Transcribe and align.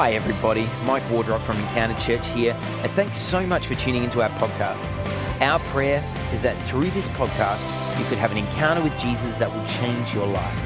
Hi, 0.00 0.12
everybody. 0.12 0.68
Mike 0.84 1.02
Wardrock 1.10 1.40
from 1.40 1.56
Encounter 1.56 2.00
Church 2.00 2.24
here, 2.28 2.56
and 2.84 2.92
thanks 2.92 3.18
so 3.18 3.44
much 3.44 3.66
for 3.66 3.74
tuning 3.74 4.04
into 4.04 4.22
our 4.22 4.28
podcast. 4.38 4.78
Our 5.40 5.58
prayer 5.74 6.04
is 6.32 6.40
that 6.42 6.56
through 6.68 6.90
this 6.90 7.08
podcast, 7.08 7.58
you 7.98 8.04
could 8.04 8.18
have 8.18 8.30
an 8.30 8.38
encounter 8.38 8.80
with 8.80 8.96
Jesus 9.00 9.38
that 9.38 9.52
will 9.52 9.66
change 9.80 10.14
your 10.14 10.28
life. 10.28 10.56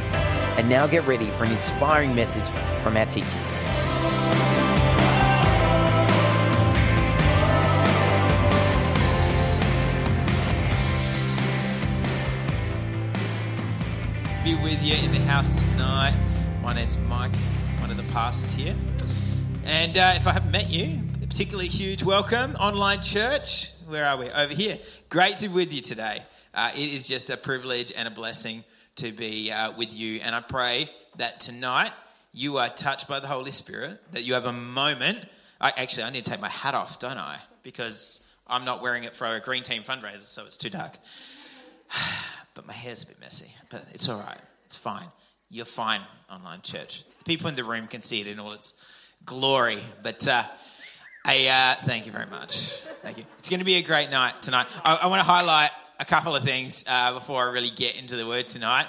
And 0.58 0.68
now 0.68 0.86
get 0.86 1.06
ready 1.06 1.30
for 1.30 1.44
an 1.44 1.52
inspiring 1.52 2.14
message 2.14 2.44
from 2.82 2.94
our 2.94 3.06
teaching 3.06 3.30
team. 3.30 3.58
be 14.44 14.62
with 14.62 14.82
you 14.82 14.96
in 14.96 15.10
the 15.10 15.20
house 15.20 15.62
tonight. 15.62 16.14
My 16.62 16.74
name's 16.74 16.98
Mike, 17.08 17.34
one 17.78 17.90
of 17.90 17.96
the 17.96 18.12
pastors 18.12 18.52
here. 18.52 18.76
And 19.64 19.96
uh, 19.96 20.14
if 20.16 20.26
I 20.26 20.32
haven't 20.32 20.50
met 20.50 20.70
you, 20.70 20.98
a 21.22 21.26
particularly 21.26 21.68
huge 21.68 22.02
welcome, 22.02 22.54
online 22.56 23.00
church. 23.00 23.70
Where 23.88 24.04
are 24.04 24.16
we? 24.16 24.30
Over 24.30 24.52
here. 24.52 24.78
Great 25.08 25.38
to 25.38 25.48
be 25.48 25.54
with 25.54 25.72
you 25.72 25.80
today. 25.80 26.22
Uh, 26.52 26.70
it 26.74 26.92
is 26.92 27.06
just 27.06 27.30
a 27.30 27.36
privilege 27.36 27.92
and 27.96 28.08
a 28.08 28.10
blessing 28.10 28.64
to 28.96 29.12
be 29.12 29.50
uh, 29.50 29.72
with 29.76 29.94
you. 29.94 30.20
And 30.22 30.34
I 30.34 30.40
pray 30.40 30.90
that 31.16 31.40
tonight 31.40 31.92
you 32.32 32.58
are 32.58 32.68
touched 32.68 33.08
by 33.08 33.20
the 33.20 33.26
Holy 33.26 33.50
Spirit, 33.50 34.00
that 34.12 34.22
you 34.22 34.34
have 34.34 34.46
a 34.46 34.52
moment. 34.52 35.24
I, 35.60 35.72
actually, 35.76 36.04
I 36.04 36.10
need 36.10 36.24
to 36.24 36.30
take 36.30 36.40
my 36.40 36.48
hat 36.48 36.74
off, 36.74 36.98
don't 36.98 37.18
I? 37.18 37.38
Because 37.62 38.26
I'm 38.46 38.64
not 38.64 38.82
wearing 38.82 39.04
it 39.04 39.14
for 39.14 39.26
a 39.26 39.40
Green 39.40 39.62
Team 39.62 39.82
fundraiser, 39.82 40.26
so 40.26 40.44
it's 40.44 40.56
too 40.56 40.70
dark 40.70 40.98
but 42.54 42.66
my 42.66 42.72
hair's 42.72 43.02
a 43.02 43.06
bit 43.06 43.20
messy. 43.20 43.52
But 43.70 43.86
it's 43.92 44.08
all 44.08 44.20
right. 44.20 44.40
It's 44.64 44.76
fine. 44.76 45.06
You're 45.48 45.64
fine, 45.66 46.00
online 46.30 46.62
church. 46.62 47.04
The 47.18 47.24
people 47.24 47.48
in 47.48 47.54
the 47.54 47.64
room 47.64 47.86
can 47.86 48.02
see 48.02 48.20
it 48.20 48.26
in 48.26 48.38
all 48.38 48.52
its 48.52 48.74
glory. 49.24 49.82
But 50.02 50.26
uh, 50.26 50.44
I 51.24 51.46
uh, 51.46 51.84
thank 51.84 52.06
you 52.06 52.12
very 52.12 52.26
much. 52.26 52.80
Thank 53.02 53.18
you. 53.18 53.24
It's 53.38 53.48
going 53.48 53.60
to 53.60 53.66
be 53.66 53.76
a 53.76 53.82
great 53.82 54.10
night 54.10 54.40
tonight. 54.42 54.66
I, 54.84 54.96
I 54.96 55.06
want 55.06 55.20
to 55.20 55.24
highlight 55.24 55.70
a 55.98 56.04
couple 56.04 56.34
of 56.34 56.42
things 56.42 56.84
uh, 56.88 57.14
before 57.14 57.48
I 57.48 57.52
really 57.52 57.70
get 57.70 57.96
into 57.96 58.16
the 58.16 58.26
word 58.26 58.48
tonight. 58.48 58.86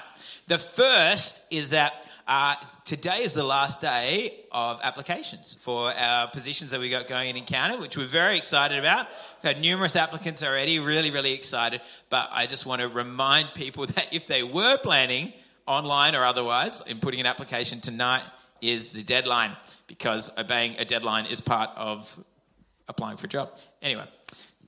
The 0.47 0.57
first 0.57 1.51
is 1.51 1.69
that 1.69 1.93
uh, 2.27 2.55
today 2.85 3.19
is 3.21 3.33
the 3.33 3.43
last 3.43 3.81
day 3.81 4.33
of 4.51 4.79
applications 4.83 5.53
for 5.53 5.91
our 5.91 6.29
positions 6.29 6.71
that 6.71 6.79
we 6.79 6.89
got 6.89 7.07
going 7.07 7.29
in 7.29 7.35
Encounter, 7.35 7.77
which 7.77 7.97
we're 7.97 8.05
very 8.05 8.37
excited 8.37 8.79
about. 8.79 9.07
We've 9.43 9.53
had 9.53 9.61
numerous 9.61 9.95
applicants 9.95 10.43
already, 10.43 10.79
really, 10.79 11.11
really 11.11 11.33
excited. 11.33 11.81
But 12.09 12.29
I 12.31 12.45
just 12.45 12.65
want 12.65 12.81
to 12.81 12.87
remind 12.87 13.53
people 13.53 13.85
that 13.87 14.07
if 14.11 14.25
they 14.25 14.41
were 14.41 14.77
planning 14.77 15.33
online 15.65 16.15
or 16.15 16.23
otherwise 16.23 16.85
in 16.87 16.99
putting 16.99 17.19
an 17.19 17.25
application 17.25 17.79
tonight 17.79 18.23
is 18.63 18.91
the 18.91 19.03
deadline 19.03 19.55
because 19.87 20.35
obeying 20.37 20.75
a 20.79 20.85
deadline 20.85 21.25
is 21.25 21.41
part 21.41 21.69
of 21.75 22.17
applying 22.87 23.17
for 23.17 23.25
a 23.25 23.29
job. 23.29 23.49
Anyway, 23.81 24.05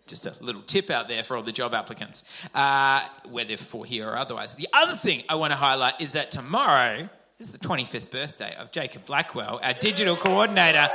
just 0.08 0.26
a 0.26 0.44
little 0.44 0.62
tip 0.62 0.90
out 0.90 1.08
there 1.08 1.24
for 1.24 1.38
all 1.38 1.44
the 1.44 1.52
job 1.52 1.74
applicants, 1.74 2.24
uh, 2.54 3.02
whether 3.30 3.58
for 3.58 3.86
here 3.86 4.08
or 4.08 4.18
otherwise. 4.18 4.56
The 4.56 4.68
other 4.74 4.96
thing 4.96 5.24
I 5.30 5.36
want 5.36 5.52
to 5.52 5.58
highlight 5.58 6.00
is 6.00 6.12
that 6.12 6.32
tomorrow 6.32 7.10
is 7.40 7.52
the 7.52 7.58
25th 7.58 8.12
birthday 8.12 8.56
of 8.58 8.72
Jacob 8.72 9.06
Blackwell, 9.06 9.60
our 9.64 9.74
digital 9.74 10.16
coordinator 10.16 10.88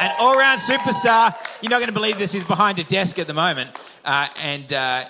and 0.00 0.12
all 0.18 0.36
round 0.36 0.60
superstar. 0.60 1.34
You're 1.62 1.70
not 1.70 1.78
going 1.78 1.88
to 1.88 1.92
believe 1.92 2.18
this. 2.18 2.32
He's 2.32 2.44
behind 2.44 2.78
a 2.78 2.84
desk 2.84 3.18
at 3.18 3.26
the 3.26 3.34
moment. 3.34 3.70
Uh, 4.04 4.28
and 4.42 4.72
uh, 4.72 5.04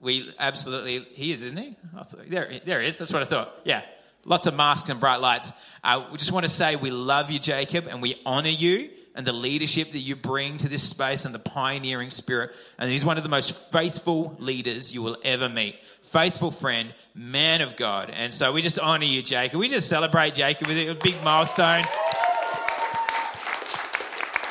we 0.00 0.32
absolutely, 0.38 1.00
he 1.14 1.32
is, 1.32 1.42
isn't 1.42 1.56
he? 1.56 1.76
Thought, 1.94 2.28
there, 2.28 2.50
there 2.64 2.80
he 2.80 2.88
is. 2.88 2.98
That's 2.98 3.12
what 3.12 3.22
I 3.22 3.26
thought. 3.26 3.60
Yeah. 3.64 3.82
Lots 4.24 4.46
of 4.46 4.56
masks 4.56 4.88
and 4.90 5.00
bright 5.00 5.20
lights. 5.20 5.52
Uh, 5.82 6.04
we 6.10 6.18
just 6.18 6.32
want 6.32 6.44
to 6.44 6.52
say 6.52 6.76
we 6.76 6.90
love 6.90 7.30
you, 7.30 7.38
Jacob, 7.40 7.88
and 7.88 8.00
we 8.00 8.20
honor 8.24 8.48
you 8.48 8.90
and 9.14 9.26
the 9.26 9.32
leadership 9.32 9.92
that 9.92 9.98
you 9.98 10.16
bring 10.16 10.56
to 10.58 10.68
this 10.68 10.88
space 10.88 11.24
and 11.24 11.34
the 11.34 11.38
pioneering 11.38 12.10
spirit. 12.10 12.52
And 12.78 12.90
he's 12.90 13.04
one 13.04 13.18
of 13.18 13.24
the 13.24 13.28
most 13.28 13.54
faithful 13.72 14.36
leaders 14.38 14.94
you 14.94 15.02
will 15.02 15.16
ever 15.24 15.48
meet. 15.48 15.76
Faithful 16.02 16.50
friend, 16.50 16.94
man 17.14 17.60
of 17.60 17.76
God. 17.76 18.10
And 18.10 18.32
so 18.32 18.52
we 18.52 18.62
just 18.62 18.78
honor 18.78 19.04
you, 19.04 19.22
Jacob. 19.22 19.58
We 19.58 19.68
just 19.68 19.88
celebrate 19.88 20.34
Jacob 20.34 20.68
with 20.68 20.78
a 20.78 20.94
big 20.94 21.22
milestone. 21.22 21.84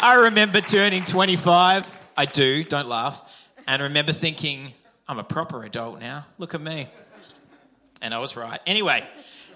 I 0.04 0.24
remember 0.26 0.62
turning 0.62 1.06
25. 1.06 2.12
I 2.18 2.26
do, 2.26 2.64
don't 2.64 2.88
laugh. 2.88 3.48
And 3.68 3.82
I 3.82 3.86
remember 3.86 4.14
thinking, 4.14 4.74
I'm 5.08 5.20
a 5.20 5.24
proper 5.24 5.64
adult 5.64 6.00
now. 6.00 6.26
Look 6.38 6.54
at 6.56 6.62
me. 6.62 6.90
And 8.02 8.14
I 8.14 8.20
was 8.20 8.36
right. 8.36 8.60
Anyway, 8.66 9.08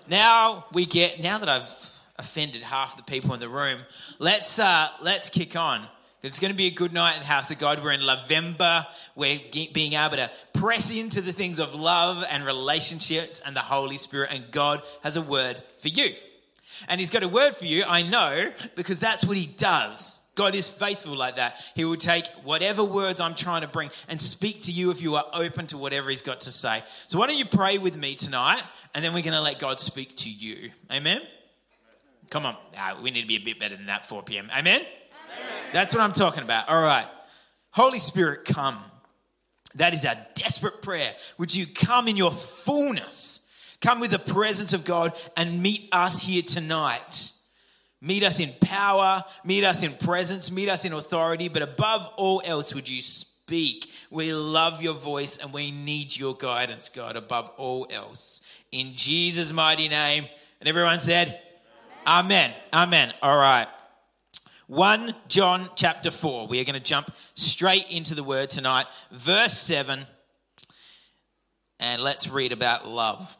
now 0.09 0.65
we 0.73 0.85
get, 0.85 1.21
now 1.21 1.37
that 1.37 1.49
I've 1.49 1.89
offended 2.17 2.63
half 2.63 2.97
the 2.97 3.03
people 3.03 3.33
in 3.33 3.39
the 3.39 3.49
room, 3.49 3.79
let's, 4.19 4.59
uh, 4.59 4.89
let's 5.01 5.29
kick 5.29 5.55
on. 5.55 5.85
It's 6.21 6.39
going 6.39 6.51
to 6.51 6.57
be 6.57 6.65
a 6.65 6.71
good 6.71 6.91
night 6.91 7.13
in 7.13 7.19
the 7.19 7.27
house 7.27 7.51
of 7.51 7.59
God. 7.59 7.83
We're 7.83 7.91
in 7.91 8.03
November. 8.03 8.87
We're 9.15 9.39
being 9.73 9.93
able 9.93 10.15
to 10.15 10.31
press 10.53 10.91
into 10.91 11.21
the 11.21 11.31
things 11.31 11.59
of 11.59 11.75
love 11.75 12.25
and 12.31 12.43
relationships 12.43 13.41
and 13.45 13.55
the 13.55 13.61
Holy 13.61 13.97
Spirit, 13.97 14.31
and 14.31 14.49
God 14.49 14.81
has 15.03 15.17
a 15.17 15.21
word 15.21 15.61
for 15.79 15.89
you. 15.89 16.15
And 16.89 16.99
He's 16.99 17.11
got 17.11 17.21
a 17.21 17.27
word 17.27 17.55
for 17.55 17.65
you, 17.65 17.83
I 17.87 18.01
know, 18.01 18.51
because 18.75 18.99
that's 18.99 19.23
what 19.23 19.37
He 19.37 19.45
does. 19.45 20.14
God 20.35 20.53
is 20.53 20.69
faithful 20.69 21.15
like 21.15 21.37
that. 21.37 21.61
He 21.75 21.85
will 21.85 21.95
take 21.95 22.25
whatever 22.43 22.83
words 22.83 23.21
I'm 23.21 23.35
trying 23.35 23.61
to 23.61 23.67
bring 23.67 23.89
and 24.09 24.19
speak 24.19 24.63
to 24.63 24.71
you 24.71 24.91
if 24.91 25.01
you 25.01 25.15
are 25.15 25.25
open 25.33 25.65
to 25.67 25.77
whatever 25.77 26.09
He's 26.09 26.21
got 26.21 26.41
to 26.41 26.51
say. 26.51 26.83
So, 27.07 27.17
why 27.17 27.27
don't 27.27 27.37
you 27.37 27.45
pray 27.45 27.77
with 27.77 27.95
me 27.95 28.15
tonight, 28.15 28.61
and 28.93 29.03
then 29.03 29.13
we're 29.13 29.23
going 29.23 29.33
to 29.33 29.41
let 29.41 29.59
God 29.59 29.79
speak 29.79 30.15
to 30.17 30.29
you. 30.29 30.71
Amen? 30.91 31.21
Come 32.29 32.45
on. 32.45 32.55
Ah, 32.77 32.97
we 33.01 33.11
need 33.11 33.21
to 33.21 33.27
be 33.27 33.37
a 33.37 33.39
bit 33.39 33.59
better 33.59 33.75
than 33.75 33.85
that, 33.85 34.05
4 34.05 34.23
p.m. 34.23 34.49
Amen? 34.55 34.81
That's 35.71 35.93
what 35.93 36.01
I'm 36.01 36.13
talking 36.13 36.43
about. 36.43 36.69
All 36.69 36.81
right. 36.81 37.07
Holy 37.71 37.99
Spirit, 37.99 38.45
come. 38.45 38.79
That 39.75 39.93
is 39.93 40.05
our 40.05 40.15
desperate 40.33 40.81
prayer. 40.81 41.13
Would 41.37 41.53
you 41.53 41.65
come 41.65 42.07
in 42.07 42.17
your 42.17 42.31
fullness? 42.31 43.51
Come 43.81 43.99
with 43.99 44.11
the 44.11 44.19
presence 44.19 44.73
of 44.73 44.85
God 44.85 45.13
and 45.35 45.61
meet 45.61 45.89
us 45.91 46.21
here 46.21 46.41
tonight. 46.41 47.31
Meet 48.05 48.23
us 48.23 48.39
in 48.39 48.51
power, 48.61 49.23
meet 49.43 49.63
us 49.63 49.81
in 49.81 49.91
presence, 49.91 50.51
meet 50.51 50.69
us 50.69 50.85
in 50.85 50.93
authority, 50.93 51.47
but 51.49 51.63
above 51.63 52.07
all 52.17 52.39
else, 52.45 52.75
would 52.75 52.87
you 52.87 53.01
speak? 53.01 53.89
We 54.11 54.31
love 54.31 54.83
your 54.83 54.93
voice 54.93 55.37
and 55.37 55.51
we 55.51 55.71
need 55.71 56.15
your 56.15 56.35
guidance, 56.35 56.89
God, 56.89 57.15
above 57.15 57.49
all 57.57 57.87
else. 57.89 58.45
In 58.71 58.95
Jesus' 58.95 59.51
mighty 59.51 59.89
name. 59.89 60.27
And 60.59 60.69
everyone 60.69 60.99
said, 60.99 61.41
Amen. 62.05 62.51
Amen. 62.71 63.09
Amen. 63.09 63.13
All 63.23 63.37
right. 63.37 63.67
1 64.67 65.15
John 65.27 65.67
chapter 65.75 66.11
4. 66.11 66.45
We 66.45 66.61
are 66.61 66.63
going 66.63 66.75
to 66.75 66.79
jump 66.79 67.09
straight 67.33 67.89
into 67.89 68.13
the 68.13 68.23
word 68.23 68.51
tonight. 68.51 68.85
Verse 69.09 69.53
7. 69.53 70.05
And 71.79 72.01
let's 72.03 72.29
read 72.29 72.51
about 72.51 72.87
love. 72.87 73.35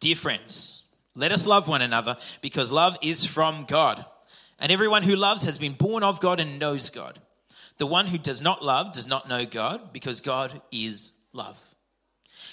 Dear 0.00 0.16
friends, 0.16 0.81
let 1.14 1.32
us 1.32 1.46
love 1.46 1.68
one 1.68 1.82
another 1.82 2.16
because 2.40 2.72
love 2.72 2.96
is 3.02 3.26
from 3.26 3.64
God. 3.64 4.04
And 4.58 4.70
everyone 4.70 5.02
who 5.02 5.16
loves 5.16 5.44
has 5.44 5.58
been 5.58 5.72
born 5.72 6.02
of 6.02 6.20
God 6.20 6.40
and 6.40 6.58
knows 6.58 6.90
God. 6.90 7.18
The 7.78 7.86
one 7.86 8.06
who 8.06 8.18
does 8.18 8.40
not 8.40 8.64
love 8.64 8.92
does 8.92 9.06
not 9.06 9.28
know 9.28 9.44
God 9.44 9.92
because 9.92 10.20
God 10.20 10.62
is 10.70 11.18
love. 11.32 11.60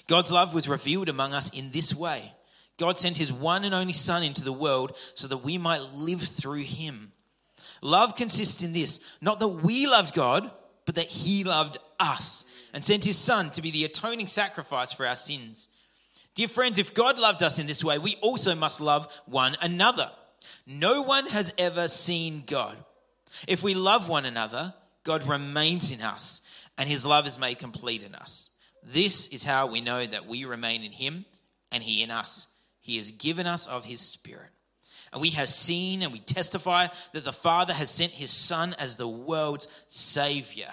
God's 0.08 0.31
love 0.31 0.53
was 0.53 0.68
revealed 0.68 1.08
among 1.08 1.34
us 1.34 1.56
in 1.58 1.72
this 1.72 1.94
way 1.94 2.34
God 2.78 2.97
sent 2.97 3.18
his 3.18 3.31
one 3.31 3.66
and 3.66 3.75
only 3.75 3.94
Son 3.94 4.24
into 4.24 4.44
the 4.44 4.53
world 4.53 4.97
so 5.14 5.28
that 5.28 5.44
we 5.44 5.58
might 5.58 5.81
live 5.94 6.22
through 6.22 6.64
him. 6.64 7.12
Love 7.81 8.16
consists 8.16 8.64
in 8.64 8.74
this 8.74 9.00
not 9.22 9.40
that 9.40 9.47
we 9.50 9.86
loved 9.86 10.14
God, 10.14 10.50
but 10.90 10.96
that 10.96 11.06
He 11.06 11.44
loved 11.44 11.78
us 12.00 12.46
and 12.74 12.84
sent 12.84 13.06
His 13.06 13.16
Son 13.16 13.52
to 13.52 13.62
be 13.62 13.70
the 13.70 13.86
atoning 13.86 14.26
sacrifice 14.26 14.91
for 14.91 15.06
our 15.06 15.14
sins. 15.14 15.70
Dear 16.39 16.47
friends, 16.47 16.79
if 16.79 16.93
God 16.93 17.17
loved 17.17 17.43
us 17.43 17.59
in 17.59 17.67
this 17.67 17.84
way, 17.84 17.97
we 17.97 18.16
also 18.22 18.55
must 18.55 18.79
love 18.79 19.14
one 19.25 19.58
another. 19.61 20.09
No 20.66 21.02
one 21.02 21.25
has 21.25 21.53
ever 21.58 21.90
seen 21.90 22.43
God. 22.47 22.78
If 23.46 23.61
we 23.61 23.73
love 23.73 24.08
one 24.08 24.23
another, 24.23 24.73
God 25.03 25.28
remains 25.28 25.91
in 25.91 25.99
us, 25.99 26.47
and 26.78 26.87
His 26.87 27.05
love 27.05 27.28
is 27.28 27.37
made 27.37 27.59
complete 27.59 28.03
in 28.03 28.16
us. 28.16 28.55
This 28.81 29.28
is 29.34 29.43
how 29.43 29.67
we 29.67 29.81
know 29.81 30.05
that 30.05 30.28
we 30.28 30.46
remain 30.46 30.81
in 30.81 30.93
Him 30.93 31.25
and 31.73 31.84
He 31.84 32.03
in 32.03 32.09
us. 32.09 32.55
He 32.79 32.96
has 32.96 33.11
given 33.11 33.46
us 33.46 33.67
of 33.67 33.84
His 33.84 33.99
Spirit. 33.99 34.52
And 35.11 35.22
we 35.22 35.31
have 35.31 35.49
seen 35.49 36.02
and 36.03 36.14
we 36.14 36.19
testify 36.19 36.87
that 37.11 37.25
the 37.25 37.34
Father 37.34 37.73
has 37.73 37.90
sent 37.90 38.14
his 38.14 38.29
Son 38.29 38.78
as 38.79 38.96
the 38.96 39.09
world's 39.09 39.67
Savior. 39.90 40.72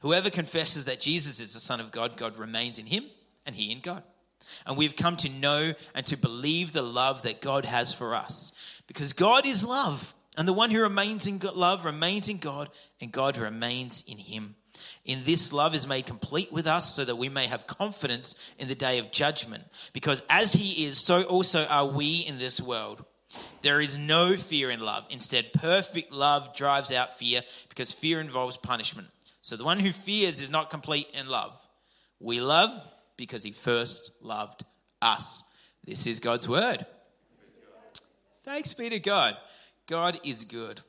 Whoever 0.00 0.28
confesses 0.28 0.84
that 0.84 1.00
Jesus 1.00 1.40
is 1.40 1.54
the 1.54 1.58
Son 1.58 1.80
of 1.80 1.90
God, 1.90 2.18
God 2.18 2.36
remains 2.36 2.78
in 2.78 2.84
him 2.84 3.04
and 3.46 3.56
he 3.56 3.72
in 3.72 3.80
God. 3.80 4.02
And 4.66 4.76
we've 4.76 4.96
come 4.96 5.16
to 5.18 5.28
know 5.28 5.74
and 5.94 6.06
to 6.06 6.16
believe 6.16 6.72
the 6.72 6.82
love 6.82 7.22
that 7.22 7.40
God 7.40 7.64
has 7.64 7.94
for 7.94 8.14
us. 8.14 8.52
Because 8.86 9.12
God 9.12 9.46
is 9.46 9.64
love, 9.64 10.14
and 10.36 10.48
the 10.48 10.52
one 10.52 10.70
who 10.70 10.82
remains 10.82 11.26
in 11.26 11.38
love 11.54 11.84
remains 11.84 12.28
in 12.28 12.38
God, 12.38 12.70
and 13.00 13.12
God 13.12 13.36
remains 13.36 14.04
in 14.06 14.18
him. 14.18 14.56
In 15.04 15.24
this, 15.24 15.52
love 15.52 15.74
is 15.74 15.86
made 15.86 16.06
complete 16.06 16.52
with 16.52 16.66
us 16.66 16.94
so 16.94 17.04
that 17.04 17.16
we 17.16 17.28
may 17.28 17.46
have 17.46 17.66
confidence 17.66 18.34
in 18.58 18.68
the 18.68 18.74
day 18.74 18.98
of 18.98 19.12
judgment. 19.12 19.64
Because 19.92 20.22
as 20.30 20.52
he 20.52 20.86
is, 20.86 20.98
so 20.98 21.22
also 21.22 21.64
are 21.66 21.86
we 21.86 22.20
in 22.20 22.38
this 22.38 22.60
world. 22.60 23.04
There 23.62 23.80
is 23.80 23.96
no 23.96 24.36
fear 24.36 24.70
in 24.70 24.80
love. 24.80 25.06
Instead, 25.10 25.52
perfect 25.52 26.12
love 26.12 26.54
drives 26.54 26.92
out 26.92 27.16
fear 27.16 27.42
because 27.68 27.92
fear 27.92 28.20
involves 28.20 28.56
punishment. 28.56 29.08
So 29.40 29.56
the 29.56 29.64
one 29.64 29.78
who 29.78 29.92
fears 29.92 30.40
is 30.40 30.50
not 30.50 30.70
complete 30.70 31.08
in 31.14 31.28
love. 31.28 31.58
We 32.18 32.40
love 32.40 32.70
because 33.20 33.44
he 33.44 33.50
first 33.50 34.12
loved 34.22 34.64
us. 35.02 35.44
This 35.84 36.06
is 36.06 36.20
God's 36.20 36.48
word. 36.48 36.86
Thanks 38.44 38.72
be 38.72 38.88
to 38.88 38.98
God. 38.98 39.36
God 39.86 40.18
is 40.24 40.46
good. 40.46 40.80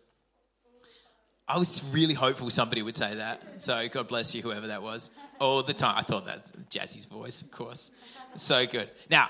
I 1.46 1.58
was 1.58 1.90
really 1.94 2.14
hopeful 2.14 2.50
somebody 2.50 2.82
would 2.82 2.96
say 2.96 3.16
that. 3.16 3.62
So 3.62 3.86
God 3.90 4.08
bless 4.08 4.34
you, 4.34 4.42
whoever 4.42 4.68
that 4.68 4.82
was. 4.82 5.12
All 5.40 5.62
the 5.62 5.74
time. 5.74 5.96
I 5.98 6.04
thought 6.04 6.26
that's 6.26 6.54
Jazzy's 6.70 7.04
voice, 7.04 7.42
of 7.42 7.52
course. 7.52 7.92
So 8.38 8.66
good. 8.66 8.90
Now, 9.10 9.28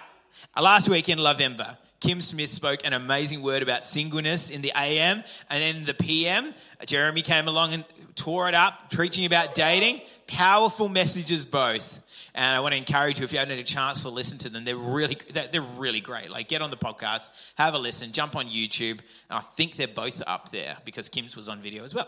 last 0.55 0.87
week 0.87 1.09
in 1.09 1.17
November, 1.17 1.75
Kim 2.01 2.21
Smith 2.21 2.51
spoke 2.51 2.81
an 2.85 2.93
amazing 2.93 3.41
word 3.41 3.63
about 3.63 3.83
singleness 3.83 4.51
in 4.51 4.61
the 4.61 4.73
AM 4.75 5.23
and 5.49 5.63
in 5.63 5.85
the 5.85 5.95
PM. 5.95 6.53
Jeremy 6.85 7.23
came 7.23 7.47
along 7.47 7.73
and 7.73 7.83
tore 8.13 8.47
it 8.47 8.53
up, 8.53 8.91
preaching 8.91 9.25
about 9.25 9.55
dating. 9.55 10.01
Powerful 10.27 10.87
messages 10.87 11.45
both. 11.45 12.00
And 12.33 12.55
I 12.55 12.59
want 12.61 12.73
to 12.73 12.77
encourage 12.77 13.19
you 13.19 13.25
if 13.25 13.33
you 13.33 13.39
haven't 13.39 13.57
had 13.57 13.59
a 13.59 13.67
chance 13.67 14.03
to 14.03 14.09
listen 14.09 14.37
to 14.39 14.49
them, 14.49 14.63
they're 14.63 14.75
really 14.75 15.17
they're 15.51 15.61
really 15.61 15.99
great. 15.99 16.29
Like 16.29 16.47
get 16.47 16.61
on 16.61 16.71
the 16.71 16.77
podcast, 16.77 17.29
have 17.55 17.73
a 17.73 17.77
listen, 17.77 18.11
jump 18.11 18.35
on 18.35 18.47
YouTube. 18.47 18.99
And 19.29 19.37
I 19.37 19.39
think 19.39 19.75
they're 19.75 19.87
both 19.87 20.23
up 20.25 20.51
there 20.51 20.77
because 20.85 21.09
Kim's 21.09 21.35
was 21.35 21.49
on 21.49 21.59
video 21.59 21.83
as 21.83 21.93
well, 21.93 22.07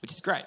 which 0.00 0.12
is 0.12 0.20
great. 0.20 0.44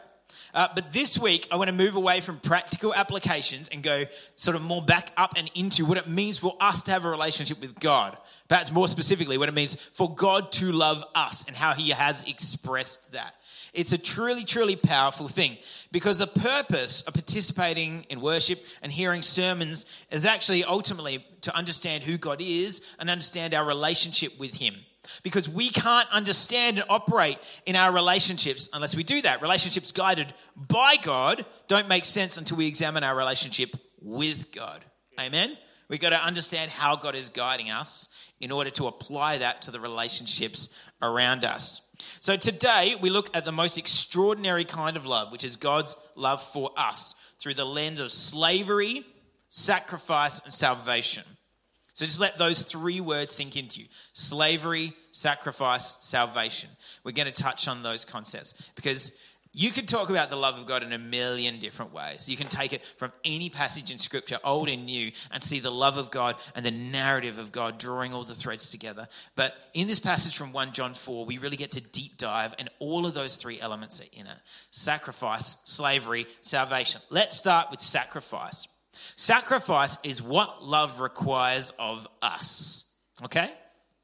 Uh, 0.53 0.69
but 0.73 0.93
this 0.93 1.19
week, 1.19 1.47
I 1.51 1.57
want 1.57 1.67
to 1.67 1.75
move 1.75 1.95
away 1.95 2.21
from 2.21 2.39
practical 2.39 2.93
applications 2.93 3.67
and 3.67 3.83
go 3.83 4.05
sort 4.35 4.55
of 4.55 4.63
more 4.63 4.81
back 4.81 5.11
up 5.17 5.33
and 5.37 5.51
into 5.53 5.85
what 5.85 5.97
it 5.97 6.07
means 6.07 6.37
for 6.37 6.55
us 6.61 6.83
to 6.83 6.91
have 6.91 7.03
a 7.03 7.09
relationship 7.09 7.59
with 7.59 7.77
God. 7.79 8.17
Perhaps 8.47 8.71
more 8.71 8.87
specifically, 8.87 9.37
what 9.37 9.49
it 9.49 9.55
means 9.55 9.75
for 9.75 10.13
God 10.13 10.51
to 10.53 10.71
love 10.71 11.03
us 11.13 11.45
and 11.47 11.57
how 11.57 11.73
He 11.73 11.89
has 11.89 12.23
expressed 12.27 13.11
that. 13.11 13.35
It's 13.75 13.93
a 13.93 13.97
truly, 13.97 14.43
truly 14.43 14.75
powerful 14.75 15.27
thing 15.27 15.57
because 15.91 16.17
the 16.17 16.27
purpose 16.27 17.01
of 17.01 17.13
participating 17.13 18.05
in 18.09 18.21
worship 18.21 18.63
and 18.81 18.91
hearing 18.91 19.21
sermons 19.21 19.85
is 20.11 20.25
actually 20.25 20.63
ultimately 20.63 21.25
to 21.41 21.55
understand 21.55 22.03
who 22.03 22.17
God 22.17 22.41
is 22.41 22.81
and 22.99 23.09
understand 23.09 23.53
our 23.53 23.65
relationship 23.65 24.39
with 24.39 24.55
Him. 24.55 24.75
Because 25.21 25.47
we 25.47 25.69
can't 25.69 26.11
understand 26.11 26.79
and 26.79 26.87
operate 26.89 27.37
in 27.65 27.75
our 27.75 27.91
relationships 27.91 28.69
unless 28.73 28.95
we 28.95 29.03
do 29.03 29.21
that. 29.21 29.41
Relationships 29.41 29.91
guided 29.91 30.33
by 30.55 30.95
God 30.95 31.45
don't 31.67 31.89
make 31.89 32.05
sense 32.05 32.37
until 32.37 32.57
we 32.57 32.67
examine 32.67 33.03
our 33.03 33.15
relationship 33.15 33.75
with 34.01 34.51
God. 34.51 34.83
Amen? 35.19 35.55
We've 35.89 35.99
got 35.99 36.09
to 36.09 36.25
understand 36.25 36.71
how 36.71 36.95
God 36.95 37.13
is 37.13 37.29
guiding 37.29 37.69
us 37.69 38.09
in 38.39 38.51
order 38.51 38.69
to 38.71 38.87
apply 38.87 39.39
that 39.39 39.61
to 39.63 39.71
the 39.71 39.79
relationships 39.79 40.75
around 41.01 41.43
us. 41.45 41.84
So 42.19 42.37
today 42.37 42.95
we 43.01 43.09
look 43.09 43.35
at 43.35 43.45
the 43.45 43.51
most 43.51 43.77
extraordinary 43.77 44.65
kind 44.65 44.97
of 44.97 45.05
love, 45.05 45.31
which 45.31 45.43
is 45.43 45.57
God's 45.57 45.97
love 46.15 46.41
for 46.41 46.71
us 46.77 47.15
through 47.39 47.53
the 47.55 47.65
lens 47.65 47.99
of 47.99 48.11
slavery, 48.11 49.03
sacrifice, 49.49 50.39
and 50.43 50.53
salvation. 50.53 51.23
So 51.93 52.05
just 52.05 52.19
let 52.19 52.37
those 52.37 52.63
three 52.63 52.99
words 52.99 53.33
sink 53.33 53.55
into 53.55 53.79
you 53.79 53.87
slavery, 54.13 54.93
sacrifice, 55.11 55.97
salvation. 56.01 56.69
We're 57.03 57.13
going 57.13 57.31
to 57.31 57.43
touch 57.43 57.67
on 57.67 57.83
those 57.83 58.03
concepts 58.03 58.53
because 58.75 59.17
you 59.55 59.71
can 59.71 59.85
talk 59.85 60.09
about 60.09 60.29
the 60.29 60.35
love 60.35 60.59
of 60.59 60.67
God 60.67 60.83
in 60.83 60.91
a 60.91 60.97
million 60.97 61.59
different 61.59 61.93
ways. 61.93 62.27
You 62.27 62.35
can 62.35 62.47
take 62.47 62.73
it 62.73 62.81
from 62.97 63.13
any 63.23 63.49
passage 63.49 63.89
in 63.89 63.97
Scripture, 63.97 64.37
old 64.43 64.67
and 64.67 64.85
new, 64.85 65.11
and 65.31 65.41
see 65.41 65.61
the 65.61 65.71
love 65.71 65.97
of 65.97 66.11
God 66.11 66.35
and 66.55 66.65
the 66.65 66.71
narrative 66.71 67.39
of 67.39 67.53
God 67.53 67.77
drawing 67.77 68.13
all 68.13 68.23
the 68.23 68.35
threads 68.35 68.69
together. 68.69 69.07
But 69.35 69.55
in 69.73 69.87
this 69.87 69.99
passage 69.99 70.37
from 70.37 70.51
1 70.51 70.73
John 70.73 70.93
4, 70.93 71.25
we 71.25 71.37
really 71.37 71.55
get 71.55 71.71
to 71.71 71.81
deep 71.81 72.17
dive, 72.17 72.53
and 72.59 72.69
all 72.79 73.05
of 73.05 73.13
those 73.13 73.37
three 73.37 73.59
elements 73.61 74.01
are 74.01 74.19
in 74.19 74.27
it 74.27 74.37
sacrifice, 74.71 75.61
slavery, 75.63 76.27
salvation. 76.41 76.99
Let's 77.09 77.37
start 77.37 77.71
with 77.71 77.79
sacrifice. 77.79 78.67
Sacrifice 79.15 79.97
is 80.03 80.21
what 80.21 80.63
love 80.63 80.99
requires 80.99 81.71
of 81.79 82.07
us. 82.21 82.91
Okay? 83.23 83.51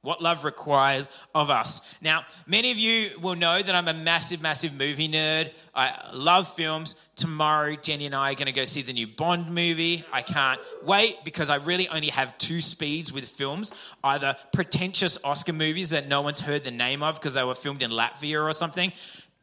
What 0.03 0.19
love 0.19 0.45
requires 0.45 1.07
of 1.35 1.51
us. 1.51 1.81
Now, 2.01 2.23
many 2.47 2.71
of 2.71 2.77
you 2.77 3.11
will 3.21 3.35
know 3.35 3.61
that 3.61 3.75
I'm 3.75 3.87
a 3.87 3.93
massive, 3.93 4.41
massive 4.41 4.73
movie 4.73 5.07
nerd. 5.07 5.51
I 5.75 6.09
love 6.11 6.51
films. 6.51 6.95
Tomorrow, 7.15 7.75
Jenny 7.75 8.07
and 8.07 8.15
I 8.15 8.31
are 8.31 8.35
going 8.35 8.47
to 8.47 8.51
go 8.51 8.65
see 8.65 8.81
the 8.81 8.93
new 8.93 9.05
Bond 9.05 9.53
movie. 9.53 10.03
I 10.11 10.23
can't 10.23 10.59
wait 10.83 11.17
because 11.23 11.51
I 11.51 11.57
really 11.57 11.87
only 11.89 12.07
have 12.07 12.35
two 12.39 12.61
speeds 12.61 13.13
with 13.13 13.25
films 13.25 13.71
either 14.03 14.35
pretentious 14.53 15.23
Oscar 15.23 15.53
movies 15.53 15.91
that 15.91 16.07
no 16.07 16.21
one's 16.21 16.39
heard 16.39 16.63
the 16.63 16.71
name 16.71 17.03
of 17.03 17.19
because 17.19 17.35
they 17.35 17.43
were 17.43 17.53
filmed 17.53 17.83
in 17.83 17.91
Latvia 17.91 18.43
or 18.43 18.53
something, 18.53 18.91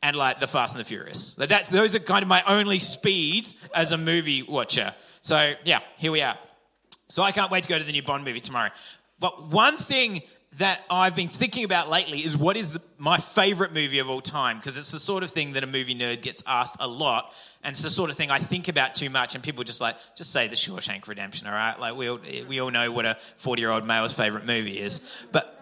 and 0.02 0.16
like 0.16 0.40
The 0.40 0.49
Fast 0.49 0.75
and 0.75 0.84
the 0.84 0.88
Furious. 0.88 1.38
Like 1.38 1.50
that's, 1.50 1.70
those 1.70 1.94
are 1.94 2.00
kind 2.00 2.22
of 2.25 2.28
my 2.28 2.43
only 2.49 2.81
speeds 2.81 3.55
as 3.72 3.93
a 3.93 3.99
movie 3.99 4.43
watcher. 4.43 4.93
So, 5.22 5.52
yeah, 5.64 5.81
here 5.99 6.10
we 6.10 6.20
are. 6.20 6.37
So, 7.06 7.22
I 7.22 7.31
can't 7.31 7.50
wait 7.52 7.62
to 7.62 7.69
go 7.69 7.78
to 7.78 7.84
the 7.84 7.93
new 7.93 8.02
Bond 8.02 8.25
movie 8.25 8.40
tomorrow. 8.40 8.70
But 9.20 9.49
one 9.52 9.76
thing 9.76 10.22
that 10.56 10.83
I've 10.91 11.15
been 11.15 11.29
thinking 11.29 11.65
about 11.65 11.89
lately 11.89 12.19
is 12.19 12.37
what 12.37 12.56
is 12.56 12.73
the, 12.73 12.83
my 12.97 13.19
favorite 13.19 13.73
movie 13.73 13.99
of 13.99 14.09
all 14.09 14.21
time? 14.21 14.56
Because 14.56 14.77
it's 14.77 14.91
the 14.91 14.99
sort 14.99 15.23
of 15.23 15.31
thing 15.31 15.53
that 15.53 15.62
a 15.62 15.67
movie 15.67 15.95
nerd 15.95 16.23
gets 16.23 16.43
asked 16.47 16.77
a 16.81 16.89
lot. 16.89 17.33
And 17.62 17.73
it's 17.73 17.83
the 17.83 17.91
sort 17.91 18.11
of 18.11 18.17
thing 18.17 18.31
I 18.31 18.39
think 18.39 18.69
about 18.69 18.95
too 18.95 19.11
much, 19.11 19.35
and 19.35 19.43
people 19.43 19.65
just 19.65 19.81
like, 19.81 19.97
just 20.17 20.33
say 20.33 20.49
the 20.49 20.56
Shawshank 20.56 21.06
Redemption, 21.06 21.47
all 21.49 21.53
right? 21.53 21.79
Like, 21.79 21.97
we 21.97 22.09
all, 22.09 22.21
we 22.49 22.61
all 22.61 22.71
know 22.71 22.91
what 22.91 23.05
a 23.05 23.17
40 23.37 23.61
year 23.61 23.71
old 23.71 23.87
male's 23.87 24.12
favorite 24.12 24.47
movie 24.47 24.79
is. 24.79 25.27
But, 25.33 25.61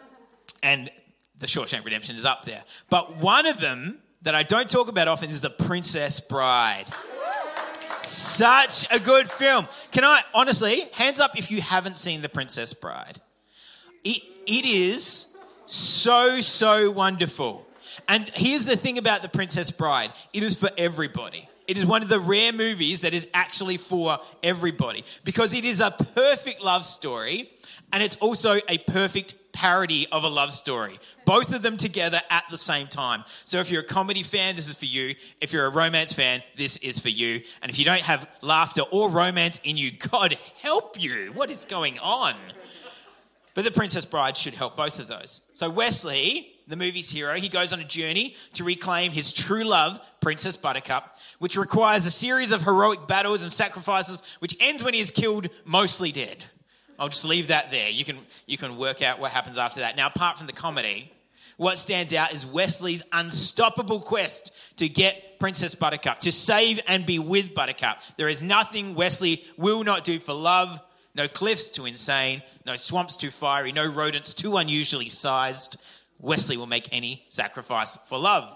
and 0.62 0.90
the 1.38 1.46
Shawshank 1.46 1.84
Redemption 1.84 2.16
is 2.16 2.24
up 2.24 2.44
there. 2.44 2.62
But 2.88 3.16
one 3.16 3.46
of 3.46 3.60
them 3.60 3.98
that 4.22 4.34
I 4.34 4.42
don't 4.42 4.68
talk 4.68 4.88
about 4.88 5.08
often 5.08 5.30
is 5.30 5.40
The 5.40 5.50
Princess 5.50 6.20
Bride. 6.20 6.86
Such 8.02 8.90
a 8.92 9.00
good 9.00 9.28
film. 9.28 9.66
Can 9.90 10.04
I, 10.04 10.20
honestly, 10.32 10.88
hands 10.92 11.20
up 11.20 11.36
if 11.36 11.50
you 11.50 11.60
haven't 11.60 11.96
seen 11.96 12.22
The 12.22 12.28
Princess 12.28 12.72
Bride. 12.72 13.20
It, 14.06 14.22
it 14.46 14.64
is 14.64 15.36
so, 15.66 16.40
so 16.40 16.92
wonderful. 16.92 17.66
And 18.06 18.22
here's 18.34 18.64
the 18.64 18.76
thing 18.76 18.98
about 18.98 19.22
The 19.22 19.28
Princess 19.28 19.68
Bride 19.72 20.12
it 20.32 20.44
is 20.44 20.56
for 20.56 20.70
everybody. 20.78 21.48
It 21.66 21.76
is 21.76 21.84
one 21.84 22.02
of 22.02 22.08
the 22.08 22.20
rare 22.20 22.52
movies 22.52 23.00
that 23.00 23.12
is 23.12 23.26
actually 23.34 23.78
for 23.78 24.20
everybody 24.44 25.02
because 25.24 25.52
it 25.54 25.64
is 25.64 25.80
a 25.80 25.90
perfect 25.90 26.62
love 26.62 26.84
story 26.84 27.50
and 27.92 28.00
it's 28.00 28.14
also 28.16 28.60
a 28.68 28.78
perfect 28.78 29.34
parody 29.52 30.06
of 30.12 30.22
a 30.22 30.28
love 30.28 30.52
story. 30.52 31.00
Both 31.24 31.52
of 31.52 31.62
them 31.62 31.76
together 31.76 32.20
at 32.30 32.44
the 32.48 32.58
same 32.58 32.86
time. 32.86 33.24
So 33.44 33.58
if 33.58 33.72
you're 33.72 33.82
a 33.82 33.84
comedy 33.86 34.22
fan, 34.22 34.54
this 34.54 34.68
is 34.68 34.74
for 34.74 34.84
you. 34.84 35.16
If 35.40 35.52
you're 35.52 35.66
a 35.66 35.70
romance 35.70 36.12
fan, 36.12 36.44
this 36.56 36.76
is 36.76 37.00
for 37.00 37.08
you. 37.08 37.42
And 37.60 37.72
if 37.72 37.78
you 37.78 37.84
don't 37.84 38.02
have 38.02 38.28
laughter 38.42 38.82
or 38.82 39.10
romance 39.10 39.60
in 39.64 39.76
you, 39.76 39.90
God 39.90 40.38
help 40.62 41.02
you. 41.02 41.32
What 41.34 41.50
is 41.50 41.64
going 41.64 41.98
on? 41.98 42.36
But 43.56 43.64
The 43.64 43.70
Princess 43.70 44.04
Bride 44.04 44.36
should 44.36 44.52
help 44.52 44.76
both 44.76 45.00
of 45.00 45.08
those. 45.08 45.40
So 45.54 45.70
Westley, 45.70 46.52
the 46.68 46.76
movie's 46.76 47.10
hero, 47.10 47.36
he 47.36 47.48
goes 47.48 47.72
on 47.72 47.80
a 47.80 47.84
journey 47.84 48.36
to 48.52 48.64
reclaim 48.64 49.12
his 49.12 49.32
true 49.32 49.64
love, 49.64 49.98
Princess 50.20 50.58
Buttercup, 50.58 51.16
which 51.38 51.56
requires 51.56 52.04
a 52.04 52.10
series 52.10 52.52
of 52.52 52.60
heroic 52.60 53.08
battles 53.08 53.42
and 53.42 53.50
sacrifices, 53.50 54.36
which 54.40 54.54
ends 54.60 54.84
when 54.84 54.92
he 54.92 55.00
is 55.00 55.10
killed, 55.10 55.48
mostly 55.64 56.12
dead. 56.12 56.44
I'll 56.98 57.08
just 57.08 57.24
leave 57.24 57.48
that 57.48 57.70
there. 57.70 57.88
You 57.88 58.04
can, 58.04 58.18
you 58.46 58.58
can 58.58 58.76
work 58.76 59.00
out 59.00 59.20
what 59.20 59.30
happens 59.30 59.56
after 59.56 59.80
that. 59.80 59.96
Now, 59.96 60.08
apart 60.08 60.36
from 60.36 60.46
the 60.48 60.52
comedy, 60.52 61.10
what 61.56 61.78
stands 61.78 62.12
out 62.12 62.34
is 62.34 62.44
Westley's 62.44 63.02
unstoppable 63.10 64.00
quest 64.00 64.52
to 64.76 64.86
get 64.86 65.40
Princess 65.40 65.74
Buttercup, 65.74 66.20
to 66.20 66.32
save 66.32 66.78
and 66.86 67.06
be 67.06 67.18
with 67.18 67.54
Buttercup. 67.54 68.00
There 68.18 68.28
is 68.28 68.42
nothing 68.42 68.94
Westley 68.94 69.44
will 69.56 69.82
not 69.82 70.04
do 70.04 70.18
for 70.18 70.34
love, 70.34 70.78
no 71.16 71.26
cliffs 71.26 71.70
too 71.70 71.86
insane, 71.86 72.42
no 72.66 72.76
swamps 72.76 73.16
too 73.16 73.30
fiery, 73.30 73.72
no 73.72 73.86
rodents 73.86 74.34
too 74.34 74.58
unusually 74.58 75.08
sized. 75.08 75.80
Westley 76.20 76.56
will 76.56 76.66
make 76.66 76.88
any 76.92 77.24
sacrifice 77.28 77.96
for 78.08 78.18
love. 78.18 78.54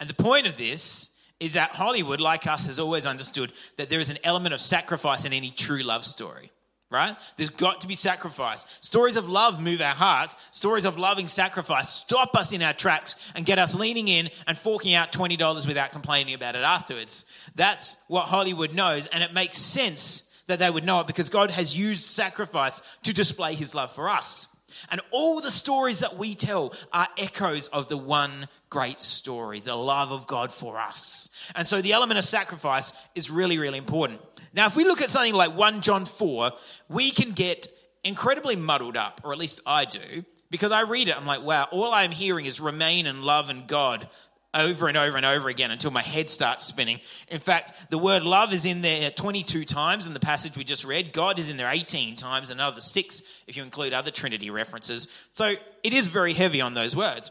And 0.00 0.08
the 0.08 0.14
point 0.14 0.46
of 0.46 0.56
this 0.56 1.20
is 1.40 1.54
that 1.54 1.70
Hollywood, 1.70 2.20
like 2.20 2.46
us, 2.46 2.66
has 2.66 2.78
always 2.78 3.06
understood 3.06 3.52
that 3.76 3.88
there 3.90 4.00
is 4.00 4.10
an 4.10 4.18
element 4.24 4.54
of 4.54 4.60
sacrifice 4.60 5.24
in 5.24 5.32
any 5.32 5.50
true 5.50 5.82
love 5.82 6.04
story. 6.04 6.50
Right? 6.90 7.16
There's 7.36 7.50
got 7.50 7.80
to 7.80 7.88
be 7.88 7.96
sacrifice. 7.96 8.66
Stories 8.80 9.16
of 9.16 9.28
love 9.28 9.60
move 9.60 9.80
our 9.80 9.94
hearts. 9.94 10.36
Stories 10.52 10.84
of 10.84 10.96
loving 10.96 11.26
sacrifice 11.26 11.88
stop 11.88 12.36
us 12.36 12.52
in 12.52 12.62
our 12.62 12.72
tracks 12.72 13.32
and 13.34 13.44
get 13.44 13.58
us 13.58 13.74
leaning 13.74 14.06
in 14.06 14.30
and 14.46 14.56
forking 14.56 14.94
out 14.94 15.10
$20 15.10 15.66
without 15.66 15.90
complaining 15.90 16.34
about 16.34 16.54
it 16.54 16.62
afterwards. 16.62 17.26
That's 17.56 18.02
what 18.06 18.26
Hollywood 18.26 18.74
knows, 18.74 19.08
and 19.08 19.24
it 19.24 19.32
makes 19.32 19.58
sense 19.58 20.33
that 20.46 20.58
they 20.58 20.70
would 20.70 20.84
know 20.84 21.00
it 21.00 21.06
because 21.06 21.30
God 21.30 21.50
has 21.50 21.78
used 21.78 22.04
sacrifice 22.04 22.80
to 23.02 23.12
display 23.12 23.54
his 23.54 23.74
love 23.74 23.92
for 23.92 24.08
us. 24.08 24.54
And 24.90 25.00
all 25.10 25.40
the 25.40 25.50
stories 25.50 26.00
that 26.00 26.16
we 26.16 26.34
tell 26.34 26.74
are 26.92 27.08
echoes 27.16 27.68
of 27.68 27.88
the 27.88 27.96
one 27.96 28.48
great 28.68 28.98
story, 28.98 29.60
the 29.60 29.76
love 29.76 30.12
of 30.12 30.26
God 30.26 30.52
for 30.52 30.78
us. 30.78 31.30
And 31.54 31.66
so 31.66 31.80
the 31.80 31.92
element 31.92 32.18
of 32.18 32.24
sacrifice 32.24 32.92
is 33.14 33.30
really, 33.30 33.58
really 33.58 33.78
important. 33.78 34.20
Now, 34.52 34.66
if 34.66 34.76
we 34.76 34.84
look 34.84 35.00
at 35.00 35.10
something 35.10 35.34
like 35.34 35.56
1 35.56 35.80
John 35.80 36.04
4, 36.04 36.52
we 36.88 37.10
can 37.10 37.32
get 37.32 37.68
incredibly 38.02 38.56
muddled 38.56 38.96
up, 38.96 39.20
or 39.24 39.32
at 39.32 39.38
least 39.38 39.60
I 39.66 39.84
do, 39.84 40.24
Because 40.54 40.70
I 40.70 40.82
read 40.82 41.08
it, 41.08 41.16
I'm 41.16 41.26
like, 41.26 41.42
wow, 41.42 41.66
all 41.72 41.92
I'm 41.92 42.12
hearing 42.12 42.46
is 42.46 42.60
remain 42.60 43.06
and 43.06 43.24
love 43.24 43.50
and 43.50 43.66
God 43.66 44.08
over 44.54 44.88
and 44.88 44.96
over 44.96 45.16
and 45.16 45.26
over 45.26 45.48
again 45.48 45.70
until 45.70 45.90
my 45.90 46.02
head 46.02 46.30
starts 46.30 46.64
spinning. 46.64 47.00
In 47.28 47.40
fact, 47.40 47.90
the 47.90 47.98
word 47.98 48.22
love 48.22 48.52
is 48.52 48.64
in 48.64 48.82
there 48.82 49.10
22 49.10 49.64
times 49.64 50.06
in 50.06 50.14
the 50.14 50.20
passage 50.20 50.56
we 50.56 50.64
just 50.64 50.84
read. 50.84 51.12
God 51.12 51.38
is 51.38 51.50
in 51.50 51.56
there 51.56 51.70
18 51.70 52.16
times, 52.16 52.50
another 52.50 52.80
six 52.80 53.22
if 53.46 53.56
you 53.56 53.62
include 53.62 53.92
other 53.92 54.10
Trinity 54.10 54.50
references. 54.50 55.08
So 55.30 55.54
it 55.82 55.92
is 55.92 56.06
very 56.06 56.32
heavy 56.32 56.60
on 56.60 56.74
those 56.74 56.94
words. 56.94 57.30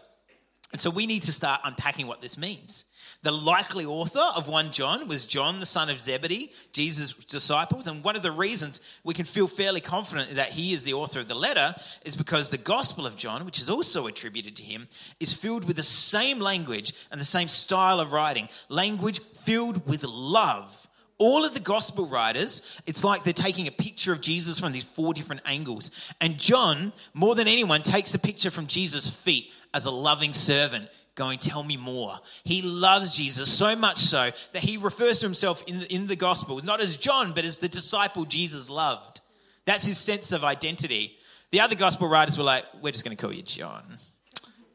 And 0.71 0.81
so 0.81 0.89
we 0.89 1.05
need 1.05 1.23
to 1.23 1.31
start 1.31 1.61
unpacking 1.63 2.07
what 2.07 2.21
this 2.21 2.37
means. 2.37 2.85
The 3.23 3.31
likely 3.31 3.85
author 3.85 4.19
of 4.35 4.49
1 4.49 4.73
John 4.73 5.07
was 5.07 5.23
John, 5.23 5.61
the 5.61 5.65
son 5.65 5.89
of 5.89 6.01
Zebedee, 6.01 6.51
Jesus' 6.73 7.13
disciples. 7.13 7.87
And 7.87 8.03
one 8.03 8.17
of 8.17 8.21
the 8.21 8.31
reasons 8.31 8.81
we 9.05 9.13
can 9.13 9.23
feel 9.23 9.47
fairly 9.47 9.79
confident 9.79 10.31
that 10.31 10.49
he 10.49 10.73
is 10.73 10.83
the 10.83 10.93
author 10.93 11.21
of 11.21 11.29
the 11.29 11.33
letter 11.33 11.73
is 12.03 12.17
because 12.17 12.49
the 12.49 12.57
Gospel 12.57 13.07
of 13.07 13.15
John, 13.15 13.45
which 13.45 13.59
is 13.59 13.69
also 13.69 14.07
attributed 14.07 14.57
to 14.57 14.63
him, 14.63 14.89
is 15.21 15.33
filled 15.33 15.63
with 15.63 15.77
the 15.77 15.83
same 15.83 16.39
language 16.39 16.91
and 17.11 17.19
the 17.19 17.25
same 17.25 17.47
style 17.47 18.01
of 18.01 18.11
writing 18.11 18.49
language 18.67 19.19
filled 19.19 19.87
with 19.87 20.03
love. 20.03 20.89
All 21.17 21.45
of 21.45 21.53
the 21.53 21.61
gospel 21.61 22.05
writers, 22.07 22.81
it's 22.85 23.03
like 23.03 23.23
they're 23.23 23.33
taking 23.33 23.67
a 23.67 23.71
picture 23.71 24.11
of 24.11 24.19
Jesus 24.19 24.59
from 24.59 24.73
these 24.73 24.83
four 24.83 25.13
different 25.13 25.43
angles. 25.45 25.91
And 26.19 26.37
John, 26.37 26.91
more 27.13 27.35
than 27.35 27.47
anyone, 27.47 27.83
takes 27.83 28.13
a 28.13 28.19
picture 28.19 28.51
from 28.51 28.67
Jesus' 28.67 29.09
feet 29.09 29.53
as 29.73 29.85
a 29.85 29.91
loving 29.91 30.33
servant 30.33 30.89
going, 31.15 31.39
Tell 31.39 31.63
me 31.63 31.77
more. 31.77 32.19
He 32.43 32.61
loves 32.61 33.15
Jesus 33.15 33.51
so 33.51 33.75
much 33.75 33.97
so 33.97 34.31
that 34.53 34.61
he 34.61 34.77
refers 34.77 35.19
to 35.19 35.25
himself 35.25 35.63
in 35.67 35.79
the, 35.79 35.93
in 35.93 36.07
the 36.07 36.15
Gospels, 36.15 36.63
not 36.63 36.81
as 36.81 36.97
John, 36.97 37.33
but 37.33 37.45
as 37.45 37.59
the 37.59 37.69
disciple 37.69 38.25
Jesus 38.25 38.69
loved. 38.69 39.21
That's 39.65 39.85
his 39.85 39.97
sense 39.97 40.31
of 40.31 40.43
identity. 40.43 41.17
The 41.51 41.61
other 41.61 41.75
Gospel 41.75 42.07
writers 42.07 42.37
were 42.37 42.43
like, 42.43 42.65
We're 42.81 42.91
just 42.91 43.05
going 43.05 43.15
to 43.15 43.21
call 43.21 43.33
you 43.33 43.43
John 43.43 43.97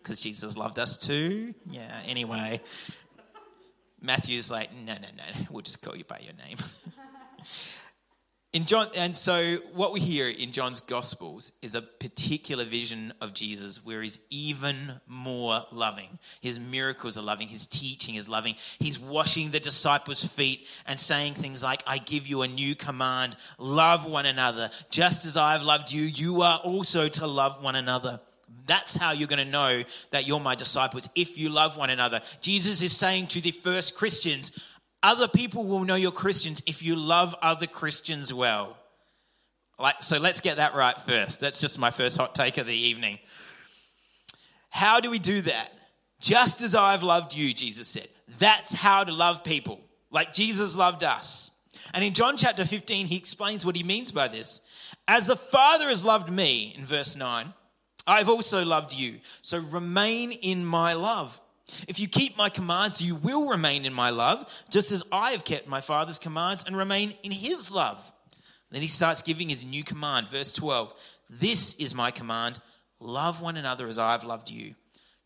because 0.02 0.20
Jesus 0.20 0.56
loved 0.56 0.78
us 0.78 0.98
too. 0.98 1.54
Yeah, 1.70 2.00
anyway. 2.06 2.60
Matthew's 4.00 4.50
like, 4.50 4.72
No, 4.72 4.94
no, 4.94 5.08
no, 5.16 5.46
we'll 5.50 5.62
just 5.62 5.82
call 5.82 5.96
you 5.96 6.04
by 6.04 6.20
your 6.20 6.34
name. 6.34 6.58
In 8.54 8.64
John, 8.64 8.86
and 8.96 9.14
so 9.14 9.56
what 9.74 9.92
we 9.92 10.00
hear 10.00 10.26
in 10.26 10.52
John's 10.52 10.80
Gospels 10.80 11.52
is 11.60 11.74
a 11.74 11.82
particular 11.82 12.64
vision 12.64 13.12
of 13.20 13.34
Jesus 13.34 13.84
where 13.84 14.00
he's 14.00 14.20
even 14.30 14.74
more 15.06 15.64
loving. 15.70 16.18
His 16.40 16.58
miracles 16.58 17.18
are 17.18 17.22
loving, 17.22 17.48
his 17.48 17.66
teaching 17.66 18.14
is 18.14 18.26
loving. 18.26 18.54
He's 18.78 18.98
washing 18.98 19.50
the 19.50 19.60
disciples' 19.60 20.24
feet 20.24 20.66
and 20.86 20.98
saying 20.98 21.34
things 21.34 21.62
like, 21.62 21.82
I 21.86 21.98
give 21.98 22.26
you 22.26 22.40
a 22.40 22.48
new 22.48 22.74
command 22.74 23.36
love 23.58 24.06
one 24.06 24.24
another. 24.24 24.70
Just 24.88 25.26
as 25.26 25.36
I've 25.36 25.62
loved 25.62 25.92
you, 25.92 26.04
you 26.04 26.40
are 26.40 26.58
also 26.64 27.06
to 27.06 27.26
love 27.26 27.62
one 27.62 27.76
another. 27.76 28.18
That's 28.66 28.96
how 28.96 29.12
you're 29.12 29.28
going 29.28 29.44
to 29.44 29.50
know 29.50 29.82
that 30.10 30.26
you're 30.26 30.40
my 30.40 30.54
disciples 30.54 31.10
if 31.14 31.36
you 31.36 31.50
love 31.50 31.76
one 31.76 31.90
another. 31.90 32.22
Jesus 32.40 32.80
is 32.80 32.96
saying 32.96 33.26
to 33.28 33.42
the 33.42 33.50
first 33.50 33.94
Christians, 33.94 34.74
other 35.02 35.28
people 35.28 35.64
will 35.64 35.84
know 35.84 35.94
you're 35.94 36.12
Christians 36.12 36.62
if 36.66 36.82
you 36.82 36.96
love 36.96 37.34
other 37.40 37.66
Christians 37.66 38.32
well. 38.32 38.76
Like, 39.78 40.02
so 40.02 40.18
let's 40.18 40.40
get 40.40 40.56
that 40.56 40.74
right 40.74 40.98
first. 41.02 41.40
That's 41.40 41.60
just 41.60 41.78
my 41.78 41.90
first 41.90 42.16
hot 42.16 42.34
take 42.34 42.58
of 42.58 42.66
the 42.66 42.74
evening. 42.74 43.18
How 44.70 45.00
do 45.00 45.10
we 45.10 45.18
do 45.18 45.40
that? 45.40 45.68
Just 46.20 46.62
as 46.62 46.74
I've 46.74 47.04
loved 47.04 47.36
you, 47.36 47.54
Jesus 47.54 47.86
said. 47.86 48.08
That's 48.38 48.72
how 48.72 49.04
to 49.04 49.12
love 49.12 49.44
people, 49.44 49.80
like 50.10 50.32
Jesus 50.32 50.74
loved 50.76 51.04
us. 51.04 51.52
And 51.94 52.04
in 52.04 52.12
John 52.12 52.36
chapter 52.36 52.64
15, 52.64 53.06
he 53.06 53.16
explains 53.16 53.64
what 53.64 53.76
he 53.76 53.82
means 53.82 54.10
by 54.10 54.28
this. 54.28 54.62
As 55.06 55.26
the 55.26 55.36
Father 55.36 55.88
has 55.88 56.04
loved 56.04 56.28
me, 56.28 56.74
in 56.76 56.84
verse 56.84 57.16
9, 57.16 57.54
I've 58.06 58.28
also 58.28 58.64
loved 58.64 58.94
you. 58.94 59.20
So 59.42 59.58
remain 59.58 60.32
in 60.32 60.66
my 60.66 60.94
love. 60.94 61.40
If 61.86 62.00
you 62.00 62.08
keep 62.08 62.36
my 62.36 62.48
commands, 62.48 63.02
you 63.02 63.14
will 63.16 63.48
remain 63.48 63.84
in 63.84 63.92
my 63.92 64.10
love, 64.10 64.52
just 64.70 64.92
as 64.92 65.02
I 65.12 65.32
have 65.32 65.44
kept 65.44 65.68
my 65.68 65.80
Father's 65.80 66.18
commands 66.18 66.64
and 66.64 66.76
remain 66.76 67.14
in 67.22 67.32
his 67.32 67.72
love. 67.72 68.12
Then 68.70 68.82
he 68.82 68.88
starts 68.88 69.22
giving 69.22 69.48
his 69.48 69.64
new 69.64 69.82
command, 69.82 70.28
verse 70.28 70.52
12. 70.52 70.94
This 71.30 71.74
is 71.76 71.94
my 71.94 72.10
command 72.10 72.60
love 73.00 73.40
one 73.40 73.56
another 73.56 73.86
as 73.86 73.98
I 73.98 74.12
have 74.12 74.24
loved 74.24 74.50
you. 74.50 74.74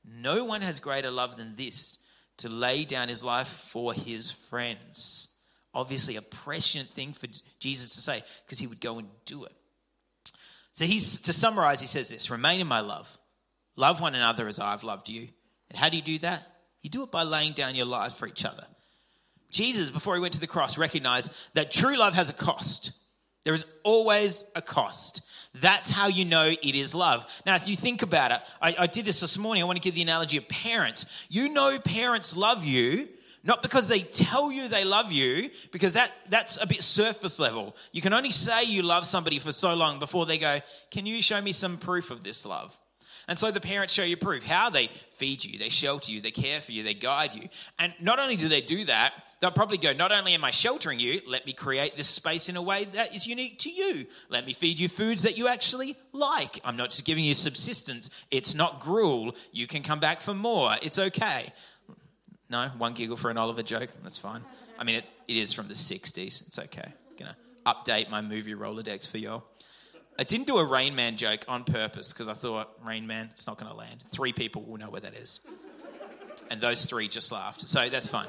No 0.04 0.44
one 0.44 0.60
has 0.60 0.80
greater 0.80 1.10
love 1.10 1.36
than 1.36 1.56
this 1.56 1.98
to 2.38 2.48
lay 2.48 2.84
down 2.84 3.08
his 3.08 3.24
life 3.24 3.48
for 3.48 3.94
his 3.94 4.30
friends. 4.30 5.28
Obviously, 5.74 6.16
a 6.16 6.22
prescient 6.22 6.88
thing 6.88 7.12
for 7.12 7.28
Jesus 7.60 7.94
to 7.94 8.00
say 8.00 8.22
because 8.44 8.58
he 8.58 8.66
would 8.66 8.80
go 8.80 8.98
and 8.98 9.08
do 9.24 9.44
it. 9.44 9.52
So 10.72 10.84
he's 10.84 11.22
to 11.22 11.32
summarize, 11.32 11.80
he 11.80 11.86
says 11.86 12.08
this 12.08 12.30
remain 12.30 12.60
in 12.60 12.66
my 12.66 12.80
love, 12.80 13.18
love 13.76 14.00
one 14.00 14.14
another 14.14 14.48
as 14.48 14.58
I've 14.58 14.84
loved 14.84 15.08
you. 15.08 15.28
And 15.72 15.78
how 15.78 15.88
do 15.88 15.96
you 15.96 16.02
do 16.02 16.18
that? 16.18 16.46
You 16.82 16.90
do 16.90 17.02
it 17.02 17.10
by 17.10 17.22
laying 17.22 17.54
down 17.54 17.74
your 17.74 17.86
lives 17.86 18.14
for 18.14 18.26
each 18.26 18.44
other. 18.44 18.66
Jesus, 19.50 19.90
before 19.90 20.14
he 20.14 20.20
went 20.20 20.34
to 20.34 20.40
the 20.40 20.46
cross, 20.46 20.76
recognized 20.76 21.34
that 21.54 21.70
true 21.70 21.96
love 21.96 22.14
has 22.14 22.28
a 22.28 22.34
cost. 22.34 22.92
There 23.44 23.54
is 23.54 23.64
always 23.82 24.44
a 24.54 24.60
cost. 24.60 25.22
That's 25.54 25.90
how 25.90 26.08
you 26.08 26.26
know 26.26 26.46
it 26.46 26.74
is 26.74 26.94
love. 26.94 27.24
Now, 27.46 27.54
if 27.54 27.66
you 27.66 27.74
think 27.74 28.02
about 28.02 28.32
it, 28.32 28.40
I, 28.60 28.74
I, 28.80 28.86
did 28.86 29.06
this 29.06 29.20
this 29.20 29.38
morning. 29.38 29.62
I 29.62 29.66
want 29.66 29.76
to 29.76 29.82
give 29.82 29.94
the 29.94 30.02
analogy 30.02 30.36
of 30.36 30.46
parents. 30.48 31.26
You 31.30 31.48
know, 31.48 31.78
parents 31.78 32.36
love 32.36 32.64
you 32.64 33.08
not 33.44 33.62
because 33.62 33.88
they 33.88 34.00
tell 34.00 34.52
you 34.52 34.68
they 34.68 34.84
love 34.84 35.10
you, 35.10 35.50
because 35.72 35.94
that, 35.94 36.12
that's 36.28 36.62
a 36.62 36.66
bit 36.66 36.80
surface 36.80 37.40
level. 37.40 37.74
You 37.90 38.00
can 38.00 38.12
only 38.12 38.30
say 38.30 38.64
you 38.64 38.82
love 38.82 39.04
somebody 39.04 39.40
for 39.40 39.50
so 39.50 39.74
long 39.74 39.98
before 39.98 40.26
they 40.26 40.38
go, 40.38 40.58
Can 40.90 41.06
you 41.06 41.20
show 41.22 41.40
me 41.40 41.52
some 41.52 41.76
proof 41.76 42.10
of 42.10 42.22
this 42.22 42.46
love? 42.46 42.78
And 43.28 43.38
so 43.38 43.50
the 43.50 43.60
parents 43.60 43.92
show 43.92 44.02
you 44.02 44.16
proof 44.16 44.44
how 44.44 44.70
they 44.70 44.88
feed 45.12 45.44
you, 45.44 45.58
they 45.58 45.68
shelter 45.68 46.10
you, 46.10 46.20
they 46.20 46.30
care 46.30 46.60
for 46.60 46.72
you, 46.72 46.82
they 46.82 46.94
guide 46.94 47.34
you. 47.34 47.48
And 47.78 47.94
not 48.00 48.18
only 48.18 48.36
do 48.36 48.48
they 48.48 48.60
do 48.60 48.84
that, 48.84 49.12
they'll 49.40 49.50
probably 49.50 49.78
go, 49.78 49.92
Not 49.92 50.12
only 50.12 50.34
am 50.34 50.44
I 50.44 50.50
sheltering 50.50 50.98
you, 50.98 51.20
let 51.26 51.46
me 51.46 51.52
create 51.52 51.96
this 51.96 52.08
space 52.08 52.48
in 52.48 52.56
a 52.56 52.62
way 52.62 52.84
that 52.84 53.14
is 53.14 53.26
unique 53.26 53.58
to 53.60 53.70
you. 53.70 54.06
Let 54.28 54.46
me 54.46 54.52
feed 54.52 54.78
you 54.80 54.88
foods 54.88 55.22
that 55.22 55.38
you 55.38 55.48
actually 55.48 55.96
like. 56.12 56.60
I'm 56.64 56.76
not 56.76 56.90
just 56.90 57.04
giving 57.04 57.24
you 57.24 57.34
subsistence, 57.34 58.10
it's 58.30 58.54
not 58.54 58.80
gruel. 58.80 59.34
You 59.52 59.66
can 59.66 59.82
come 59.82 60.00
back 60.00 60.20
for 60.20 60.34
more. 60.34 60.74
It's 60.82 60.98
okay. 60.98 61.52
No, 62.50 62.68
one 62.76 62.92
giggle 62.92 63.16
for 63.16 63.30
an 63.30 63.38
Oliver 63.38 63.62
joke. 63.62 63.88
That's 64.02 64.18
fine. 64.18 64.42
I 64.78 64.84
mean, 64.84 64.96
it, 64.96 65.10
it 65.28 65.36
is 65.36 65.52
from 65.52 65.68
the 65.68 65.74
60s. 65.74 66.46
It's 66.46 66.58
okay. 66.58 66.92
To 67.18 67.36
update 67.66 68.10
my 68.10 68.20
movie 68.20 68.54
Rolodex 68.54 69.08
for 69.08 69.18
y'all. 69.18 69.44
I 70.18 70.24
didn't 70.24 70.46
do 70.46 70.58
a 70.58 70.64
Rain 70.64 70.94
Man 70.94 71.16
joke 71.16 71.44
on 71.48 71.64
purpose 71.64 72.12
because 72.12 72.28
I 72.28 72.34
thought, 72.34 72.70
Rain 72.84 73.06
Man, 73.06 73.28
it's 73.30 73.46
not 73.46 73.58
going 73.58 73.70
to 73.70 73.76
land. 73.76 74.04
Three 74.10 74.32
people 74.32 74.62
will 74.62 74.78
know 74.78 74.90
where 74.90 75.00
that 75.00 75.14
is. 75.14 75.46
And 76.50 76.60
those 76.60 76.84
three 76.84 77.08
just 77.08 77.32
laughed. 77.32 77.68
So 77.68 77.88
that's 77.88 78.08
fine. 78.08 78.28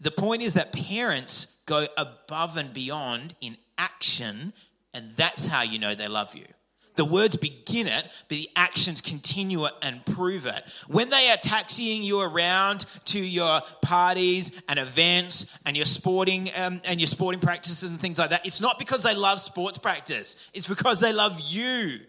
The 0.00 0.10
point 0.10 0.42
is 0.42 0.54
that 0.54 0.72
parents 0.72 1.62
go 1.66 1.86
above 1.96 2.56
and 2.56 2.72
beyond 2.72 3.34
in 3.40 3.56
action, 3.78 4.52
and 4.92 5.10
that's 5.16 5.46
how 5.46 5.62
you 5.62 5.78
know 5.78 5.94
they 5.94 6.08
love 6.08 6.34
you. 6.34 6.46
The 6.96 7.04
words 7.04 7.36
begin 7.36 7.88
it, 7.88 8.04
but 8.28 8.36
the 8.36 8.48
actions 8.54 9.00
continue 9.00 9.64
it 9.66 9.72
and 9.82 10.04
prove 10.06 10.46
it. 10.46 10.62
When 10.86 11.10
they 11.10 11.28
are 11.30 11.36
taxiing 11.36 12.02
you 12.02 12.20
around 12.20 12.86
to 13.06 13.18
your 13.18 13.60
parties 13.82 14.60
and 14.68 14.78
events 14.78 15.56
and 15.66 15.76
your 15.76 15.86
sporting 15.86 16.50
um, 16.56 16.80
and 16.84 17.00
your 17.00 17.08
sporting 17.08 17.40
practices 17.40 17.88
and 17.88 18.00
things 18.00 18.18
like 18.18 18.30
that, 18.30 18.46
it's 18.46 18.60
not 18.60 18.78
because 18.78 19.02
they 19.02 19.14
love 19.14 19.40
sports 19.40 19.76
practice. 19.76 20.36
It's 20.54 20.68
because 20.68 21.00
they 21.00 21.12
love 21.12 21.40
you. 21.40 22.00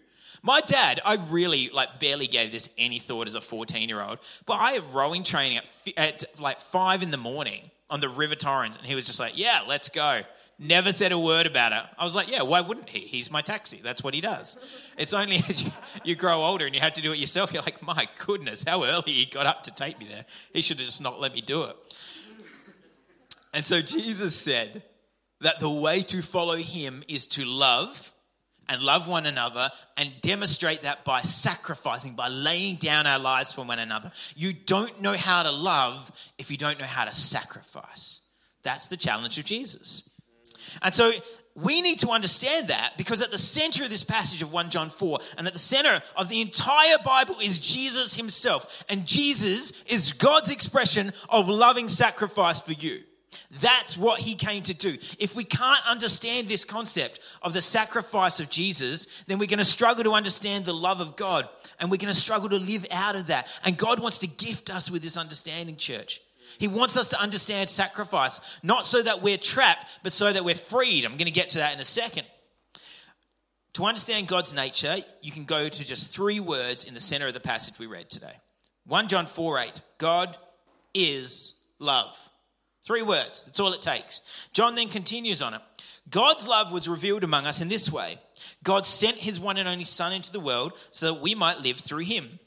My 0.42 0.60
dad, 0.60 1.00
I 1.04 1.16
really 1.30 1.70
like 1.70 1.98
barely 1.98 2.28
gave 2.28 2.52
this 2.52 2.72
any 2.78 3.00
thought 3.00 3.26
as 3.26 3.34
a 3.34 3.40
14 3.40 3.88
year 3.88 4.00
old, 4.00 4.20
but 4.44 4.54
I 4.54 4.72
had 4.72 4.94
rowing 4.94 5.24
training 5.24 5.58
at, 5.58 5.64
at 5.96 6.40
like 6.40 6.60
five 6.60 7.02
in 7.02 7.10
the 7.10 7.16
morning 7.16 7.70
on 7.90 7.98
the 7.98 8.08
River 8.08 8.36
Torrens, 8.36 8.76
and 8.76 8.86
he 8.86 8.94
was 8.94 9.06
just 9.06 9.18
like, 9.18 9.36
"Yeah, 9.36 9.60
let's 9.66 9.88
go." 9.88 10.22
Never 10.58 10.90
said 10.90 11.12
a 11.12 11.18
word 11.18 11.46
about 11.46 11.72
it. 11.72 11.82
I 11.98 12.04
was 12.04 12.14
like, 12.14 12.30
yeah, 12.30 12.42
why 12.42 12.62
wouldn't 12.62 12.88
he? 12.88 13.00
He's 13.00 13.30
my 13.30 13.42
taxi. 13.42 13.78
That's 13.82 14.02
what 14.02 14.14
he 14.14 14.22
does. 14.22 14.56
It's 14.96 15.12
only 15.12 15.36
as 15.48 15.62
you, 15.62 15.70
you 16.02 16.14
grow 16.14 16.42
older 16.42 16.64
and 16.64 16.74
you 16.74 16.80
have 16.80 16.94
to 16.94 17.02
do 17.02 17.12
it 17.12 17.18
yourself, 17.18 17.52
you're 17.52 17.62
like, 17.62 17.82
my 17.82 18.08
goodness, 18.24 18.64
how 18.64 18.84
early 18.84 19.12
he 19.12 19.26
got 19.26 19.46
up 19.46 19.64
to 19.64 19.74
take 19.74 19.98
me 19.98 20.06
there. 20.06 20.24
He 20.54 20.62
should 20.62 20.78
have 20.78 20.86
just 20.86 21.02
not 21.02 21.20
let 21.20 21.34
me 21.34 21.42
do 21.42 21.64
it. 21.64 21.76
And 23.52 23.66
so 23.66 23.82
Jesus 23.82 24.34
said 24.34 24.82
that 25.40 25.60
the 25.60 25.70
way 25.70 26.00
to 26.00 26.22
follow 26.22 26.56
him 26.56 27.04
is 27.06 27.26
to 27.28 27.44
love 27.44 28.12
and 28.68 28.82
love 28.82 29.08
one 29.08 29.26
another 29.26 29.70
and 29.96 30.10
demonstrate 30.22 30.82
that 30.82 31.04
by 31.04 31.20
sacrificing, 31.20 32.14
by 32.14 32.28
laying 32.28 32.76
down 32.76 33.06
our 33.06 33.18
lives 33.18 33.52
for 33.52 33.62
one 33.62 33.78
another. 33.78 34.10
You 34.34 34.52
don't 34.52 35.02
know 35.02 35.14
how 35.14 35.42
to 35.42 35.50
love 35.50 36.10
if 36.38 36.50
you 36.50 36.56
don't 36.56 36.78
know 36.78 36.86
how 36.86 37.04
to 37.04 37.12
sacrifice. 37.12 38.22
That's 38.62 38.88
the 38.88 38.96
challenge 38.96 39.38
of 39.38 39.44
Jesus. 39.44 40.10
And 40.82 40.94
so 40.94 41.12
we 41.56 41.80
need 41.80 42.00
to 42.00 42.10
understand 42.10 42.68
that 42.68 42.92
because 42.98 43.22
at 43.22 43.30
the 43.30 43.38
center 43.38 43.84
of 43.84 43.90
this 43.90 44.04
passage 44.04 44.42
of 44.42 44.52
1 44.52 44.68
John 44.68 44.90
4 44.90 45.18
and 45.38 45.46
at 45.46 45.54
the 45.54 45.58
center 45.58 46.02
of 46.14 46.28
the 46.28 46.42
entire 46.42 46.98
Bible 47.04 47.36
is 47.42 47.58
Jesus 47.58 48.14
himself. 48.14 48.84
And 48.90 49.06
Jesus 49.06 49.82
is 49.84 50.12
God's 50.12 50.50
expression 50.50 51.12
of 51.30 51.48
loving 51.48 51.88
sacrifice 51.88 52.60
for 52.60 52.72
you. 52.72 53.00
That's 53.62 53.96
what 53.96 54.20
he 54.20 54.34
came 54.34 54.62
to 54.64 54.74
do. 54.74 54.96
If 55.18 55.34
we 55.34 55.44
can't 55.44 55.80
understand 55.88 56.48
this 56.48 56.64
concept 56.64 57.20
of 57.40 57.54
the 57.54 57.60
sacrifice 57.62 58.38
of 58.38 58.50
Jesus, 58.50 59.24
then 59.26 59.38
we're 59.38 59.46
going 59.46 59.58
to 59.58 59.64
struggle 59.64 60.04
to 60.04 60.12
understand 60.12 60.66
the 60.66 60.74
love 60.74 61.00
of 61.00 61.16
God 61.16 61.48
and 61.80 61.90
we're 61.90 61.96
going 61.96 62.12
to 62.12 62.20
struggle 62.20 62.50
to 62.50 62.58
live 62.58 62.86
out 62.90 63.16
of 63.16 63.28
that. 63.28 63.48
And 63.64 63.78
God 63.78 64.00
wants 64.00 64.18
to 64.20 64.26
gift 64.26 64.68
us 64.68 64.90
with 64.90 65.02
this 65.02 65.16
understanding, 65.16 65.76
church. 65.76 66.20
He 66.58 66.68
wants 66.68 66.96
us 66.96 67.08
to 67.10 67.20
understand 67.20 67.68
sacrifice, 67.68 68.60
not 68.62 68.86
so 68.86 69.02
that 69.02 69.22
we're 69.22 69.38
trapped, 69.38 69.86
but 70.02 70.12
so 70.12 70.32
that 70.32 70.44
we're 70.44 70.54
freed. 70.54 71.04
I'm 71.04 71.12
going 71.12 71.26
to 71.26 71.30
get 71.30 71.50
to 71.50 71.58
that 71.58 71.74
in 71.74 71.80
a 71.80 71.84
second. 71.84 72.26
To 73.74 73.84
understand 73.84 74.26
God's 74.26 74.54
nature, 74.54 74.96
you 75.20 75.30
can 75.30 75.44
go 75.44 75.68
to 75.68 75.84
just 75.84 76.14
three 76.14 76.40
words 76.40 76.84
in 76.84 76.94
the 76.94 77.00
center 77.00 77.26
of 77.26 77.34
the 77.34 77.40
passage 77.40 77.78
we 77.78 77.86
read 77.86 78.08
today 78.08 78.32
1 78.86 79.08
John 79.08 79.26
4 79.26 79.58
8. 79.58 79.80
God 79.98 80.36
is 80.94 81.62
love. 81.78 82.16
Three 82.84 83.02
words, 83.02 83.44
that's 83.44 83.60
all 83.60 83.72
it 83.72 83.82
takes. 83.82 84.22
John 84.52 84.76
then 84.76 84.88
continues 84.88 85.42
on 85.42 85.54
it. 85.54 85.60
God's 86.08 86.46
love 86.46 86.72
was 86.72 86.88
revealed 86.88 87.24
among 87.24 87.46
us 87.46 87.60
in 87.60 87.68
this 87.68 87.90
way 87.90 88.18
God 88.62 88.86
sent 88.86 89.16
his 89.16 89.40
one 89.40 89.56
and 89.56 89.68
only 89.68 89.84
Son 89.84 90.12
into 90.12 90.32
the 90.32 90.40
world 90.40 90.72
so 90.90 91.12
that 91.12 91.20
we 91.20 91.34
might 91.34 91.60
live 91.60 91.78
through 91.78 92.04
him. 92.04 92.38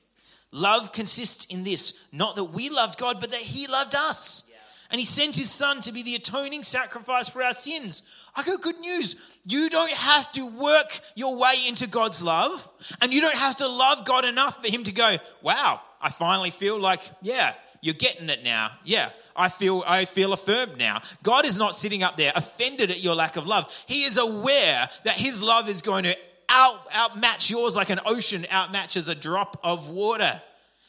Love 0.51 0.91
consists 0.91 1.45
in 1.45 1.63
this 1.63 2.05
not 2.11 2.35
that 2.35 2.45
we 2.45 2.69
loved 2.69 2.99
God, 2.99 3.17
but 3.19 3.31
that 3.31 3.39
he 3.39 3.67
loved 3.67 3.95
us. 3.95 4.45
Yeah. 4.49 4.55
And 4.91 4.99
he 4.99 5.05
sent 5.05 5.35
his 5.35 5.51
Son 5.51 5.81
to 5.81 5.91
be 5.91 6.01
the 6.01 6.15
atoning 6.15 6.63
sacrifice 6.63 7.29
for 7.29 7.43
our 7.43 7.53
sins. 7.53 8.25
I 8.35 8.43
got 8.43 8.61
good 8.61 8.79
news. 8.79 9.15
You 9.45 9.69
don't 9.69 9.91
have 9.91 10.31
to 10.33 10.45
work 10.45 10.99
your 11.15 11.35
way 11.35 11.53
into 11.67 11.87
God's 11.87 12.21
love, 12.21 12.67
and 13.01 13.13
you 13.13 13.21
don't 13.21 13.35
have 13.35 13.57
to 13.57 13.67
love 13.67 14.05
God 14.05 14.25
enough 14.25 14.63
for 14.63 14.71
him 14.71 14.83
to 14.83 14.91
go, 14.91 15.17
wow, 15.41 15.81
I 16.01 16.09
finally 16.09 16.49
feel 16.49 16.79
like, 16.79 17.01
yeah, 17.21 17.53
you're 17.81 17.93
getting 17.93 18.29
it 18.29 18.43
now. 18.43 18.71
Yeah, 18.83 19.09
I 19.35 19.49
feel 19.49 19.83
I 19.87 20.05
feel 20.05 20.33
affirmed 20.33 20.77
now. 20.77 21.01
God 21.23 21.45
is 21.45 21.57
not 21.57 21.75
sitting 21.75 22.03
up 22.03 22.17
there 22.17 22.31
offended 22.35 22.91
at 22.91 23.01
your 23.01 23.15
lack 23.15 23.37
of 23.37 23.47
love. 23.47 23.73
He 23.87 24.03
is 24.03 24.17
aware 24.17 24.89
that 25.05 25.15
his 25.15 25.41
love 25.41 25.69
is 25.69 25.81
going 25.81 26.03
to 26.03 26.15
out 26.49 26.81
outmatch 26.93 27.49
yours 27.49 27.75
like 27.75 27.89
an 27.89 27.99
ocean 28.05 28.43
outmatches 28.49 29.07
a 29.07 29.15
drop 29.15 29.59
of 29.63 29.89
water. 29.89 30.41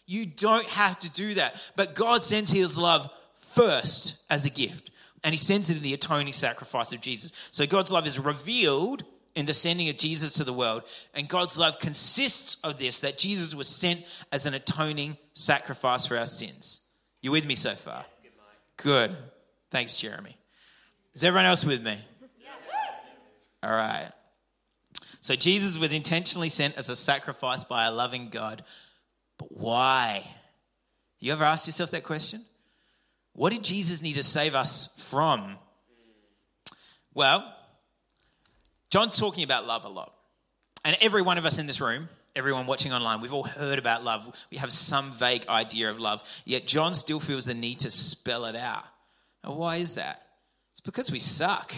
You 0.07 0.26
don't 0.26 0.69
have 0.71 0.99
to 1.00 1.11
do 1.11 1.35
that. 1.35 1.71
But 1.76 1.95
God 1.95 2.23
sends 2.23 2.50
his 2.50 2.76
love 2.76 3.09
first 3.40 4.23
as 4.29 4.47
a 4.47 4.50
gift. 4.50 4.90
And 5.23 5.33
he 5.33 5.38
sends 5.38 5.71
it 5.71 5.76
in 5.76 5.83
the 5.83 5.95
atoning 5.95 6.33
sacrifice 6.33 6.93
of 6.93 7.00
Jesus. 7.00 7.33
So 7.50 7.67
God's 7.67 7.93
love 7.93 8.07
is 8.07 8.19
revealed 8.19 9.05
in 9.35 9.47
the 9.47 9.55
sending 9.55 9.88
of 9.88 9.97
Jesus 9.97 10.33
to 10.35 10.45
the 10.45 10.52
world. 10.52 10.83
And 11.14 11.29
God's 11.29 11.59
love 11.59 11.79
consists 11.79 12.57
of 12.64 12.79
this 12.79 13.00
that 13.00 13.19
Jesus 13.19 13.55
was 13.55 13.69
sent 13.69 14.02
as 14.33 14.47
an 14.47 14.55
atoning 14.55 15.19
sacrifice 15.35 16.07
for 16.07 16.17
our 16.17 16.26
sins. 16.26 16.81
You 17.21 17.31
with 17.31 17.47
me 17.47 17.55
so 17.55 17.75
far? 17.75 18.05
Good. 18.79 19.17
Thanks, 19.71 19.99
Jeremy. 19.99 20.37
Is 21.14 21.23
everyone 21.23 21.47
else 21.47 21.64
with 21.64 21.83
me? 21.83 21.97
All 23.62 23.71
right. 23.71 24.11
So 25.21 25.37
Jesus 25.37 25.79
was 25.79 25.93
intentionally 25.93 26.49
sent 26.49 26.77
as 26.77 26.89
a 26.89 26.97
sacrifice 26.97 27.62
by 27.65 27.85
a 27.85 27.93
loving 27.93 28.31
God. 28.31 28.65
But 29.39 29.53
why? 29.53 30.27
You 31.21 31.33
ever 31.33 31.45
asked 31.45 31.67
yourself 31.67 31.91
that 31.91 32.05
question? 32.05 32.43
What 33.35 33.53
did 33.53 33.62
Jesus 33.62 34.03
need 34.03 34.15
to 34.15 34.23
save 34.23 34.55
us 34.55 34.95
from? 34.99 35.57
Well, 37.15 37.55
John's 38.91 39.19
talking 39.19 39.45
about 39.45 39.67
love 39.67 39.85
a 39.85 39.89
lot. 39.89 40.15
And 40.85 40.97
every 41.03 41.23
one 41.23 41.37
of 41.37 41.45
us 41.45 41.59
in 41.59 41.67
this 41.67 41.81
room, 41.81 42.09
everyone 42.35 42.67
watching 42.67 42.93
online, 42.93 43.21
we've 43.21 43.35
all 43.35 43.45
heard 43.45 43.79
about 43.79 44.03
love. 44.03 44.35
We 44.50 44.57
have 44.57 44.73
some 44.73 45.12
vague 45.12 45.47
idea 45.49 45.91
of 45.91 46.00
love. 46.00 46.23
Yet 46.47 46.67
John 46.67 46.95
still 46.95 47.21
feels 47.21 47.45
the 47.45 47.55
need 47.55 47.81
to 47.81 47.91
spell 47.91 48.47
it 48.47 48.57
out. 48.57 48.85
And 49.45 49.57
why 49.57 49.77
is 49.77 49.97
that? 49.97 50.23
It's 50.73 50.81
because 50.81 51.11
we 51.11 51.19
suck. 51.19 51.75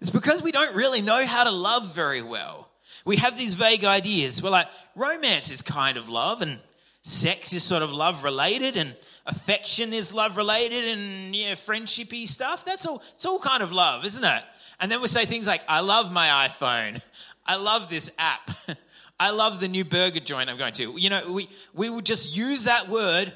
It's 0.00 0.10
because 0.10 0.42
we 0.42 0.52
don't 0.52 0.74
really 0.74 1.00
know 1.02 1.26
how 1.26 1.44
to 1.44 1.50
love 1.50 1.94
very 1.94 2.22
well. 2.22 2.68
We 3.04 3.16
have 3.16 3.36
these 3.38 3.54
vague 3.54 3.84
ideas. 3.84 4.42
We're 4.42 4.50
like, 4.50 4.68
romance 4.94 5.50
is 5.50 5.62
kind 5.62 5.96
of 5.96 6.08
love, 6.08 6.42
and 6.42 6.58
sex 7.02 7.52
is 7.52 7.62
sort 7.62 7.82
of 7.82 7.92
love 7.92 8.22
related, 8.22 8.76
and 8.76 8.94
affection 9.26 9.92
is 9.92 10.12
love 10.14 10.36
related, 10.36 10.84
and 10.84 11.34
yeah, 11.34 11.52
friendshipy 11.52 12.28
stuff. 12.28 12.64
That's 12.64 12.86
all. 12.86 13.02
It's 13.14 13.26
all 13.26 13.38
kind 13.38 13.62
of 13.62 13.72
love, 13.72 14.04
isn't 14.04 14.24
it? 14.24 14.42
And 14.80 14.90
then 14.92 15.00
we 15.00 15.08
say 15.08 15.24
things 15.24 15.46
like, 15.46 15.62
I 15.68 15.80
love 15.80 16.12
my 16.12 16.48
iPhone. 16.48 17.02
I 17.46 17.56
love 17.56 17.88
this 17.88 18.10
app. 18.18 18.50
I 19.20 19.30
love 19.30 19.58
the 19.58 19.68
new 19.68 19.84
burger 19.84 20.20
joint 20.20 20.48
I'm 20.48 20.58
going 20.58 20.74
to. 20.74 20.94
You 20.96 21.10
know, 21.10 21.32
we, 21.32 21.48
we 21.74 21.90
would 21.90 22.06
just 22.06 22.36
use 22.36 22.64
that 22.64 22.88
word 22.88 23.32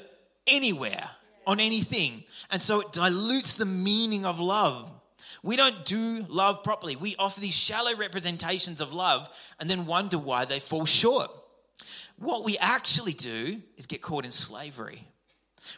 anywhere 0.47 1.09
on 1.45 1.59
anything. 1.59 2.23
And 2.51 2.61
so 2.61 2.79
it 2.79 2.93
dilutes 2.93 3.55
the 3.55 3.65
meaning 3.65 4.25
of 4.25 4.39
love. 4.39 4.89
We 5.43 5.57
don't 5.57 5.83
do 5.83 6.25
love 6.29 6.63
properly. 6.63 6.95
We 6.95 7.15
offer 7.19 7.41
these 7.41 7.55
shallow 7.55 7.95
representations 7.95 8.79
of 8.79 8.93
love 8.93 9.29
and 9.59 9.69
then 9.69 9.85
wonder 9.85 10.17
why 10.17 10.45
they 10.45 10.59
fall 10.59 10.85
short. 10.85 11.29
What 12.17 12.45
we 12.45 12.57
actually 12.57 13.13
do 13.13 13.61
is 13.77 13.85
get 13.85 14.01
caught 14.01 14.23
in 14.23 14.31
slavery. 14.31 15.03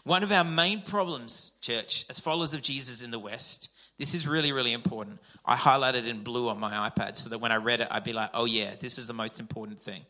One 0.03 0.23
of 0.23 0.31
our 0.31 0.43
main 0.43 0.81
problems, 0.81 1.51
church, 1.61 2.05
as 2.09 2.19
followers 2.19 2.53
of 2.53 2.61
Jesus 2.61 3.03
in 3.03 3.11
the 3.11 3.19
West, 3.19 3.71
this 3.97 4.13
is 4.13 4.27
really, 4.27 4.51
really 4.51 4.73
important. 4.73 5.19
I 5.45 5.55
highlighted 5.55 6.07
in 6.07 6.21
blue 6.21 6.49
on 6.49 6.59
my 6.59 6.89
iPad 6.89 7.17
so 7.17 7.29
that 7.29 7.39
when 7.39 7.51
I 7.51 7.55
read 7.55 7.81
it, 7.81 7.87
I'd 7.89 8.03
be 8.03 8.13
like, 8.13 8.29
oh, 8.33 8.45
yeah, 8.45 8.71
this 8.79 8.97
is 8.97 9.07
the 9.07 9.13
most 9.13 9.39
important 9.39 9.79
thing. 9.79 10.01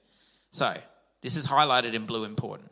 So, 0.51 0.75
this 1.21 1.35
is 1.35 1.47
highlighted 1.47 1.93
in 1.93 2.05
blue 2.05 2.23
important. 2.23 2.71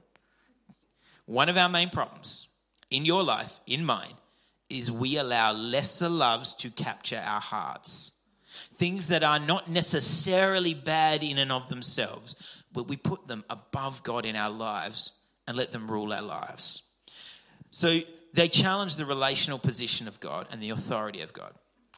One 1.26 1.50
of 1.50 1.58
our 1.58 1.70
main 1.70 1.90
problems 1.90 2.48
in 2.90 3.06
your 3.06 3.24
life, 3.24 3.60
in 3.68 3.86
mine, 3.86 4.14
is 4.74 4.92
we 4.92 5.18
allow 5.18 5.54
lesser 5.54 6.10
loves 6.10 6.54
to 6.56 6.70
capture 6.70 7.22
our 7.24 7.42
hearts. 7.42 8.12
Things 8.76 9.08
that 9.08 9.24
are 9.24 9.40
not 9.40 9.70
necessarily 9.70 10.74
bad 10.74 11.24
in 11.24 11.38
and 11.38 11.52
of 11.52 11.70
themselves, 11.70 12.64
but 12.72 12.88
we 12.88 12.98
put 12.98 13.28
them 13.28 13.44
above 13.50 14.04
God 14.04 14.26
in 14.26 14.36
our 14.36 14.50
lives 14.50 15.20
and 15.48 15.56
let 15.56 15.72
them 15.72 15.90
rule 15.90 16.12
our 16.12 16.22
lives. 16.22 16.84
So 17.72 18.00
they 18.34 18.48
challenge 18.48 18.96
the 18.96 19.06
relational 19.06 19.60
position 19.60 20.08
of 20.08 20.20
God 20.20 20.48
and 20.52 20.62
the 20.62 20.72
authority 20.72 21.22
of 21.22 21.34
God. 21.34 21.54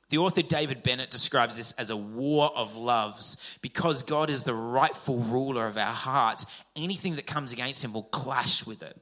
The 0.10 0.18
author 0.20 0.42
David 0.42 0.84
Bennett 0.84 1.10
describes 1.10 1.58
this 1.58 1.72
as 1.74 1.90
a 1.90 1.98
war 1.98 2.52
of 2.56 2.76
loves. 2.76 3.58
Because 3.62 4.04
God 4.04 4.30
is 4.30 4.44
the 4.44 4.54
rightful 4.54 5.18
ruler 5.18 5.66
of 5.66 5.78
our 5.78 5.94
hearts, 5.94 6.46
anything 6.76 7.16
that 7.16 7.26
comes 7.26 7.54
against 7.54 7.84
him 7.84 7.94
will 7.94 8.04
clash 8.04 8.66
with 8.66 8.84
it. 8.84 8.98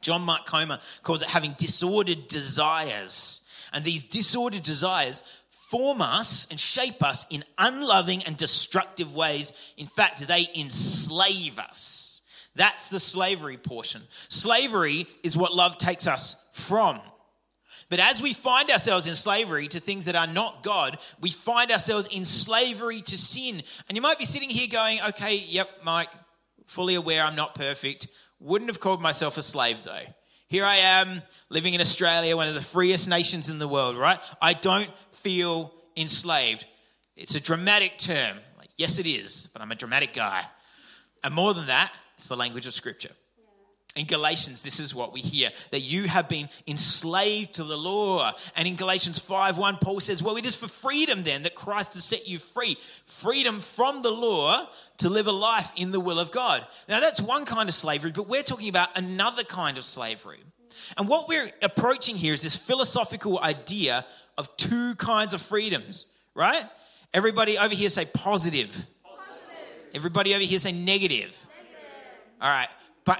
John 0.00 0.22
Mark 0.22 0.46
Comer 0.46 0.78
calls 1.02 1.22
it 1.22 1.28
having 1.28 1.54
disordered 1.56 2.28
desires. 2.28 3.46
And 3.72 3.84
these 3.84 4.04
disordered 4.04 4.62
desires 4.62 5.22
form 5.50 6.02
us 6.02 6.48
and 6.50 6.58
shape 6.58 7.02
us 7.02 7.26
in 7.30 7.44
unloving 7.56 8.22
and 8.24 8.36
destructive 8.36 9.14
ways. 9.14 9.72
In 9.76 9.86
fact, 9.86 10.26
they 10.26 10.48
enslave 10.56 11.58
us. 11.58 12.22
That's 12.56 12.88
the 12.88 12.98
slavery 12.98 13.56
portion. 13.56 14.02
Slavery 14.10 15.06
is 15.22 15.36
what 15.36 15.54
love 15.54 15.78
takes 15.78 16.08
us 16.08 16.50
from. 16.54 17.00
But 17.88 18.00
as 18.00 18.22
we 18.22 18.32
find 18.32 18.70
ourselves 18.70 19.06
in 19.06 19.14
slavery 19.14 19.68
to 19.68 19.80
things 19.80 20.04
that 20.04 20.16
are 20.16 20.26
not 20.26 20.62
God, 20.62 20.98
we 21.20 21.30
find 21.30 21.70
ourselves 21.70 22.06
in 22.06 22.24
slavery 22.24 23.00
to 23.00 23.18
sin. 23.18 23.62
And 23.88 23.96
you 23.96 24.02
might 24.02 24.18
be 24.18 24.24
sitting 24.24 24.50
here 24.50 24.68
going, 24.70 24.98
okay, 25.08 25.36
yep, 25.36 25.68
Mike, 25.84 26.10
fully 26.66 26.94
aware 26.94 27.24
I'm 27.24 27.34
not 27.34 27.54
perfect. 27.54 28.06
Wouldn't 28.40 28.70
have 28.70 28.80
called 28.80 29.00
myself 29.00 29.36
a 29.38 29.42
slave 29.42 29.82
though. 29.84 30.00
Here 30.48 30.64
I 30.64 30.76
am 30.76 31.22
living 31.48 31.74
in 31.74 31.80
Australia, 31.80 32.36
one 32.36 32.48
of 32.48 32.54
the 32.54 32.62
freest 32.62 33.08
nations 33.08 33.48
in 33.48 33.60
the 33.60 33.68
world, 33.68 33.96
right? 33.96 34.18
I 34.42 34.54
don't 34.54 34.90
feel 35.12 35.72
enslaved. 35.96 36.66
It's 37.16 37.36
a 37.36 37.40
dramatic 37.40 37.98
term. 37.98 38.36
Like, 38.58 38.70
yes, 38.76 38.98
it 38.98 39.06
is, 39.06 39.48
but 39.52 39.62
I'm 39.62 39.70
a 39.70 39.76
dramatic 39.76 40.12
guy. 40.12 40.42
And 41.22 41.34
more 41.34 41.54
than 41.54 41.66
that, 41.66 41.92
it's 42.16 42.26
the 42.28 42.36
language 42.36 42.66
of 42.66 42.74
Scripture. 42.74 43.12
In 43.96 44.06
Galatians, 44.06 44.62
this 44.62 44.78
is 44.78 44.94
what 44.94 45.12
we 45.12 45.20
hear 45.20 45.50
that 45.72 45.80
you 45.80 46.04
have 46.04 46.28
been 46.28 46.48
enslaved 46.68 47.54
to 47.54 47.64
the 47.64 47.76
law. 47.76 48.30
And 48.54 48.68
in 48.68 48.76
Galatians 48.76 49.18
5 49.18 49.58
1, 49.58 49.78
Paul 49.78 49.98
says, 49.98 50.22
Well, 50.22 50.36
it 50.36 50.46
is 50.46 50.54
for 50.54 50.68
freedom 50.68 51.24
then 51.24 51.42
that 51.42 51.56
Christ 51.56 51.94
has 51.94 52.04
set 52.04 52.28
you 52.28 52.38
free. 52.38 52.76
Freedom 53.06 53.58
from 53.58 54.02
the 54.02 54.12
law 54.12 54.64
to 54.98 55.08
live 55.08 55.26
a 55.26 55.32
life 55.32 55.72
in 55.74 55.90
the 55.90 55.98
will 55.98 56.20
of 56.20 56.30
God. 56.30 56.64
Now, 56.88 57.00
that's 57.00 57.20
one 57.20 57.44
kind 57.44 57.68
of 57.68 57.74
slavery, 57.74 58.12
but 58.12 58.28
we're 58.28 58.44
talking 58.44 58.68
about 58.68 58.96
another 58.96 59.42
kind 59.42 59.76
of 59.76 59.84
slavery. 59.84 60.38
And 60.96 61.08
what 61.08 61.26
we're 61.26 61.50
approaching 61.60 62.14
here 62.14 62.32
is 62.32 62.42
this 62.42 62.54
philosophical 62.54 63.40
idea 63.40 64.06
of 64.38 64.56
two 64.56 64.94
kinds 64.94 65.34
of 65.34 65.42
freedoms, 65.42 66.06
right? 66.34 66.62
Everybody 67.12 67.58
over 67.58 67.74
here 67.74 67.88
say 67.88 68.04
positive. 68.04 68.70
positive. 69.02 69.94
Everybody 69.94 70.32
over 70.34 70.44
here 70.44 70.60
say 70.60 70.70
negative. 70.70 71.08
negative. 71.08 71.36
All 72.40 72.48
right 72.48 72.68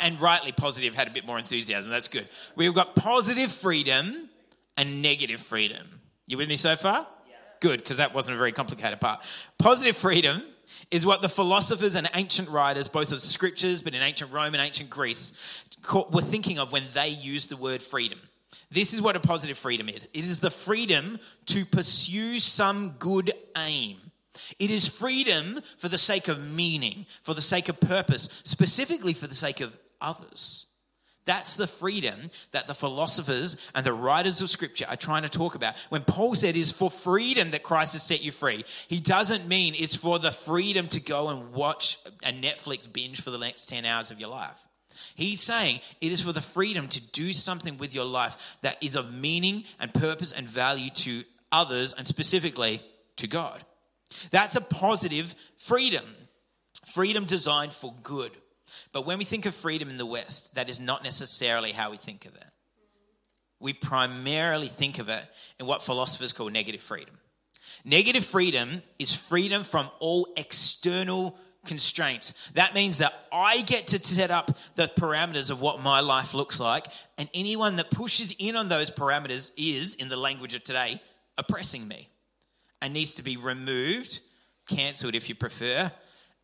and 0.00 0.20
rightly 0.20 0.52
positive 0.52 0.94
had 0.94 1.08
a 1.08 1.10
bit 1.10 1.26
more 1.26 1.38
enthusiasm. 1.38 1.90
That's 1.90 2.08
good. 2.08 2.28
We've 2.56 2.74
got 2.74 2.94
positive 2.94 3.50
freedom 3.50 4.28
and 4.76 5.02
negative 5.02 5.40
freedom. 5.40 6.00
You 6.26 6.36
with 6.36 6.48
me 6.48 6.56
so 6.56 6.76
far? 6.76 7.06
Yeah. 7.28 7.34
Good, 7.60 7.80
because 7.80 7.96
that 7.98 8.14
wasn't 8.14 8.36
a 8.36 8.38
very 8.38 8.52
complicated 8.52 9.00
part. 9.00 9.22
Positive 9.58 9.96
freedom 9.96 10.42
is 10.90 11.06
what 11.06 11.22
the 11.22 11.28
philosophers 11.28 11.94
and 11.94 12.08
ancient 12.14 12.48
writers, 12.48 12.88
both 12.88 13.12
of 13.12 13.20
scriptures, 13.20 13.82
but 13.82 13.94
in 13.94 14.02
ancient 14.02 14.32
Rome 14.32 14.54
and 14.54 14.62
ancient 14.62 14.90
Greece, 14.90 15.64
were 15.92 16.20
thinking 16.20 16.58
of 16.58 16.72
when 16.72 16.84
they 16.94 17.08
used 17.08 17.48
the 17.48 17.56
word 17.56 17.82
freedom. 17.82 18.18
This 18.70 18.92
is 18.92 19.02
what 19.02 19.16
a 19.16 19.20
positive 19.20 19.58
freedom 19.58 19.88
is 19.88 20.04
it 20.04 20.10
is 20.14 20.38
the 20.40 20.50
freedom 20.50 21.18
to 21.46 21.64
pursue 21.64 22.38
some 22.38 22.90
good 22.98 23.32
aim. 23.56 23.98
It 24.58 24.70
is 24.70 24.88
freedom 24.88 25.60
for 25.78 25.88
the 25.88 25.98
sake 25.98 26.28
of 26.28 26.54
meaning, 26.54 27.06
for 27.22 27.34
the 27.34 27.40
sake 27.40 27.68
of 27.68 27.80
purpose, 27.80 28.40
specifically 28.44 29.12
for 29.12 29.26
the 29.26 29.34
sake 29.34 29.60
of 29.60 29.76
others. 30.00 30.66
That's 31.26 31.56
the 31.56 31.66
freedom 31.66 32.30
that 32.50 32.66
the 32.66 32.74
philosophers 32.74 33.56
and 33.74 33.84
the 33.84 33.92
writers 33.92 34.40
of 34.40 34.50
scripture 34.50 34.86
are 34.88 34.96
trying 34.96 35.22
to 35.22 35.28
talk 35.28 35.54
about. 35.54 35.76
When 35.90 36.02
Paul 36.02 36.34
said 36.34 36.56
it's 36.56 36.72
for 36.72 36.90
freedom 36.90 37.52
that 37.52 37.62
Christ 37.62 37.92
has 37.92 38.02
set 38.02 38.22
you 38.22 38.32
free, 38.32 38.64
he 38.88 39.00
doesn't 39.00 39.46
mean 39.46 39.74
it's 39.76 39.94
for 39.94 40.18
the 40.18 40.32
freedom 40.32 40.88
to 40.88 41.00
go 41.00 41.28
and 41.28 41.52
watch 41.52 41.98
a 42.24 42.32
Netflix 42.32 42.90
binge 42.90 43.20
for 43.20 43.30
the 43.30 43.38
next 43.38 43.66
10 43.66 43.84
hours 43.84 44.10
of 44.10 44.18
your 44.18 44.30
life. 44.30 44.66
He's 45.14 45.40
saying 45.40 45.80
it 46.00 46.10
is 46.10 46.20
for 46.20 46.32
the 46.32 46.40
freedom 46.40 46.88
to 46.88 47.00
do 47.12 47.32
something 47.32 47.78
with 47.78 47.94
your 47.94 48.06
life 48.06 48.56
that 48.62 48.82
is 48.82 48.96
of 48.96 49.12
meaning 49.12 49.64
and 49.78 49.92
purpose 49.92 50.32
and 50.32 50.48
value 50.48 50.90
to 50.90 51.22
others 51.52 51.92
and 51.92 52.06
specifically 52.06 52.82
to 53.16 53.28
God. 53.28 53.62
That's 54.30 54.56
a 54.56 54.60
positive 54.60 55.34
freedom, 55.58 56.04
freedom 56.86 57.24
designed 57.24 57.72
for 57.72 57.94
good. 58.02 58.32
But 58.92 59.06
when 59.06 59.18
we 59.18 59.24
think 59.24 59.46
of 59.46 59.54
freedom 59.54 59.90
in 59.90 59.98
the 59.98 60.06
West, 60.06 60.54
that 60.54 60.68
is 60.68 60.80
not 60.80 61.04
necessarily 61.04 61.72
how 61.72 61.90
we 61.90 61.96
think 61.96 62.26
of 62.26 62.34
it. 62.34 62.44
We 63.60 63.72
primarily 63.72 64.68
think 64.68 64.98
of 64.98 65.08
it 65.08 65.24
in 65.58 65.66
what 65.66 65.82
philosophers 65.82 66.32
call 66.32 66.48
negative 66.48 66.80
freedom. 66.80 67.18
Negative 67.84 68.24
freedom 68.24 68.82
is 68.98 69.14
freedom 69.14 69.62
from 69.62 69.90
all 70.00 70.28
external 70.36 71.36
constraints. 71.66 72.50
That 72.54 72.74
means 72.74 72.98
that 72.98 73.12
I 73.30 73.60
get 73.62 73.88
to 73.88 73.98
set 73.98 74.30
up 74.30 74.56
the 74.76 74.88
parameters 74.88 75.50
of 75.50 75.60
what 75.60 75.82
my 75.82 76.00
life 76.00 76.32
looks 76.32 76.58
like, 76.58 76.86
and 77.18 77.28
anyone 77.34 77.76
that 77.76 77.90
pushes 77.90 78.34
in 78.38 78.56
on 78.56 78.68
those 78.68 78.90
parameters 78.90 79.52
is, 79.56 79.94
in 79.94 80.08
the 80.08 80.16
language 80.16 80.54
of 80.54 80.64
today, 80.64 81.00
oppressing 81.36 81.86
me 81.86 82.08
and 82.80 82.94
needs 82.94 83.14
to 83.14 83.22
be 83.22 83.36
removed, 83.36 84.20
cancelled 84.68 85.14
if 85.14 85.28
you 85.28 85.34
prefer, 85.34 85.92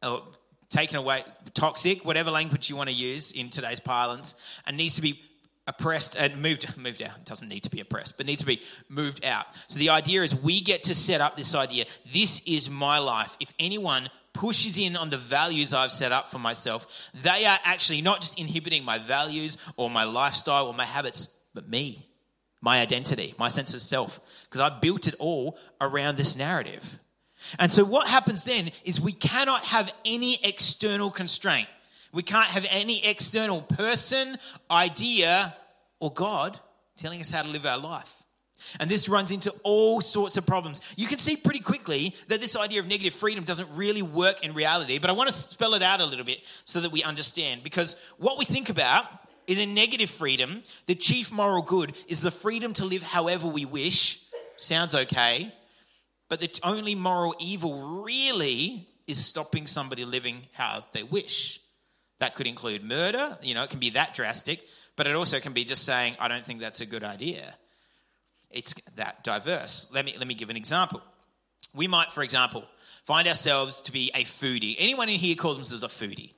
or 0.03 0.23
taken 0.71 0.97
away, 0.97 1.23
toxic, 1.55 2.05
whatever 2.05 2.31
language 2.31 2.69
you 2.69 2.77
want 2.77 2.89
to 2.89 2.95
use 2.95 3.33
in 3.33 3.51
today's 3.51 3.81
parlance, 3.81 4.35
and 4.67 4.77
needs 4.77 4.97
to 4.97 5.03
be 5.03 5.21
oppressed 5.67 6.17
and 6.17 6.41
moved 6.41 6.77
moved 6.77 7.03
out. 7.03 7.17
It 7.17 7.25
doesn't 7.25 7.49
need 7.49 7.65
to 7.65 7.71
be 7.71 7.81
oppressed, 7.81 8.17
but 8.17 8.27
needs 8.27 8.41
to 8.41 8.47
be 8.47 8.63
moved 8.89 9.25
out. 9.25 9.47
So 9.69 9.79
the 9.79 9.91
idea 9.91 10.23
is 10.23 10.35
we 10.35 10.61
get 10.61 10.85
to 10.85 10.95
set 10.95 11.21
up 11.21 11.37
this 11.37 11.55
idea. 11.55 11.87
This 12.13 12.47
is 12.47 12.71
my 12.71 12.99
life. 12.99 13.37
If 13.41 13.53
anyone 13.59 14.09
pushes 14.33 14.79
in 14.79 14.97
on 14.97 15.11
the 15.11 15.17
values 15.17 15.73
I've 15.73 15.91
set 15.91 16.13
up 16.13 16.29
for 16.29 16.39
myself, 16.39 17.11
they 17.15 17.47
are 17.47 17.59
actually 17.65 18.03
not 18.03 18.21
just 18.21 18.39
inhibiting 18.39 18.85
my 18.85 18.99
values 18.99 19.59
or 19.77 19.91
my 19.91 20.05
lifestyle 20.05 20.69
or 20.69 20.75
my 20.75 20.85
habits, 20.85 21.37
but 21.55 21.69
me, 21.69 22.07
my 22.61 22.81
identity, 22.81 23.35
my 23.39 23.49
sense 23.49 23.75
of 23.75 23.81
self, 23.81 24.21
because 24.45 24.61
I 24.61 24.79
built 24.79 25.09
it 25.09 25.15
all 25.19 25.59
around 25.81 26.17
this 26.17 26.37
narrative. 26.37 27.01
And 27.59 27.71
so 27.71 27.85
what 27.85 28.09
happens 28.09 28.45
then 28.45 28.71
is 28.85 29.01
we 29.01 29.13
cannot 29.13 29.65
have 29.67 29.93
any 30.05 30.39
external 30.45 31.11
constraint. 31.11 31.69
We 32.13 32.23
can't 32.23 32.49
have 32.49 32.67
any 32.71 33.05
external 33.05 33.63
person, 33.63 34.39
idea, 34.71 35.55
or 36.01 36.13
God 36.13 36.59
telling 36.97 37.21
us 37.21 37.31
how 37.31 37.43
to 37.43 37.49
live 37.49 37.67
our 37.67 37.79
life. 37.79 38.23
And 38.81 38.91
this 38.91 39.09
runs 39.09 39.31
into 39.31 39.53
all 39.63 40.01
sorts 40.01 40.37
of 40.37 40.47
problems. 40.47 40.81
You 40.97 41.07
can 41.07 41.19
see 41.19 41.37
pretty 41.37 41.61
quickly 41.61 42.15
that 42.29 42.41
this 42.41 42.57
idea 42.57 42.81
of 42.81 42.89
negative 42.89 43.15
freedom 43.15 43.45
doesn't 43.45 43.69
really 43.75 44.03
work 44.03 44.45
in 44.45 44.55
reality, 44.55 44.99
but 44.99 45.11
I 45.11 45.13
want 45.13 45.29
to 45.29 45.37
spell 45.37 45.75
it 45.75 45.83
out 45.83 46.01
a 46.01 46.07
little 46.07 46.25
bit 46.25 46.43
so 46.65 46.81
that 46.81 46.91
we 46.91 47.03
understand. 47.03 47.63
Because 47.63 48.01
what 48.19 48.39
we 48.39 48.45
think 48.45 48.71
about 48.71 49.05
is 49.47 49.59
in 49.59 49.75
negative 49.75 50.11
freedom, 50.11 50.63
the 50.87 50.95
chief 50.95 51.31
moral 51.31 51.63
good 51.63 51.95
is 52.09 52.21
the 52.21 52.31
freedom 52.31 52.73
to 52.75 52.85
live 52.85 53.03
however 53.03 53.47
we 53.47 53.65
wish. 53.65 54.23
Sounds 54.57 54.95
okay. 54.95 55.53
But 56.29 56.41
the 56.41 56.51
only 56.63 56.95
moral 56.95 57.35
evil 57.39 58.03
really 58.03 58.89
is 59.07 59.25
stopping 59.25 59.67
somebody 59.67 60.05
living 60.05 60.43
how 60.55 60.85
they 60.93 61.03
wish. 61.03 61.61
That 62.19 62.35
could 62.35 62.47
include 62.47 62.83
murder, 62.83 63.37
you 63.43 63.55
know, 63.55 63.63
it 63.63 63.71
can 63.71 63.79
be 63.79 63.91
that 63.91 64.15
drastic, 64.15 64.65
but 64.97 65.07
it 65.07 65.15
also 65.15 65.39
can 65.39 65.53
be 65.53 65.65
just 65.65 65.85
saying, 65.85 66.17
I 66.19 66.29
don't 66.29 66.45
think 66.45 66.61
that's 66.61 66.81
a 66.81 66.87
good 66.87 67.05
idea. 67.05 67.55
It's 68.51 68.73
that 68.97 69.23
diverse. 69.23 69.91
Let 69.93 70.07
me, 70.07 70.15
let 70.17 70.27
me 70.27 70.35
give 70.35 70.49
an 70.49 70.57
example. 70.57 71.03
We 71.75 71.89
might, 71.89 72.11
for 72.11 72.23
example, 72.23 72.65
find 73.05 73.29
ourselves 73.29 73.83
to 73.83 73.93
be 73.93 74.11
a 74.15 74.25
foodie. 74.25 74.77
Anyone 74.79 75.11
in 75.11 75.19
here 75.19 75.37
call 75.37 75.55
themselves 75.55 75.83
a 75.83 75.89
foodie? 75.89 76.33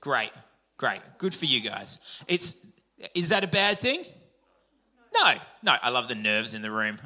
Great, 0.00 0.30
great. 0.76 1.00
Good 1.18 1.34
for 1.34 1.44
you 1.44 1.60
guys. 1.60 2.00
It's, 2.26 2.66
is 3.14 3.28
that 3.28 3.44
a 3.44 3.48
bad 3.48 3.78
thing? 3.78 4.04
No, 5.14 5.34
no. 5.62 5.74
I 5.80 5.90
love 5.90 6.08
the 6.08 6.14
nerves 6.14 6.54
in 6.54 6.62
the 6.62 6.70
room. 6.70 6.98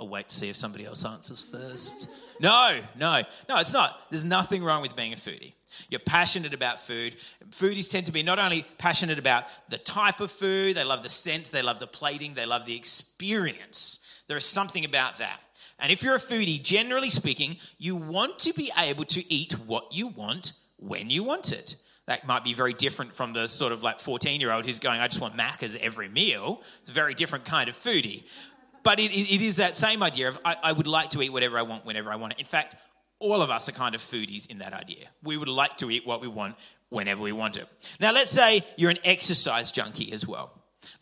I'll 0.00 0.08
wait 0.08 0.28
to 0.30 0.34
see 0.34 0.48
if 0.48 0.56
somebody 0.56 0.86
else 0.86 1.04
answers 1.04 1.42
first. 1.42 2.08
No, 2.40 2.80
no, 2.98 3.22
no, 3.50 3.58
it's 3.58 3.74
not. 3.74 4.00
There's 4.08 4.24
nothing 4.24 4.64
wrong 4.64 4.80
with 4.80 4.96
being 4.96 5.12
a 5.12 5.16
foodie. 5.16 5.52
You're 5.90 6.00
passionate 6.00 6.54
about 6.54 6.80
food. 6.80 7.16
Foodies 7.50 7.90
tend 7.90 8.06
to 8.06 8.12
be 8.12 8.22
not 8.22 8.38
only 8.38 8.64
passionate 8.78 9.18
about 9.18 9.44
the 9.68 9.76
type 9.76 10.20
of 10.20 10.32
food, 10.32 10.74
they 10.74 10.84
love 10.84 11.02
the 11.02 11.10
scent, 11.10 11.52
they 11.52 11.60
love 11.60 11.80
the 11.80 11.86
plating, 11.86 12.32
they 12.32 12.46
love 12.46 12.64
the 12.64 12.74
experience. 12.74 14.00
There 14.26 14.38
is 14.38 14.46
something 14.46 14.86
about 14.86 15.18
that. 15.18 15.42
And 15.78 15.92
if 15.92 16.02
you're 16.02 16.16
a 16.16 16.20
foodie, 16.20 16.62
generally 16.62 17.10
speaking, 17.10 17.58
you 17.76 17.94
want 17.94 18.38
to 18.40 18.54
be 18.54 18.72
able 18.78 19.04
to 19.04 19.32
eat 19.32 19.52
what 19.66 19.92
you 19.92 20.08
want 20.08 20.52
when 20.78 21.10
you 21.10 21.24
want 21.24 21.52
it. 21.52 21.76
That 22.10 22.26
might 22.26 22.42
be 22.42 22.54
very 22.54 22.72
different 22.72 23.14
from 23.14 23.34
the 23.34 23.46
sort 23.46 23.70
of 23.70 23.84
like 23.84 24.00
14 24.00 24.40
year 24.40 24.50
old 24.50 24.66
who's 24.66 24.80
going, 24.80 24.98
I 24.98 25.06
just 25.06 25.20
want 25.20 25.36
Macca's 25.36 25.76
every 25.76 26.08
meal. 26.08 26.60
It's 26.80 26.90
a 26.90 26.92
very 26.92 27.14
different 27.14 27.44
kind 27.44 27.68
of 27.68 27.76
foodie. 27.76 28.24
But 28.82 28.98
it, 28.98 29.10
it 29.12 29.42
is 29.42 29.56
that 29.56 29.76
same 29.76 30.02
idea 30.02 30.28
of 30.28 30.38
I, 30.44 30.56
I 30.62 30.72
would 30.72 30.86
like 30.86 31.10
to 31.10 31.22
eat 31.22 31.32
whatever 31.32 31.58
I 31.58 31.62
want 31.62 31.84
whenever 31.84 32.10
I 32.10 32.16
want 32.16 32.34
it. 32.34 32.38
In 32.38 32.46
fact, 32.46 32.76
all 33.18 33.42
of 33.42 33.50
us 33.50 33.68
are 33.68 33.72
kind 33.72 33.94
of 33.94 34.00
foodies 34.00 34.50
in 34.50 34.58
that 34.58 34.72
idea. 34.72 35.06
We 35.22 35.36
would 35.36 35.48
like 35.48 35.76
to 35.78 35.90
eat 35.90 36.06
what 36.06 36.20
we 36.20 36.28
want 36.28 36.56
whenever 36.88 37.22
we 37.22 37.32
want 37.32 37.56
it. 37.56 37.68
Now, 38.00 38.12
let's 38.12 38.30
say 38.30 38.62
you're 38.76 38.90
an 38.90 38.98
exercise 39.04 39.70
junkie 39.72 40.12
as 40.12 40.26
well. 40.26 40.52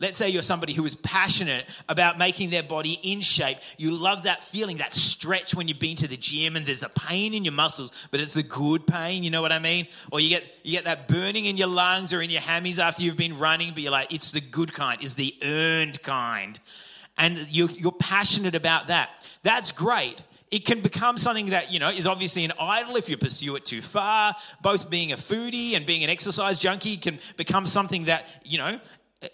Let's 0.01 0.17
say 0.17 0.29
you're 0.29 0.41
somebody 0.41 0.73
who 0.73 0.85
is 0.85 0.95
passionate 0.95 1.65
about 1.87 2.17
making 2.17 2.49
their 2.49 2.63
body 2.63 2.99
in 3.01 3.21
shape. 3.21 3.57
You 3.77 3.91
love 3.91 4.23
that 4.23 4.43
feeling, 4.43 4.77
that 4.77 4.93
stretch 4.93 5.55
when 5.55 5.67
you've 5.67 5.79
been 5.79 5.95
to 5.97 6.07
the 6.07 6.17
gym 6.17 6.55
and 6.55 6.65
there's 6.65 6.83
a 6.83 6.89
pain 6.89 7.33
in 7.33 7.43
your 7.43 7.53
muscles, 7.53 7.91
but 8.11 8.19
it's 8.19 8.33
the 8.33 8.43
good 8.43 8.85
pain, 8.85 9.23
you 9.23 9.29
know 9.29 9.41
what 9.41 9.51
I 9.51 9.59
mean? 9.59 9.87
Or 10.11 10.19
you 10.19 10.29
get 10.29 10.49
you 10.63 10.73
get 10.73 10.85
that 10.85 11.07
burning 11.07 11.45
in 11.45 11.57
your 11.57 11.67
lungs 11.67 12.13
or 12.13 12.21
in 12.21 12.29
your 12.29 12.41
hammies 12.41 12.79
after 12.79 13.03
you've 13.03 13.17
been 13.17 13.39
running, 13.39 13.73
but 13.73 13.81
you're 13.81 13.91
like, 13.91 14.13
it's 14.13 14.31
the 14.31 14.41
good 14.41 14.73
kind, 14.73 15.01
it's 15.01 15.15
the 15.15 15.33
earned 15.41 16.01
kind. 16.03 16.59
And 17.19 17.37
you're, 17.49 17.69
you're 17.69 17.91
passionate 17.91 18.55
about 18.55 18.87
that. 18.87 19.09
That's 19.43 19.71
great. 19.71 20.23
It 20.51 20.65
can 20.65 20.79
become 20.79 21.19
something 21.19 21.47
that, 21.47 21.71
you 21.71 21.79
know, 21.79 21.89
is 21.89 22.07
obviously 22.07 22.43
an 22.43 22.53
idol 22.59 22.95
if 22.95 23.07
you 23.07 23.17
pursue 23.17 23.55
it 23.55 23.65
too 23.65 23.81
far. 23.81 24.33
Both 24.61 24.89
being 24.89 25.11
a 25.11 25.15
foodie 25.15 25.75
and 25.75 25.85
being 25.85 26.03
an 26.03 26.09
exercise 26.09 26.57
junkie 26.57 26.97
can 26.97 27.19
become 27.37 27.67
something 27.67 28.05
that, 28.05 28.25
you 28.43 28.57
know, 28.57 28.79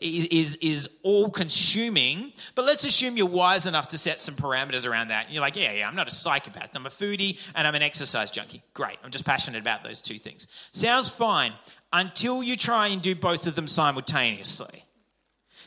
is 0.02 0.56
is 0.56 0.90
all 1.04 1.30
consuming 1.30 2.34
but 2.56 2.66
let's 2.66 2.86
assume 2.86 3.18
you're 3.18 3.28
wise 3.28 3.68
enough 3.68 3.90
to 3.90 4.00
set 4.00 4.20
some 4.20 4.34
parameters 4.34 4.90
around 4.90 5.10
that. 5.10 5.32
You're 5.32 5.42
like 5.42 5.56
yeah 5.56 5.74
yeah 5.74 5.88
i'm 5.88 5.96
not 5.96 6.08
a 6.08 6.12
psychopath. 6.12 6.76
I'm 6.76 6.88
a 6.88 6.90
foodie 6.90 7.40
and 7.54 7.68
i'm 7.68 7.76
an 7.76 7.84
exercise 7.84 8.32
junkie. 8.32 8.64
Great. 8.74 8.98
I'm 9.04 9.12
just 9.12 9.26
passionate 9.26 9.62
about 9.62 9.84
those 9.84 10.02
two 10.02 10.18
things. 10.18 10.48
Sounds 10.72 11.08
fine 11.08 11.54
until 11.94 12.42
you 12.42 12.58
try 12.58 12.88
and 12.88 13.00
do 13.00 13.14
both 13.14 13.46
of 13.46 13.54
them 13.56 13.68
simultaneously 13.68 14.85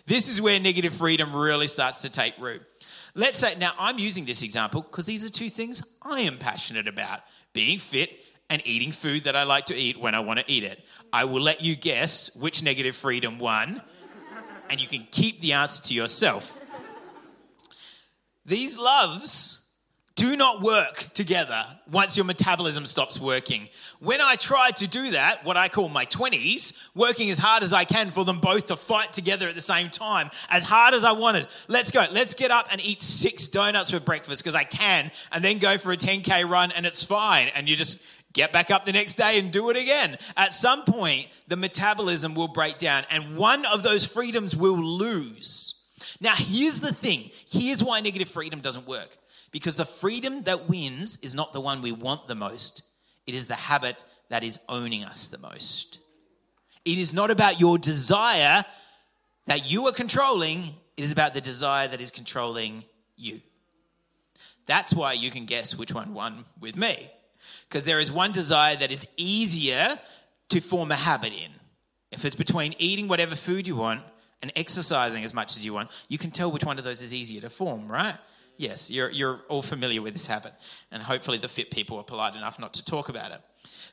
this 0.08 0.28
is 0.28 0.40
where 0.40 0.58
negative 0.58 0.94
freedom 0.94 1.34
really 1.34 1.68
starts 1.68 2.02
to 2.02 2.10
take 2.10 2.36
root 2.38 2.62
Let's 3.18 3.40
say, 3.40 3.56
now 3.56 3.72
I'm 3.80 3.98
using 3.98 4.26
this 4.26 4.44
example 4.44 4.82
because 4.82 5.04
these 5.04 5.24
are 5.24 5.28
two 5.28 5.50
things 5.50 5.82
I 6.02 6.20
am 6.20 6.38
passionate 6.38 6.86
about 6.86 7.20
being 7.52 7.80
fit 7.80 8.10
and 8.48 8.62
eating 8.64 8.92
food 8.92 9.24
that 9.24 9.34
I 9.34 9.42
like 9.42 9.66
to 9.66 9.74
eat 9.74 9.98
when 9.98 10.14
I 10.14 10.20
want 10.20 10.38
to 10.38 10.44
eat 10.48 10.62
it. 10.62 10.84
I 11.12 11.24
will 11.24 11.40
let 11.40 11.60
you 11.60 11.74
guess 11.74 12.34
which 12.36 12.62
negative 12.62 12.94
freedom 12.94 13.40
won, 13.40 13.82
and 14.70 14.80
you 14.80 14.86
can 14.86 15.08
keep 15.10 15.40
the 15.40 15.54
answer 15.54 15.82
to 15.88 15.94
yourself. 15.94 16.60
These 18.46 18.78
loves 18.78 19.57
do 20.18 20.36
not 20.36 20.62
work 20.62 21.06
together 21.14 21.64
once 21.92 22.16
your 22.16 22.26
metabolism 22.26 22.84
stops 22.86 23.20
working. 23.20 23.68
When 24.00 24.20
I 24.20 24.34
tried 24.34 24.76
to 24.78 24.88
do 24.88 25.12
that, 25.12 25.44
what 25.44 25.56
I 25.56 25.68
call 25.68 25.88
my 25.88 26.06
20s, 26.06 26.88
working 26.96 27.30
as 27.30 27.38
hard 27.38 27.62
as 27.62 27.72
I 27.72 27.84
can 27.84 28.10
for 28.10 28.24
them 28.24 28.40
both 28.40 28.66
to 28.66 28.76
fight 28.76 29.12
together 29.12 29.48
at 29.48 29.54
the 29.54 29.60
same 29.60 29.90
time, 29.90 30.30
as 30.50 30.64
hard 30.64 30.94
as 30.94 31.04
I 31.04 31.12
wanted. 31.12 31.46
Let's 31.68 31.92
go. 31.92 32.04
Let's 32.10 32.34
get 32.34 32.50
up 32.50 32.66
and 32.72 32.84
eat 32.84 33.00
six 33.00 33.46
donuts 33.46 33.92
for 33.92 34.00
breakfast 34.00 34.42
because 34.42 34.56
I 34.56 34.64
can, 34.64 35.12
and 35.30 35.44
then 35.44 35.58
go 35.58 35.78
for 35.78 35.92
a 35.92 35.96
10K 35.96 36.50
run 36.50 36.72
and 36.72 36.84
it's 36.84 37.04
fine. 37.04 37.48
And 37.54 37.68
you 37.68 37.76
just 37.76 38.04
get 38.32 38.52
back 38.52 38.72
up 38.72 38.86
the 38.86 38.92
next 38.92 39.14
day 39.14 39.38
and 39.38 39.52
do 39.52 39.70
it 39.70 39.76
again. 39.76 40.18
At 40.36 40.52
some 40.52 40.82
point, 40.82 41.28
the 41.46 41.56
metabolism 41.56 42.34
will 42.34 42.48
break 42.48 42.78
down 42.78 43.04
and 43.08 43.36
one 43.36 43.64
of 43.66 43.84
those 43.84 44.04
freedoms 44.04 44.56
will 44.56 44.76
lose. 44.76 45.76
Now, 46.20 46.34
here's 46.34 46.80
the 46.80 46.92
thing. 46.92 47.30
Here's 47.48 47.84
why 47.84 48.00
negative 48.00 48.28
freedom 48.28 48.58
doesn't 48.58 48.88
work 48.88 49.16
because 49.50 49.76
the 49.76 49.84
freedom 49.84 50.42
that 50.42 50.68
wins 50.68 51.18
is 51.22 51.34
not 51.34 51.52
the 51.52 51.60
one 51.60 51.82
we 51.82 51.92
want 51.92 52.28
the 52.28 52.34
most, 52.34 52.82
it 53.26 53.34
is 53.34 53.46
the 53.46 53.54
habit 53.54 54.02
that 54.28 54.44
is 54.44 54.60
owning 54.68 55.04
us 55.04 55.28
the 55.28 55.38
most. 55.38 55.98
It 56.84 56.98
is 56.98 57.14
not 57.14 57.30
about 57.30 57.60
your 57.60 57.78
desire 57.78 58.64
that 59.46 59.70
you 59.70 59.86
are 59.86 59.92
controlling, 59.92 60.62
It 60.96 61.04
is 61.04 61.12
about 61.12 61.32
the 61.32 61.40
desire 61.40 61.88
that 61.88 62.00
is 62.00 62.10
controlling 62.10 62.84
you. 63.16 63.40
That's 64.66 64.94
why 64.94 65.14
you 65.14 65.30
can 65.30 65.46
guess 65.46 65.76
which 65.76 65.94
one 65.94 66.12
won 66.12 66.44
with 66.60 66.76
me. 66.76 67.10
Because 67.68 67.84
there 67.84 67.98
is 67.98 68.12
one 68.12 68.32
desire 68.32 68.76
that 68.76 68.90
is 68.90 69.06
easier 69.16 69.98
to 70.50 70.60
form 70.60 70.90
a 70.90 70.96
habit 70.96 71.32
in. 71.32 71.50
If 72.10 72.24
it's 72.24 72.36
between 72.36 72.74
eating 72.78 73.08
whatever 73.08 73.36
food 73.36 73.66
you 73.66 73.76
want 73.76 74.02
and 74.42 74.52
exercising 74.56 75.24
as 75.24 75.34
much 75.34 75.56
as 75.56 75.64
you 75.64 75.72
want, 75.72 75.90
you 76.08 76.18
can 76.18 76.30
tell 76.30 76.50
which 76.50 76.64
one 76.64 76.78
of 76.78 76.84
those 76.84 77.02
is 77.02 77.14
easier 77.14 77.40
to 77.40 77.50
form, 77.50 77.90
right? 77.90 78.16
Yes, 78.58 78.90
you're, 78.90 79.08
you're 79.10 79.40
all 79.48 79.62
familiar 79.62 80.02
with 80.02 80.12
this 80.12 80.26
habit. 80.26 80.52
And 80.90 81.02
hopefully 81.02 81.38
the 81.38 81.48
fit 81.48 81.70
people 81.70 81.96
are 81.96 82.04
polite 82.04 82.34
enough 82.34 82.58
not 82.58 82.74
to 82.74 82.84
talk 82.84 83.08
about 83.08 83.30
it. 83.30 83.40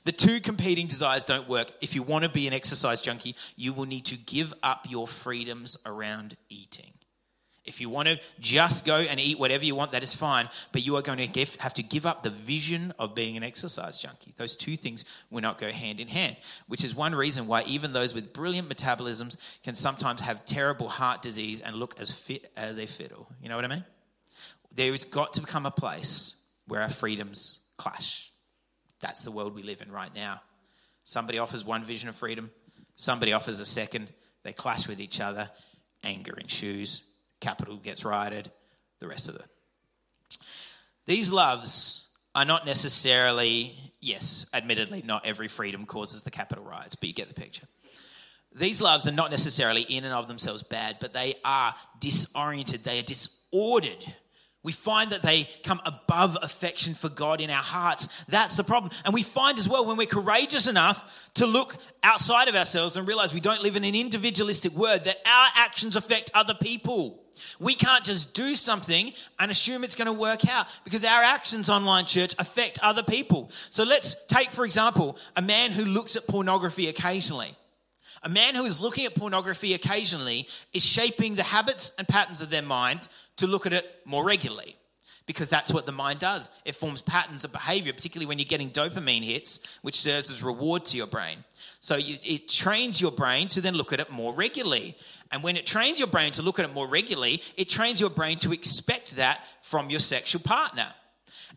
The 0.06 0.12
two 0.12 0.40
competing 0.40 0.88
desires 0.88 1.24
don't 1.24 1.48
work. 1.48 1.72
If 1.82 1.96
you 1.96 2.02
want 2.02 2.26
to 2.26 2.30
be 2.30 2.48
an 2.48 2.54
exercise 2.54 3.00
junkie, 3.00 3.36
you 3.56 3.74
will 3.74 3.86
need 3.86 4.06
to 4.06 4.18
give 4.18 4.54
up 4.64 4.88
your 4.90 5.08
freedoms 5.08 5.78
around 5.86 6.36
eating. 6.50 6.92
If 7.64 7.82
you 7.82 7.90
want 7.90 8.08
to 8.08 8.20
just 8.40 8.86
go 8.86 8.98
and 8.98 9.20
eat 9.20 9.40
whatever 9.40 9.66
you 9.66 9.74
want, 9.76 9.92
that 9.92 10.04
is 10.04 10.16
fine. 10.16 10.50
But 10.72 10.86
you 10.86 10.96
are 10.98 11.02
going 11.02 11.18
to 11.18 11.28
give, 11.28 11.56
have 11.56 11.74
to 11.76 11.84
give 11.84 12.06
up 12.06 12.22
the 12.24 12.30
vision 12.30 12.94
of 13.00 13.16
being 13.16 13.38
an 13.38 13.44
exercise 13.44 14.00
junkie. 14.00 14.34
Those 14.38 14.56
two 14.56 14.76
things 14.76 15.06
will 15.32 15.42
not 15.42 15.60
go 15.60 15.70
hand 15.72 16.00
in 16.00 16.08
hand, 16.08 16.38
which 16.68 16.84
is 16.84 16.96
one 16.96 17.14
reason 17.14 17.48
why 17.48 17.64
even 17.64 17.94
those 17.94 18.14
with 18.14 18.34
brilliant 18.34 18.70
metabolisms 18.70 19.38
can 19.64 19.74
sometimes 19.74 20.22
have 20.22 20.46
terrible 20.46 20.90
heart 20.90 21.24
disease 21.24 21.62
and 21.62 21.76
look 21.76 22.00
as 22.00 22.12
fit 22.12 22.52
as 22.56 22.80
a 22.80 22.86
fiddle. 22.86 23.28
You 23.42 23.50
know 23.50 23.56
what 23.56 23.66
I 23.66 23.70
mean? 23.70 23.86
There's 24.76 25.06
got 25.06 25.34
to 25.34 25.42
become 25.42 25.66
a 25.66 25.72
place 25.72 26.44
where 26.68 26.82
our 26.82 26.90
freedoms 26.90 27.62
clash. 27.78 28.32
That's 29.00 29.24
the 29.24 29.32
world 29.32 29.56
we 29.56 29.64
live 29.64 29.82
in 29.82 29.92
right 29.92 30.14
now. 30.14 30.42
Somebody 31.04 31.40
offers 31.40 31.64
one 31.64 31.84
vision 31.84 32.10
of 32.10 32.16
freedom, 32.16 32.52
somebody 32.96 33.34
offers 33.34 33.60
a 33.60 33.66
second. 33.66 34.12
They 34.44 34.54
clash 34.54 34.88
with 34.88 35.02
each 35.02 35.20
other. 35.20 35.50
Anger 36.04 36.36
ensues 36.40 37.04
Capitol 37.42 37.78
gets 37.78 38.06
rioted, 38.06 38.52
the 39.00 39.08
rest 39.08 39.28
of 39.28 39.36
it. 39.36 39.48
These 41.06 41.32
loves 41.32 42.08
are 42.34 42.46
not 42.46 42.66
necessarily, 42.66 43.76
yes, 44.02 44.48
admittedly, 44.54 45.04
not 45.06 45.26
every 45.26 45.48
freedom 45.48 45.86
causes 45.86 46.24
the 46.24 46.32
Capitol 46.32 46.64
riots, 46.64 46.96
but 46.96 47.08
you 47.08 47.14
get 47.14 47.28
the 47.28 47.34
picture. 47.34 47.68
These 48.54 48.82
loves 48.82 49.08
are 49.08 49.12
not 49.12 49.32
necessarily 49.32 49.82
in 49.82 50.06
and 50.06 50.14
of 50.14 50.28
themselves 50.28 50.64
bad, 50.64 50.98
but 51.02 51.14
they 51.14 51.36
are 51.44 51.76
disoriented, 52.00 52.84
they 52.84 53.00
are 53.00 53.04
disordered. 53.04 54.06
We 54.66 54.72
find 54.72 55.12
that 55.12 55.22
they 55.22 55.48
come 55.64 55.80
above 55.86 56.40
affection 56.42 56.96
for 56.96 57.08
God 57.08 57.40
in 57.40 57.52
our 57.52 57.62
hearts. 57.62 58.10
That's 58.28 58.58
the 58.58 58.64
problem. 58.64 58.92
And 59.06 59.14
we 59.14 59.22
find 59.22 59.60
as 59.60 59.70
well 59.70 59.86
when 59.86 59.96
we're 59.96 60.08
courageous 60.08 60.68
enough 60.68 61.30
to 61.36 61.46
look 61.46 61.78
outside 62.02 62.48
of 62.48 62.56
ourselves 62.56 62.98
and 62.98 63.08
realize 63.08 63.32
we 63.32 63.40
don't 63.40 63.62
live 63.62 63.76
in 63.76 63.84
an 63.84 63.94
individualistic 63.94 64.72
world, 64.72 65.04
that 65.06 65.18
our 65.24 65.48
actions 65.58 65.96
affect 65.96 66.32
other 66.34 66.56
people. 66.56 67.24
We 67.60 67.76
can't 67.76 68.04
just 68.04 68.34
do 68.34 68.56
something 68.56 69.14
and 69.38 69.52
assume 69.52 69.84
it's 69.84 69.96
going 69.96 70.08
to 70.08 70.20
work 70.20 70.50
out 70.50 70.66
because 70.84 71.06
our 71.06 71.22
actions 71.22 71.70
online 71.70 72.06
church 72.06 72.34
affect 72.40 72.80
other 72.82 73.04
people. 73.04 73.52
So 73.70 73.84
let's 73.84 74.26
take, 74.26 74.50
for 74.50 74.66
example, 74.66 75.20
a 75.36 75.44
man 75.44 75.74
who 75.74 75.86
looks 75.86 76.16
at 76.16 76.26
pornography 76.26 76.88
occasionally. 76.88 77.56
A 78.24 78.30
man 78.30 78.56
who 78.56 78.66
is 78.66 78.82
looking 78.82 79.06
at 79.06 79.14
pornography 79.14 79.76
occasionally 79.76 80.48
is 80.74 80.84
shaping 80.84 81.36
the 81.36 81.44
habits 81.44 81.94
and 82.00 82.08
patterns 82.08 82.42
of 82.42 82.50
their 82.50 82.64
mind 82.64 83.08
to 83.38 83.48
look 83.48 83.66
at 83.66 83.74
it 83.74 83.86
more 84.06 84.24
regularly 84.24 84.76
because 85.26 85.50
that's 85.50 85.74
what 85.74 85.86
the 85.86 85.92
mind 85.92 86.20
does. 86.20 86.52
It 86.66 86.76
forms 86.76 87.02
patterns 87.02 87.44
of 87.44 87.52
behavior, 87.52 87.94
particularly 87.94 88.28
when 88.28 88.38
you're 88.38 88.46
getting 88.46 88.70
dopamine 88.70 89.24
hits, 89.24 89.60
which 89.82 90.00
serves 90.00 90.32
as 90.32 90.44
reward 90.44 90.86
to 90.86 90.98
your 90.98 91.08
brain. 91.08 91.44
So 91.80 91.96
you, 91.96 92.18
it 92.24 92.48
trains 92.48 93.02
your 93.02 93.12
brain 93.12 93.48
to 93.50 93.62
then 93.62 93.74
look 93.74 93.92
at 93.92 94.00
it 94.00 94.12
more 94.12 94.34
regularly. 94.34 94.96
And 95.32 95.42
when 95.44 95.58
it 95.58 95.66
trains 95.66 96.00
your 96.00 96.08
brain 96.08 96.32
to 96.34 96.42
look 96.42 96.60
at 96.60 96.66
it 96.66 96.74
more 96.74 96.88
regularly, 96.88 97.42
it 97.58 97.70
trains 97.70 98.00
your 98.00 98.10
brain 98.10 98.38
to 98.40 98.54
expect 98.54 99.16
that 99.16 99.42
from 99.62 99.90
your 99.90 100.00
sexual 100.00 100.42
partner. 100.42 100.88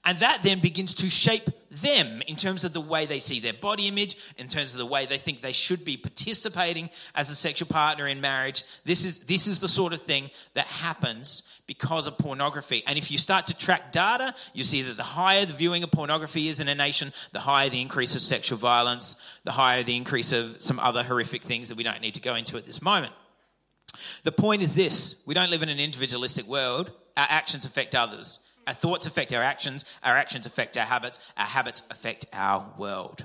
And 0.04 0.18
that 0.20 0.40
then 0.42 0.61
begins 0.61 0.94
to 0.94 1.11
shape 1.11 1.48
them 1.70 2.22
in 2.26 2.37
terms 2.37 2.64
of 2.64 2.72
the 2.72 2.80
way 2.80 3.06
they 3.06 3.18
see 3.18 3.40
their 3.40 3.52
body 3.52 3.88
image, 3.88 4.16
in 4.38 4.48
terms 4.48 4.72
of 4.72 4.78
the 4.78 4.87
way 4.87 5.06
they 5.06 5.18
think 5.18 5.40
they 5.40 5.52
should 5.52 5.84
be 5.84 5.96
participating 5.96 6.88
as 7.14 7.30
a 7.30 7.34
sexual 7.34 7.68
partner 7.68 8.06
in 8.06 8.20
marriage. 8.20 8.64
This 8.84 9.04
is, 9.04 9.20
this 9.20 9.46
is 9.46 9.61
the 9.61 9.68
sort 9.68 9.92
of 9.92 10.00
thing 10.00 10.30
that 10.54 10.66
happens 10.66 11.48
because 11.66 12.06
of 12.06 12.16
pornography. 12.16 12.82
And 12.87 12.98
if 12.98 13.11
you 13.11 13.18
start 13.18 13.46
to 13.48 13.56
track 13.56 13.92
data, 13.92 14.34
you 14.54 14.64
see 14.64 14.82
that 14.82 14.96
the 14.96 15.02
higher 15.02 15.44
the 15.44 15.52
viewing 15.52 15.82
of 15.82 15.90
pornography 15.90 16.48
is 16.48 16.61
in 16.61 16.68
a 16.68 16.74
nation, 16.74 17.12
the 17.32 17.40
higher 17.40 17.68
the 17.68 17.82
increase 17.82 18.14
of 18.14 18.22
sexual 18.22 18.58
violence, 18.58 19.38
the 19.44 19.52
higher 19.52 19.82
the 19.82 19.96
increase 19.96 20.32
of 20.32 20.62
some 20.62 20.80
other 20.80 21.02
horrific 21.02 21.42
things 21.42 21.68
that 21.68 21.76
we 21.76 21.84
don't 21.84 22.00
need 22.00 22.14
to 22.14 22.22
go 22.22 22.34
into 22.34 22.56
at 22.56 22.64
this 22.64 22.80
moment. 22.82 23.12
The 24.24 24.32
point 24.32 24.62
is 24.62 24.74
this 24.74 25.22
we 25.26 25.34
don't 25.34 25.50
live 25.50 25.62
in 25.62 25.68
an 25.68 25.78
individualistic 25.78 26.46
world, 26.46 26.90
our 27.16 27.26
actions 27.28 27.66
affect 27.66 27.94
others. 27.94 28.40
Our 28.68 28.74
thoughts 28.74 29.07
affect 29.07 29.33
our 29.33 29.42
actions, 29.42 29.87
our 30.02 30.14
actions 30.14 30.44
affect 30.44 30.76
our 30.76 30.85
habits, 30.85 31.20
our 31.38 31.46
habits 31.46 31.85
affect 31.90 32.26
our 32.35 32.70
world. 32.76 33.24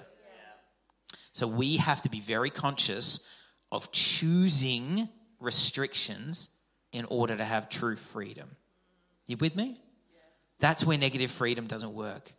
So 1.34 1.48
we 1.48 1.76
have 1.78 2.02
to 2.04 2.10
be 2.10 2.22
very 2.22 2.50
conscious 2.50 3.28
of 3.70 3.92
choosing 3.92 5.10
restrictions 5.42 6.48
in 6.94 7.04
order 7.06 7.36
to 7.36 7.44
have 7.44 7.68
true 7.68 7.98
freedom. 7.98 8.56
You 9.26 9.36
with 9.36 9.58
me? 9.58 9.82
That's 10.60 10.86
where 10.86 10.98
negative 10.98 11.30
freedom 11.30 11.68
doesn't 11.68 11.94
work. 11.94 12.32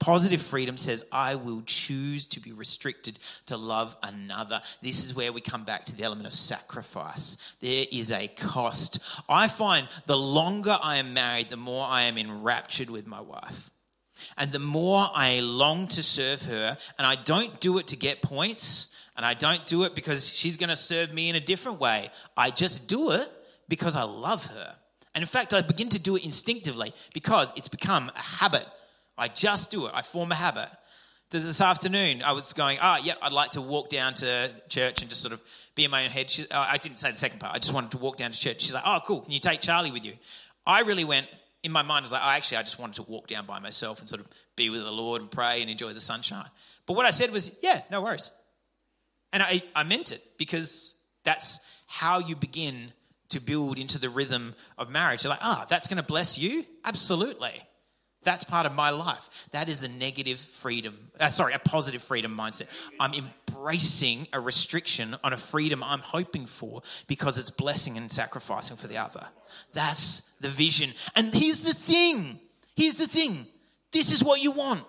Positive 0.00 0.40
freedom 0.40 0.78
says, 0.78 1.04
I 1.12 1.34
will 1.34 1.62
choose 1.66 2.24
to 2.28 2.40
be 2.40 2.52
restricted 2.52 3.18
to 3.46 3.58
love 3.58 3.96
another. 4.02 4.62
This 4.80 5.04
is 5.04 5.14
where 5.14 5.30
we 5.30 5.42
come 5.42 5.64
back 5.64 5.84
to 5.84 5.96
the 5.96 6.04
element 6.04 6.26
of 6.26 6.32
sacrifice. 6.32 7.56
There 7.60 7.84
is 7.92 8.10
a 8.10 8.28
cost. 8.28 8.98
I 9.28 9.46
find 9.46 9.86
the 10.06 10.16
longer 10.16 10.78
I 10.82 10.96
am 10.96 11.12
married, 11.12 11.50
the 11.50 11.58
more 11.58 11.86
I 11.86 12.02
am 12.04 12.16
enraptured 12.16 12.88
with 12.88 13.06
my 13.06 13.20
wife. 13.20 13.70
And 14.38 14.52
the 14.52 14.58
more 14.58 15.06
I 15.14 15.40
long 15.40 15.86
to 15.88 16.02
serve 16.02 16.42
her, 16.42 16.78
and 16.96 17.06
I 17.06 17.16
don't 17.16 17.60
do 17.60 17.76
it 17.76 17.88
to 17.88 17.96
get 17.96 18.22
points, 18.22 18.94
and 19.18 19.26
I 19.26 19.34
don't 19.34 19.66
do 19.66 19.82
it 19.84 19.94
because 19.94 20.34
she's 20.34 20.56
going 20.56 20.70
to 20.70 20.76
serve 20.76 21.12
me 21.12 21.28
in 21.28 21.36
a 21.36 21.40
different 21.40 21.78
way. 21.78 22.10
I 22.38 22.50
just 22.50 22.88
do 22.88 23.10
it 23.10 23.28
because 23.68 23.96
I 23.96 24.04
love 24.04 24.46
her. 24.46 24.76
And 25.14 25.20
in 25.20 25.28
fact, 25.28 25.52
I 25.52 25.60
begin 25.60 25.90
to 25.90 25.98
do 25.98 26.16
it 26.16 26.24
instinctively 26.24 26.94
because 27.12 27.52
it's 27.54 27.68
become 27.68 28.10
a 28.16 28.18
habit. 28.18 28.66
I 29.20 29.28
just 29.28 29.70
do 29.70 29.86
it, 29.86 29.92
I 29.94 30.00
form 30.00 30.32
a 30.32 30.34
habit. 30.34 30.70
This 31.30 31.60
afternoon, 31.60 32.22
I 32.22 32.32
was 32.32 32.54
going, 32.54 32.78
ah, 32.80 32.98
oh, 32.98 33.04
yeah, 33.04 33.12
I'd 33.22 33.32
like 33.32 33.50
to 33.50 33.60
walk 33.60 33.88
down 33.88 34.14
to 34.14 34.50
church 34.68 35.02
and 35.02 35.08
just 35.08 35.22
sort 35.22 35.32
of 35.32 35.40
be 35.76 35.84
in 35.84 35.90
my 35.90 36.04
own 36.04 36.10
head. 36.10 36.28
She, 36.28 36.42
uh, 36.50 36.66
I 36.68 36.78
didn't 36.78 36.98
say 36.98 37.10
the 37.12 37.16
second 37.16 37.38
part. 37.38 37.54
I 37.54 37.58
just 37.58 37.72
wanted 37.72 37.92
to 37.92 37.98
walk 37.98 38.16
down 38.16 38.32
to 38.32 38.40
church. 38.40 38.62
She's 38.62 38.74
like, 38.74 38.82
oh, 38.84 38.98
cool. 39.06 39.20
Can 39.20 39.32
you 39.32 39.38
take 39.38 39.60
Charlie 39.60 39.92
with 39.92 40.04
you? 40.04 40.14
I 40.66 40.80
really 40.80 41.04
went, 41.04 41.28
in 41.62 41.70
my 41.70 41.82
mind, 41.82 42.02
I 42.02 42.06
was 42.06 42.12
like, 42.12 42.22
oh, 42.24 42.30
actually, 42.30 42.56
I 42.56 42.62
just 42.62 42.80
wanted 42.80 42.96
to 42.96 43.02
walk 43.02 43.28
down 43.28 43.46
by 43.46 43.60
myself 43.60 44.00
and 44.00 44.08
sort 44.08 44.22
of 44.22 44.28
be 44.56 44.70
with 44.70 44.82
the 44.82 44.90
Lord 44.90 45.22
and 45.22 45.30
pray 45.30 45.60
and 45.60 45.70
enjoy 45.70 45.92
the 45.92 46.00
sunshine. 46.00 46.48
But 46.86 46.96
what 46.96 47.06
I 47.06 47.10
said 47.10 47.30
was, 47.30 47.58
yeah, 47.62 47.82
no 47.92 48.02
worries. 48.02 48.32
And 49.32 49.42
I, 49.42 49.62
I 49.76 49.84
meant 49.84 50.10
it 50.10 50.22
because 50.36 50.98
that's 51.22 51.60
how 51.86 52.18
you 52.18 52.34
begin 52.34 52.92
to 53.28 53.40
build 53.40 53.78
into 53.78 54.00
the 54.00 54.08
rhythm 54.08 54.54
of 54.78 54.90
marriage. 54.90 55.22
You're 55.22 55.30
like, 55.30 55.40
ah, 55.42 55.60
oh, 55.62 55.66
that's 55.68 55.86
going 55.86 55.98
to 55.98 56.02
bless 56.02 56.38
you? 56.38 56.64
Absolutely. 56.84 57.60
That's 58.22 58.44
part 58.44 58.66
of 58.66 58.74
my 58.74 58.90
life. 58.90 59.48
That 59.52 59.68
is 59.68 59.80
the 59.80 59.88
negative 59.88 60.38
freedom, 60.38 61.10
uh, 61.18 61.28
sorry, 61.28 61.54
a 61.54 61.58
positive 61.58 62.02
freedom 62.02 62.36
mindset. 62.36 62.68
I'm 62.98 63.12
embracing 63.14 64.28
a 64.32 64.40
restriction 64.40 65.16
on 65.24 65.32
a 65.32 65.38
freedom 65.38 65.82
I'm 65.82 66.00
hoping 66.00 66.44
for 66.44 66.82
because 67.06 67.38
it's 67.38 67.50
blessing 67.50 67.96
and 67.96 68.12
sacrificing 68.12 68.76
for 68.76 68.88
the 68.88 68.98
other. 68.98 69.26
That's 69.72 70.36
the 70.40 70.50
vision. 70.50 70.92
And 71.16 71.34
here's 71.34 71.60
the 71.60 71.74
thing 71.74 72.38
here's 72.76 72.96
the 72.96 73.06
thing 73.06 73.46
this 73.92 74.12
is 74.12 74.22
what 74.22 74.42
you 74.42 74.52
want. 74.52 74.84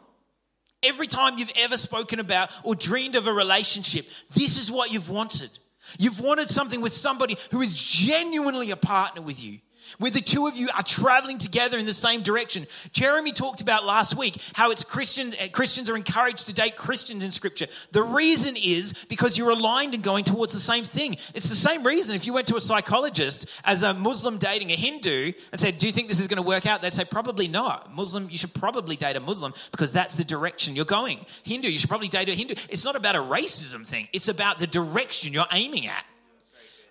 Every 0.83 1.07
time 1.07 1.37
you've 1.37 1.53
ever 1.57 1.77
spoken 1.77 2.19
about 2.19 2.49
or 2.63 2.75
dreamed 2.75 3.15
of 3.15 3.27
a 3.27 3.33
relationship, 3.33 4.05
this 4.33 4.57
is 4.57 4.71
what 4.71 4.91
you've 4.91 5.09
wanted. 5.09 5.51
You've 5.99 6.19
wanted 6.19 6.49
something 6.49 6.81
with 6.81 6.93
somebody 6.93 7.37
who 7.51 7.61
is 7.61 7.73
genuinely 7.73 8.71
a 8.71 8.75
partner 8.75 9.21
with 9.21 9.43
you 9.43 9.59
where 9.97 10.11
the 10.11 10.21
two 10.21 10.47
of 10.47 10.55
you 10.55 10.69
are 10.75 10.83
traveling 10.83 11.37
together 11.37 11.77
in 11.77 11.85
the 11.85 11.93
same 11.93 12.21
direction. 12.21 12.65
Jeremy 12.91 13.31
talked 13.31 13.61
about 13.61 13.85
last 13.85 14.17
week 14.17 14.41
how 14.53 14.71
it's 14.71 14.83
Christian, 14.83 15.29
uh, 15.41 15.47
Christians 15.51 15.89
are 15.89 15.95
encouraged 15.95 16.47
to 16.47 16.53
date 16.53 16.75
Christians 16.75 17.23
in 17.23 17.31
Scripture. 17.31 17.67
The 17.91 18.03
reason 18.03 18.55
is 18.55 19.05
because 19.09 19.37
you're 19.37 19.51
aligned 19.51 19.93
and 19.93 20.03
going 20.03 20.23
towards 20.23 20.53
the 20.53 20.59
same 20.59 20.83
thing. 20.83 21.17
It's 21.33 21.49
the 21.49 21.55
same 21.55 21.85
reason 21.85 22.15
if 22.15 22.25
you 22.25 22.33
went 22.33 22.47
to 22.47 22.55
a 22.55 22.61
psychologist 22.61 23.49
as 23.63 23.83
a 23.83 23.93
Muslim 23.93 24.37
dating 24.37 24.71
a 24.71 24.75
Hindu 24.75 25.33
and 25.51 25.59
said, 25.59 25.77
Do 25.77 25.87
you 25.87 25.93
think 25.93 26.07
this 26.07 26.19
is 26.19 26.27
going 26.27 26.41
to 26.41 26.47
work 26.47 26.65
out? 26.65 26.81
They'd 26.81 26.93
say, 26.93 27.05
Probably 27.05 27.47
not. 27.47 27.93
Muslim, 27.93 28.29
you 28.29 28.37
should 28.37 28.53
probably 28.53 28.95
date 28.95 29.15
a 29.15 29.19
Muslim 29.19 29.53
because 29.71 29.93
that's 29.93 30.15
the 30.15 30.23
direction 30.23 30.75
you're 30.75 30.85
going. 30.85 31.19
Hindu, 31.43 31.69
you 31.69 31.79
should 31.79 31.89
probably 31.89 32.07
date 32.07 32.29
a 32.29 32.33
Hindu. 32.33 32.55
It's 32.69 32.85
not 32.85 32.95
about 32.95 33.15
a 33.15 33.19
racism 33.19 33.85
thing, 33.85 34.07
it's 34.13 34.27
about 34.27 34.59
the 34.59 34.67
direction 34.67 35.33
you're 35.33 35.45
aiming 35.51 35.87
at. 35.87 36.05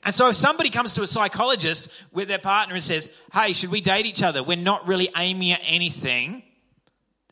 And 0.05 0.15
so 0.15 0.29
if 0.29 0.37
somebody 0.37 0.71
comes 0.71 0.95
to 0.95 1.03
a 1.03 1.07
psychologist 1.07 1.93
with 2.13 2.29
their 2.29 2.39
partner 2.39 2.75
and 2.75 2.83
says, 2.83 3.15
Hey, 3.33 3.53
should 3.53 3.71
we 3.71 3.81
date 3.81 4.07
each 4.07 4.23
other? 4.23 4.43
We're 4.43 4.57
not 4.57 4.89
really 4.89 5.09
aiming 5.17 5.53
at 5.53 5.61
anything. 5.65 6.43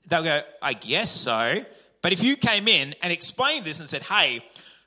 They'll 0.08 0.22
go, 0.22 0.40
I 0.62 0.74
guess 0.74 1.10
so. 1.10 1.64
But 2.02 2.12
if 2.12 2.22
you 2.22 2.36
came 2.36 2.68
in 2.68 2.94
and 3.02 3.12
explained 3.12 3.64
this 3.64 3.80
and 3.80 3.88
said, 3.88 4.02
Hey, 4.02 4.42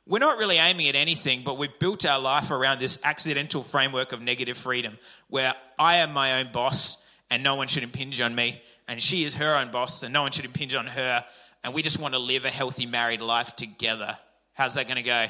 we're 0.08 0.20
not 0.20 0.38
really 0.38 0.58
aiming 0.58 0.88
at 0.88 0.96
anything, 0.96 1.44
but 1.44 1.58
we've 1.58 1.78
built 1.80 2.06
our 2.06 2.20
life 2.20 2.52
around 2.52 2.80
this 2.80 3.00
accidental 3.04 3.64
framework 3.64 4.12
of 4.12 4.22
negative 4.22 4.58
freedom 4.58 4.98
where 5.30 5.54
I 5.78 5.98
am 5.98 6.12
my 6.12 6.40
own 6.40 6.52
boss 6.52 7.06
and 7.30 7.44
no 7.44 7.56
one 7.56 7.68
should 7.68 7.84
impinge 7.84 8.20
on 8.20 8.36
me, 8.36 8.62
and 8.88 9.02
she 9.02 9.24
is 9.24 9.36
her 9.36 9.56
own 9.56 9.72
boss 9.72 10.04
and 10.04 10.12
no 10.12 10.24
one 10.24 10.32
should 10.32 10.44
impinge 10.44 10.76
on 10.76 10.86
her, 10.86 11.26
and 11.64 11.74
we 11.74 11.82
just 11.82 12.00
want 12.00 12.14
to 12.14 12.20
live 12.20 12.44
a 12.46 12.50
healthy 12.50 12.86
married 12.86 13.22
life 13.22 13.56
together. 13.56 14.18
How's 14.54 14.76
that 14.76 14.88
going 14.88 14.98
to 14.98 15.04
go? 15.04 15.28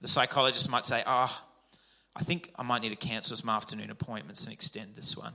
The 0.00 0.08
psychologist 0.08 0.70
might 0.70 0.86
say, 0.86 1.02
Ah, 1.06 1.28
oh, 1.30 1.80
I 2.16 2.22
think 2.22 2.52
I 2.56 2.62
might 2.62 2.82
need 2.82 2.90
to 2.90 2.96
cancel 2.96 3.36
some 3.36 3.50
afternoon 3.50 3.90
appointments 3.90 4.44
and 4.44 4.52
extend 4.52 4.94
this 4.94 5.16
one. 5.16 5.34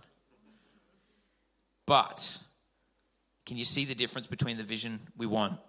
But 1.86 2.44
can 3.46 3.58
you 3.58 3.66
see 3.66 3.86
the 3.86 3.96
difference 3.96 4.28
between 4.28 4.58
the 4.58 4.64
vision 4.64 5.00
we 5.18 5.26
want 5.26 5.60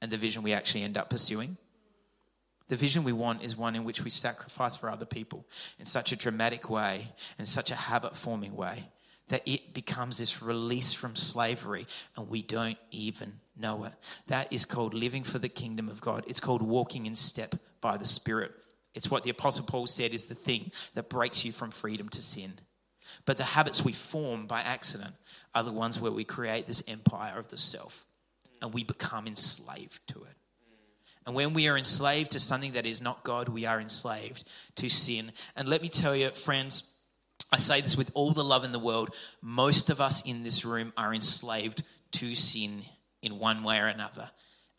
and 0.00 0.10
the 0.10 0.16
vision 0.16 0.42
we 0.42 0.52
actually 0.52 0.82
end 0.82 0.96
up 0.96 1.10
pursuing? 1.10 1.56
The 2.68 2.76
vision 2.76 3.02
we 3.02 3.12
want 3.12 3.42
is 3.42 3.56
one 3.56 3.74
in 3.74 3.84
which 3.84 4.02
we 4.02 4.10
sacrifice 4.10 4.76
for 4.76 4.90
other 4.90 5.06
people 5.06 5.46
in 5.78 5.84
such 5.84 6.12
a 6.12 6.16
dramatic 6.16 6.68
way, 6.68 7.12
in 7.38 7.46
such 7.46 7.70
a 7.70 7.74
habit 7.74 8.16
forming 8.16 8.54
way, 8.54 8.88
that 9.28 9.42
it 9.46 9.74
becomes 9.74 10.18
this 10.18 10.42
release 10.42 10.92
from 10.92 11.16
slavery 11.16 11.86
and 12.16 12.28
we 12.28 12.42
don't 12.42 12.78
even 12.90 13.34
know 13.56 13.84
it. 13.84 13.92
That 14.26 14.52
is 14.52 14.64
called 14.64 14.94
living 14.94 15.24
for 15.24 15.38
the 15.38 15.48
kingdom 15.48 15.88
of 15.88 16.00
God. 16.00 16.24
It's 16.26 16.40
called 16.40 16.62
walking 16.62 17.06
in 17.06 17.14
step 17.14 17.54
by 17.80 17.96
the 17.96 18.04
Spirit. 18.04 18.52
It's 18.94 19.10
what 19.10 19.22
the 19.22 19.30
Apostle 19.30 19.66
Paul 19.66 19.86
said 19.86 20.14
is 20.14 20.26
the 20.26 20.34
thing 20.34 20.72
that 20.94 21.08
breaks 21.08 21.44
you 21.44 21.52
from 21.52 21.70
freedom 21.70 22.08
to 22.10 22.22
sin. 22.22 22.54
But 23.24 23.36
the 23.36 23.44
habits 23.44 23.84
we 23.84 23.92
form 23.92 24.46
by 24.46 24.60
accident 24.60 25.14
are 25.54 25.62
the 25.62 25.72
ones 25.72 26.00
where 26.00 26.12
we 26.12 26.24
create 26.24 26.66
this 26.66 26.82
empire 26.88 27.38
of 27.38 27.48
the 27.48 27.58
self 27.58 28.06
and 28.60 28.72
we 28.72 28.84
become 28.84 29.26
enslaved 29.26 30.06
to 30.08 30.18
it. 30.20 30.34
And 31.26 31.34
when 31.34 31.52
we 31.52 31.68
are 31.68 31.76
enslaved 31.76 32.30
to 32.30 32.40
something 32.40 32.72
that 32.72 32.86
is 32.86 33.02
not 33.02 33.22
God, 33.22 33.50
we 33.50 33.66
are 33.66 33.78
enslaved 33.78 34.44
to 34.76 34.88
sin. 34.88 35.32
And 35.56 35.68
let 35.68 35.82
me 35.82 35.90
tell 35.90 36.16
you, 36.16 36.30
friends, 36.30 36.90
I 37.52 37.56
say 37.56 37.80
this 37.80 37.96
with 37.96 38.10
all 38.14 38.32
the 38.32 38.44
love 38.44 38.64
in 38.64 38.72
the 38.72 38.78
world. 38.78 39.14
Most 39.40 39.90
of 39.90 40.00
us 40.00 40.26
in 40.26 40.42
this 40.42 40.64
room 40.64 40.92
are 40.96 41.14
enslaved 41.14 41.82
to 42.12 42.34
sin 42.34 42.82
in 43.22 43.38
one 43.38 43.62
way 43.62 43.78
or 43.78 43.86
another. 43.86 44.30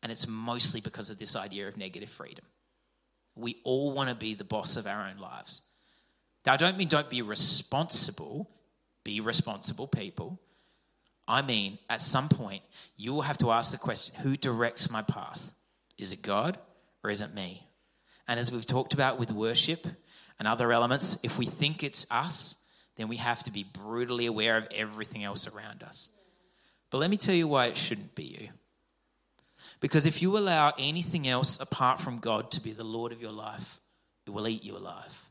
And 0.04 0.12
it's 0.12 0.28
mostly 0.28 0.80
because 0.82 1.10
of 1.10 1.20
this 1.20 1.36
idea 1.36 1.68
of 1.68 1.78
negative 1.78 2.10
freedom. 2.10 2.46
We 3.36 3.58
all 3.64 3.92
want 3.94 4.10
to 4.10 4.16
be 4.16 4.34
the 4.34 4.44
boss 4.44 4.78
of 4.78 4.88
our 4.88 5.08
own 5.08 5.20
lives. 5.20 5.62
Now, 6.46 6.54
I 6.54 6.58
don't 6.58 6.78
mean 6.78 6.88
don't 6.88 7.10
be 7.10 7.22
responsible, 7.22 8.50
be 9.04 9.20
responsible 9.20 9.88
people. 9.88 10.40
I 11.28 11.42
mean, 11.42 11.78
at 11.90 12.02
some 12.02 12.30
point, 12.30 12.64
you 12.98 13.14
will 13.14 13.22
have 13.22 13.38
to 13.40 13.52
ask 13.52 13.72
the 13.72 13.78
question 13.78 14.16
who 14.22 14.36
directs 14.36 14.90
my 14.90 15.02
path? 15.02 15.54
Is 15.98 16.12
it 16.12 16.22
God 16.22 16.58
or 17.04 17.10
is 17.10 17.22
it 17.22 17.34
me? 17.34 17.68
And 18.28 18.40
as 18.40 18.52
we've 18.52 18.66
talked 18.66 18.94
about 18.94 19.20
with 19.20 19.32
worship 19.32 19.86
and 20.40 20.48
other 20.48 20.72
elements, 20.72 21.20
if 21.24 21.38
we 21.38 21.46
think 21.46 21.84
it's 21.84 22.10
us, 22.10 22.66
then 22.96 23.08
we 23.08 23.18
have 23.18 23.44
to 23.44 23.52
be 23.52 23.64
brutally 23.64 24.26
aware 24.26 24.58
of 24.58 24.68
everything 24.74 25.24
else 25.24 25.54
around 25.54 25.84
us. 25.84 26.16
But 26.90 26.98
let 27.00 27.10
me 27.10 27.18
tell 27.18 27.36
you 27.36 27.48
why 27.48 27.68
it 27.68 27.78
shouldn't 27.78 28.16
be 28.16 28.24
you. 28.24 28.50
Because 29.80 30.06
if 30.06 30.22
you 30.22 30.38
allow 30.38 30.74
anything 30.78 31.28
else 31.28 31.60
apart 31.60 32.02
from 32.02 32.20
God 32.20 32.52
to 32.52 32.62
be 32.62 32.72
the 32.72 32.84
Lord 32.84 33.12
of 33.12 33.22
your 33.22 33.32
life, 33.32 33.80
it 34.26 34.32
will 34.32 34.48
eat 34.48 34.64
you 34.64 34.76
alive. 34.76 35.30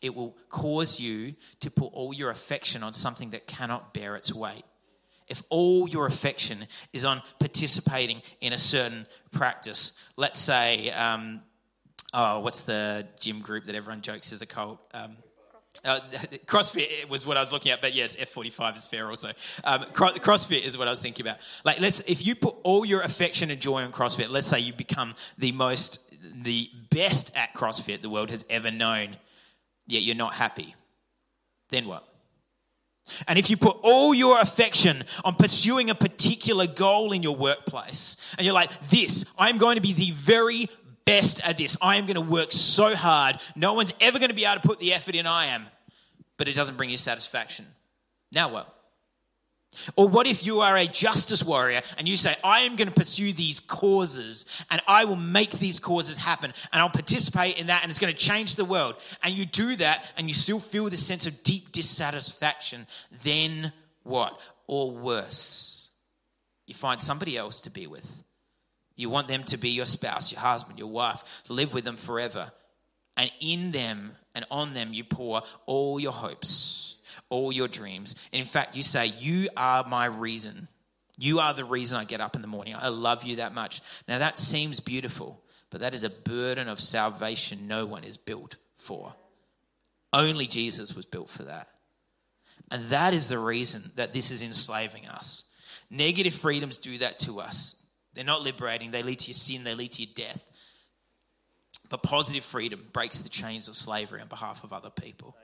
It 0.00 0.14
will 0.14 0.36
cause 0.48 1.00
you 1.00 1.34
to 1.60 1.70
put 1.70 1.92
all 1.92 2.14
your 2.14 2.30
affection 2.30 2.82
on 2.82 2.92
something 2.92 3.30
that 3.30 3.46
cannot 3.46 3.92
bear 3.92 4.16
its 4.16 4.32
weight. 4.32 4.62
If 5.28 5.42
all 5.48 5.88
your 5.88 6.06
affection 6.06 6.66
is 6.92 7.04
on 7.04 7.22
participating 7.40 8.22
in 8.40 8.52
a 8.52 8.58
certain 8.58 9.06
practice, 9.32 9.98
let's 10.16 10.38
say, 10.38 10.90
um, 10.90 11.40
oh, 12.14 12.40
what's 12.40 12.64
the 12.64 13.06
gym 13.20 13.40
group 13.40 13.66
that 13.66 13.74
everyone 13.74 14.00
jokes 14.00 14.32
is 14.32 14.40
a 14.40 14.46
cult? 14.46 14.80
Um, 14.94 15.16
uh, 15.84 15.98
CrossFit 16.46 17.08
was 17.08 17.26
what 17.26 17.36
I 17.36 17.40
was 17.40 17.52
looking 17.52 17.72
at, 17.72 17.80
but 17.80 17.94
yes, 17.94 18.16
F45 18.16 18.76
is 18.76 18.86
fair 18.86 19.08
also. 19.08 19.28
Um, 19.64 19.82
CrossFit 19.92 20.64
is 20.64 20.78
what 20.78 20.86
I 20.86 20.90
was 20.90 21.00
thinking 21.00 21.26
about. 21.26 21.38
Like, 21.64 21.80
let's 21.80 22.00
if 22.00 22.24
you 22.24 22.34
put 22.34 22.54
all 22.62 22.84
your 22.84 23.02
affection 23.02 23.50
and 23.50 23.60
joy 23.60 23.82
on 23.82 23.92
CrossFit, 23.92 24.30
let's 24.30 24.46
say 24.46 24.60
you 24.60 24.72
become 24.72 25.14
the 25.36 25.52
most, 25.52 26.14
the 26.42 26.70
best 26.90 27.36
at 27.36 27.52
CrossFit 27.54 28.00
the 28.00 28.10
world 28.10 28.30
has 28.30 28.44
ever 28.48 28.70
known, 28.70 29.16
yet 29.86 30.02
you're 30.02 30.14
not 30.14 30.34
happy. 30.34 30.74
Then 31.70 31.86
what? 31.86 32.06
And 33.28 33.38
if 33.38 33.50
you 33.50 33.58
put 33.58 33.76
all 33.82 34.14
your 34.14 34.40
affection 34.40 35.04
on 35.26 35.34
pursuing 35.34 35.90
a 35.90 35.94
particular 35.94 36.66
goal 36.66 37.12
in 37.12 37.22
your 37.22 37.36
workplace, 37.36 38.16
and 38.38 38.46
you're 38.46 38.54
like, 38.54 38.70
this, 38.88 39.26
I'm 39.38 39.58
going 39.58 39.74
to 39.74 39.82
be 39.82 39.92
the 39.92 40.12
very 40.12 40.68
best 41.04 41.40
at 41.46 41.58
this. 41.58 41.76
I 41.82 41.96
am 41.96 42.06
going 42.06 42.14
to 42.14 42.20
work 42.20 42.52
so 42.52 42.94
hard. 42.94 43.36
No 43.56 43.74
one's 43.74 43.92
ever 44.00 44.18
going 44.18 44.30
to 44.30 44.36
be 44.36 44.44
able 44.44 44.60
to 44.60 44.66
put 44.66 44.78
the 44.78 44.94
effort 44.94 45.14
in 45.14 45.26
I 45.26 45.46
am. 45.46 45.66
But 46.36 46.48
it 46.48 46.54
doesn't 46.54 46.76
bring 46.76 46.90
you 46.90 46.96
satisfaction. 46.96 47.66
Now 48.32 48.52
what? 48.52 48.70
Or 49.96 50.08
what 50.08 50.26
if 50.26 50.46
you 50.46 50.60
are 50.60 50.76
a 50.76 50.86
justice 50.86 51.44
warrior 51.44 51.82
and 51.98 52.08
you 52.08 52.16
say, 52.16 52.34
I 52.44 52.60
am 52.60 52.76
going 52.76 52.88
to 52.88 52.94
pursue 52.94 53.32
these 53.32 53.60
causes 53.60 54.46
and 54.70 54.80
I 54.86 55.04
will 55.04 55.16
make 55.16 55.50
these 55.52 55.80
causes 55.80 56.16
happen 56.16 56.52
and 56.72 56.80
I'll 56.80 56.90
participate 56.90 57.58
in 57.58 57.66
that 57.68 57.82
and 57.82 57.90
it's 57.90 57.98
going 57.98 58.12
to 58.12 58.18
change 58.18 58.56
the 58.56 58.64
world. 58.64 58.96
And 59.22 59.36
you 59.36 59.44
do 59.44 59.76
that 59.76 60.12
and 60.16 60.28
you 60.28 60.34
still 60.34 60.60
feel 60.60 60.84
this 60.84 61.04
sense 61.04 61.26
of 61.26 61.42
deep 61.42 61.72
dissatisfaction. 61.72 62.86
Then 63.24 63.72
what? 64.04 64.40
Or 64.66 64.92
worse, 64.92 65.90
you 66.66 66.74
find 66.74 67.02
somebody 67.02 67.36
else 67.36 67.62
to 67.62 67.70
be 67.70 67.86
with 67.86 68.23
you 68.96 69.10
want 69.10 69.28
them 69.28 69.42
to 69.44 69.56
be 69.56 69.70
your 69.70 69.86
spouse, 69.86 70.32
your 70.32 70.40
husband, 70.40 70.78
your 70.78 70.90
wife, 70.90 71.42
live 71.48 71.74
with 71.74 71.84
them 71.84 71.96
forever. 71.96 72.50
And 73.16 73.30
in 73.40 73.70
them 73.70 74.12
and 74.34 74.44
on 74.50 74.74
them, 74.74 74.92
you 74.92 75.04
pour 75.04 75.42
all 75.66 76.00
your 76.00 76.12
hopes, 76.12 76.96
all 77.28 77.52
your 77.52 77.68
dreams. 77.68 78.14
And 78.32 78.40
in 78.40 78.46
fact, 78.46 78.76
you 78.76 78.82
say, 78.82 79.12
You 79.18 79.48
are 79.56 79.84
my 79.86 80.06
reason. 80.06 80.68
You 81.16 81.38
are 81.38 81.54
the 81.54 81.64
reason 81.64 81.96
I 81.96 82.04
get 82.04 82.20
up 82.20 82.34
in 82.34 82.42
the 82.42 82.48
morning. 82.48 82.74
I 82.76 82.88
love 82.88 83.22
you 83.22 83.36
that 83.36 83.54
much. 83.54 83.80
Now, 84.08 84.18
that 84.18 84.36
seems 84.36 84.80
beautiful, 84.80 85.40
but 85.70 85.80
that 85.80 85.94
is 85.94 86.02
a 86.02 86.10
burden 86.10 86.68
of 86.68 86.80
salvation 86.80 87.68
no 87.68 87.86
one 87.86 88.02
is 88.02 88.16
built 88.16 88.56
for. 88.78 89.14
Only 90.12 90.46
Jesus 90.46 90.94
was 90.94 91.04
built 91.04 91.30
for 91.30 91.44
that. 91.44 91.68
And 92.70 92.86
that 92.86 93.14
is 93.14 93.28
the 93.28 93.38
reason 93.38 93.92
that 93.94 94.12
this 94.12 94.30
is 94.30 94.42
enslaving 94.42 95.06
us. 95.06 95.52
Negative 95.90 96.34
freedoms 96.34 96.78
do 96.78 96.98
that 96.98 97.20
to 97.20 97.40
us. 97.40 97.83
They're 98.14 98.24
not 98.24 98.42
liberating, 98.42 98.90
they 98.90 99.02
lead 99.02 99.20
to 99.20 99.28
your 99.28 99.34
sin, 99.34 99.64
they 99.64 99.74
lead 99.74 99.92
to 99.92 100.02
your 100.02 100.12
death. 100.14 100.50
But 101.90 102.02
positive 102.02 102.44
freedom 102.44 102.86
breaks 102.92 103.20
the 103.20 103.28
chains 103.28 103.68
of 103.68 103.76
slavery 103.76 104.20
on 104.20 104.28
behalf 104.28 104.64
of 104.64 104.72
other 104.72 104.90
people. 104.90 105.36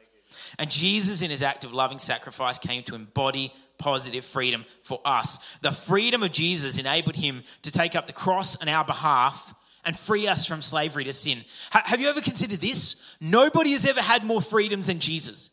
And 0.59 0.71
Jesus, 0.71 1.23
in 1.23 1.31
his 1.31 1.43
act 1.43 1.65
of 1.65 1.75
loving 1.75 1.99
sacrifice, 1.99 2.59
came 2.59 2.83
to 2.85 2.95
embody 2.95 3.53
positive 3.79 4.25
freedom 4.25 4.65
for 4.83 5.01
us. 5.05 5.39
The 5.63 5.73
freedom 5.73 6.23
of 6.23 6.33
Jesus 6.33 6.79
enabled 6.79 7.17
him 7.17 7.43
to 7.63 7.73
take 7.73 7.97
up 7.97 8.07
the 8.07 8.13
cross 8.13 8.61
on 8.61 8.69
our 8.69 8.85
behalf 8.85 9.55
and 9.85 9.99
free 9.99 10.29
us 10.29 10.47
from 10.47 10.63
slavery 10.63 11.05
to 11.05 11.13
sin. 11.13 11.39
Have 11.71 12.01
you 12.01 12.09
ever 12.09 12.21
considered 12.21 12.61
this? 12.61 13.17
Nobody 13.21 13.73
has 13.73 13.89
ever 13.89 14.01
had 14.01 14.25
more 14.25 14.43
freedoms 14.43 14.87
than 14.87 14.99
Jesus. 14.99 15.51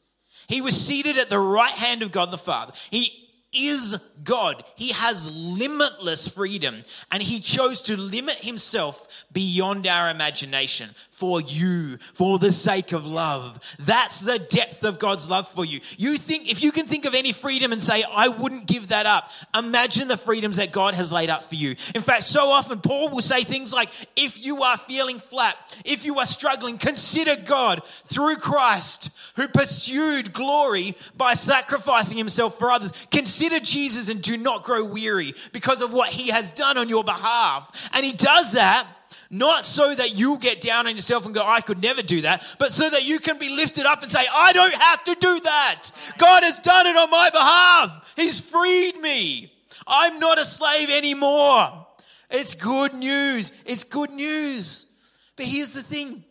He 0.47 0.62
was 0.62 0.80
seated 0.80 1.17
at 1.17 1.30
the 1.30 1.39
right 1.39 1.71
hand 1.71 2.01
of 2.01 2.12
God 2.12 2.32
the 2.32 2.38
Father. 2.38 2.73
He 2.89 3.26
is 3.53 3.97
God. 4.23 4.63
He 4.75 4.91
has 4.91 5.33
limitless 5.36 6.27
freedom, 6.27 6.83
and 7.12 7.23
He 7.23 7.39
chose 7.39 7.81
to 7.83 7.97
limit 7.97 8.36
Himself 8.36 9.25
beyond 9.31 9.88
our 9.88 10.10
imagination 10.10 10.89
for 11.17 11.41
you, 11.41 11.97
for 12.13 12.38
the 12.38 12.51
sake 12.51 12.91
of 12.91 13.03
love. 13.03 13.60
That's 13.80 14.21
the 14.21 14.38
depth 14.38 14.84
of 14.84 14.99
God's 14.99 15.27
love 15.27 15.47
for 15.47 15.65
you. 15.65 15.80
You 15.97 16.15
think, 16.15 16.47
if 16.47 16.62
you 16.62 16.71
can 16.71 16.86
think 16.86 17.06
of 17.06 17.15
any 17.15 17.34
freedom 17.34 17.71
and 17.71 17.82
say, 17.82 18.03
I 18.03 18.27
wouldn't 18.27 18.67
give 18.67 18.89
that 18.89 19.08
up, 19.08 19.32
imagine 19.58 20.10
the 20.10 20.17
freedoms 20.17 20.58
that 20.58 20.71
God 20.71 20.93
has 20.93 21.12
laid 21.12 21.32
up 21.32 21.43
for 21.43 21.56
you. 21.56 21.71
In 21.95 22.03
fact, 22.03 22.21
so 22.21 22.49
often 22.49 22.82
Paul 22.82 23.10
will 23.10 23.23
say 23.23 23.43
things 23.43 23.73
like, 23.73 23.89
if 24.15 24.45
you 24.45 24.62
are 24.62 24.77
feeling 24.77 25.17
flat, 25.17 25.58
if 25.84 26.06
you 26.06 26.19
are 26.19 26.25
struggling, 26.25 26.77
consider 26.77 27.36
God 27.36 27.84
through 27.84 28.36
Christ 28.36 29.10
who 29.38 29.47
pursued 29.47 30.33
glory 30.33 30.96
by 31.15 31.33
sacrificing 31.33 32.19
himself 32.19 32.60
for 32.60 32.69
others. 32.69 33.08
Consider 33.10 33.60
Jesus 33.60 34.10
and 34.10 34.21
do 34.21 34.37
not 34.37 34.63
grow 34.63 34.85
weary 34.85 35.33
because 35.52 35.81
of 35.81 35.91
what 35.91 36.10
he 36.10 36.29
has 36.29 36.52
done 36.52 36.77
on 36.77 36.89
your 36.89 37.04
behalf. 37.04 37.89
And 37.94 38.06
he 38.06 38.13
does 38.13 38.52
that 38.52 38.85
not 39.30 39.65
so 39.65 39.94
that 39.94 40.17
you 40.17 40.40
get 40.40 40.62
down 40.62 40.88
on 40.88 40.96
yourself 40.96 41.25
and 41.25 41.36
go, 41.36 41.44
I 41.46 41.62
could 41.62 41.82
never 41.82 42.02
do 42.02 42.21
that, 42.21 42.56
but 42.60 42.71
so 42.71 42.90
that 42.90 43.08
you 43.08 43.19
can 43.19 43.38
be 43.38 43.50
lifted 43.50 43.86
up 43.86 44.02
and 44.02 44.12
say, 44.12 44.25
I 44.34 44.54
don't 44.54 44.75
have 44.75 45.04
to 45.06 45.15
do 45.15 45.40
that. 45.42 46.13
God 46.17 46.44
has 46.44 46.60
done 46.60 46.88
it 46.88 46.96
on 46.96 47.10
my 47.10 47.30
behalf. 47.30 48.13
He's 48.15 48.40
freed 48.40 48.98
me. 49.00 49.52
I'm 49.86 50.19
not 50.19 50.38
a 50.38 50.46
slave 50.46 50.90
anymore. 50.90 51.86
It's 52.30 52.56
good 52.56 52.94
news. 52.94 53.60
It's 53.65 53.84
good 53.84 54.12
news. 54.12 54.92
But 55.36 55.46
here's 55.46 55.73
the 55.73 55.84
thing 55.84 56.23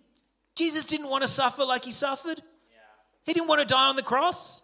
Jesus 0.55 0.85
didn't 0.85 1.09
want 1.09 1.23
to 1.23 1.29
suffer 1.29 1.65
like 1.65 1.85
he 1.85 1.93
suffered, 1.93 2.41
he 3.25 3.33
didn't 3.33 3.49
want 3.49 3.61
to 3.61 3.67
die 3.67 3.89
on 3.89 3.97
the 3.97 4.03
cross. 4.03 4.63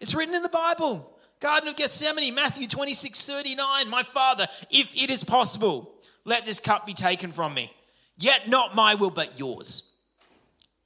It's 0.00 0.14
written 0.14 0.34
in 0.34 0.42
the 0.42 0.48
Bible. 0.48 1.10
Garden 1.40 1.68
of 1.68 1.76
Gethsemane, 1.76 2.34
Matthew 2.34 2.66
26 2.66 3.26
39. 3.26 3.90
My 3.90 4.02
Father, 4.02 4.46
if 4.70 4.94
it 4.94 5.10
is 5.10 5.24
possible, 5.24 5.93
let 6.24 6.46
this 6.46 6.60
cup 6.60 6.86
be 6.86 6.94
taken 6.94 7.32
from 7.32 7.54
me. 7.54 7.72
Yet 8.16 8.48
not 8.48 8.74
my 8.74 8.94
will, 8.94 9.10
but 9.10 9.38
yours. 9.38 9.90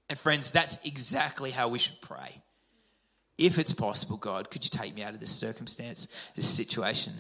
And 0.09 0.19
friends, 0.19 0.51
that's 0.51 0.83
exactly 0.85 1.51
how 1.51 1.69
we 1.69 1.79
should 1.79 2.01
pray. 2.01 2.43
If 3.37 3.59
it's 3.59 3.73
possible, 3.73 4.17
God, 4.17 4.51
could 4.51 4.65
you 4.65 4.71
take 4.71 4.95
me 4.95 5.03
out 5.03 5.15
of 5.15 5.21
this 5.21 5.31
circumstance, 5.31 6.09
this 6.35 6.49
situation? 6.49 7.13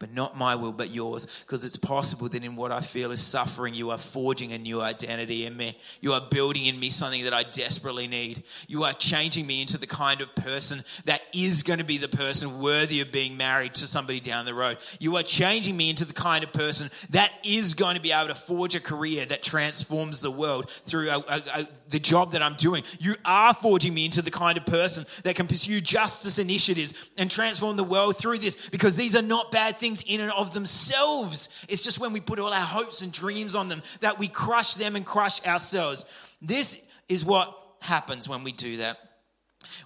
But 0.00 0.12
not 0.14 0.36
my 0.36 0.56
will, 0.56 0.72
but 0.72 0.90
yours. 0.90 1.26
Because 1.46 1.64
it's 1.64 1.76
possible 1.76 2.28
that 2.30 2.42
in 2.42 2.56
what 2.56 2.72
I 2.72 2.80
feel 2.80 3.12
is 3.12 3.22
suffering, 3.22 3.74
you 3.74 3.90
are 3.90 3.98
forging 3.98 4.52
a 4.52 4.58
new 4.58 4.80
identity 4.80 5.44
in 5.44 5.56
me. 5.56 5.78
You 6.00 6.14
are 6.14 6.22
building 6.22 6.64
in 6.64 6.80
me 6.80 6.88
something 6.88 7.22
that 7.24 7.34
I 7.34 7.42
desperately 7.44 8.08
need. 8.08 8.42
You 8.66 8.84
are 8.84 8.94
changing 8.94 9.46
me 9.46 9.60
into 9.60 9.78
the 9.78 9.86
kind 9.86 10.22
of 10.22 10.34
person 10.34 10.82
that 11.04 11.20
is 11.34 11.62
going 11.62 11.80
to 11.80 11.84
be 11.84 11.98
the 11.98 12.08
person 12.08 12.60
worthy 12.60 13.02
of 13.02 13.12
being 13.12 13.36
married 13.36 13.74
to 13.74 13.86
somebody 13.86 14.20
down 14.20 14.46
the 14.46 14.54
road. 14.54 14.78
You 14.98 15.16
are 15.16 15.22
changing 15.22 15.76
me 15.76 15.90
into 15.90 16.06
the 16.06 16.14
kind 16.14 16.42
of 16.42 16.52
person 16.52 16.88
that 17.10 17.30
is 17.44 17.74
going 17.74 17.96
to 17.96 18.02
be 18.02 18.10
able 18.10 18.28
to 18.28 18.34
forge 18.34 18.74
a 18.74 18.80
career 18.80 19.26
that 19.26 19.42
transforms 19.42 20.22
the 20.22 20.30
world 20.30 20.70
through 20.70 21.10
a, 21.10 21.18
a, 21.18 21.42
a, 21.54 21.68
the 21.90 21.98
job 21.98 22.32
that 22.32 22.42
I'm 22.42 22.54
doing. 22.54 22.84
You 22.98 23.16
are 23.26 23.52
forging 23.52 23.92
me 23.92 24.06
into 24.06 24.22
the 24.22 24.30
kind 24.30 24.56
of 24.56 24.64
person 24.64 25.04
that 25.24 25.36
can 25.36 25.46
pursue 25.46 25.82
justice 25.82 26.38
initiatives 26.38 27.10
and 27.18 27.30
transform 27.30 27.76
the 27.76 27.84
world 27.84 28.16
through 28.16 28.38
this 28.38 28.70
because 28.70 28.96
these 28.96 29.14
are 29.14 29.22
not 29.22 29.52
bad 29.52 29.76
things 29.76 29.89
things 29.90 30.04
in 30.06 30.20
and 30.20 30.32
of 30.32 30.54
themselves. 30.54 31.64
It's 31.68 31.82
just 31.82 31.98
when 31.98 32.12
we 32.12 32.20
put 32.20 32.38
all 32.38 32.52
our 32.52 32.60
hopes 32.60 33.02
and 33.02 33.12
dreams 33.12 33.54
on 33.54 33.68
them 33.68 33.82
that 34.00 34.18
we 34.18 34.28
crush 34.28 34.74
them 34.74 34.96
and 34.96 35.04
crush 35.04 35.44
ourselves. 35.46 36.04
This 36.40 36.84
is 37.08 37.24
what 37.24 37.56
happens 37.80 38.28
when 38.28 38.44
we 38.44 38.52
do 38.52 38.78
that. 38.78 38.98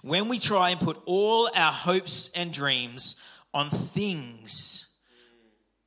When 0.01 0.29
we 0.29 0.39
try 0.39 0.69
and 0.69 0.79
put 0.79 1.01
all 1.05 1.49
our 1.55 1.71
hopes 1.71 2.31
and 2.35 2.53
dreams 2.53 3.19
on 3.53 3.69
things, 3.69 4.99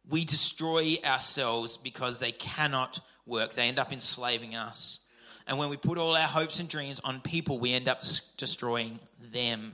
we 0.08 0.24
destroy 0.24 0.96
ourselves 1.04 1.76
because 1.76 2.18
they 2.18 2.32
cannot 2.32 3.00
work. 3.26 3.52
They 3.54 3.68
end 3.68 3.78
up 3.78 3.92
enslaving 3.92 4.54
us. 4.54 5.06
And 5.46 5.58
when 5.58 5.70
we 5.70 5.76
put 5.76 5.96
all 5.96 6.14
our 6.14 6.28
hopes 6.28 6.60
and 6.60 6.68
dreams 6.68 7.00
on 7.00 7.20
people, 7.20 7.58
we 7.58 7.72
end 7.72 7.88
up 7.88 8.02
destroying 8.36 8.98
them. 9.32 9.72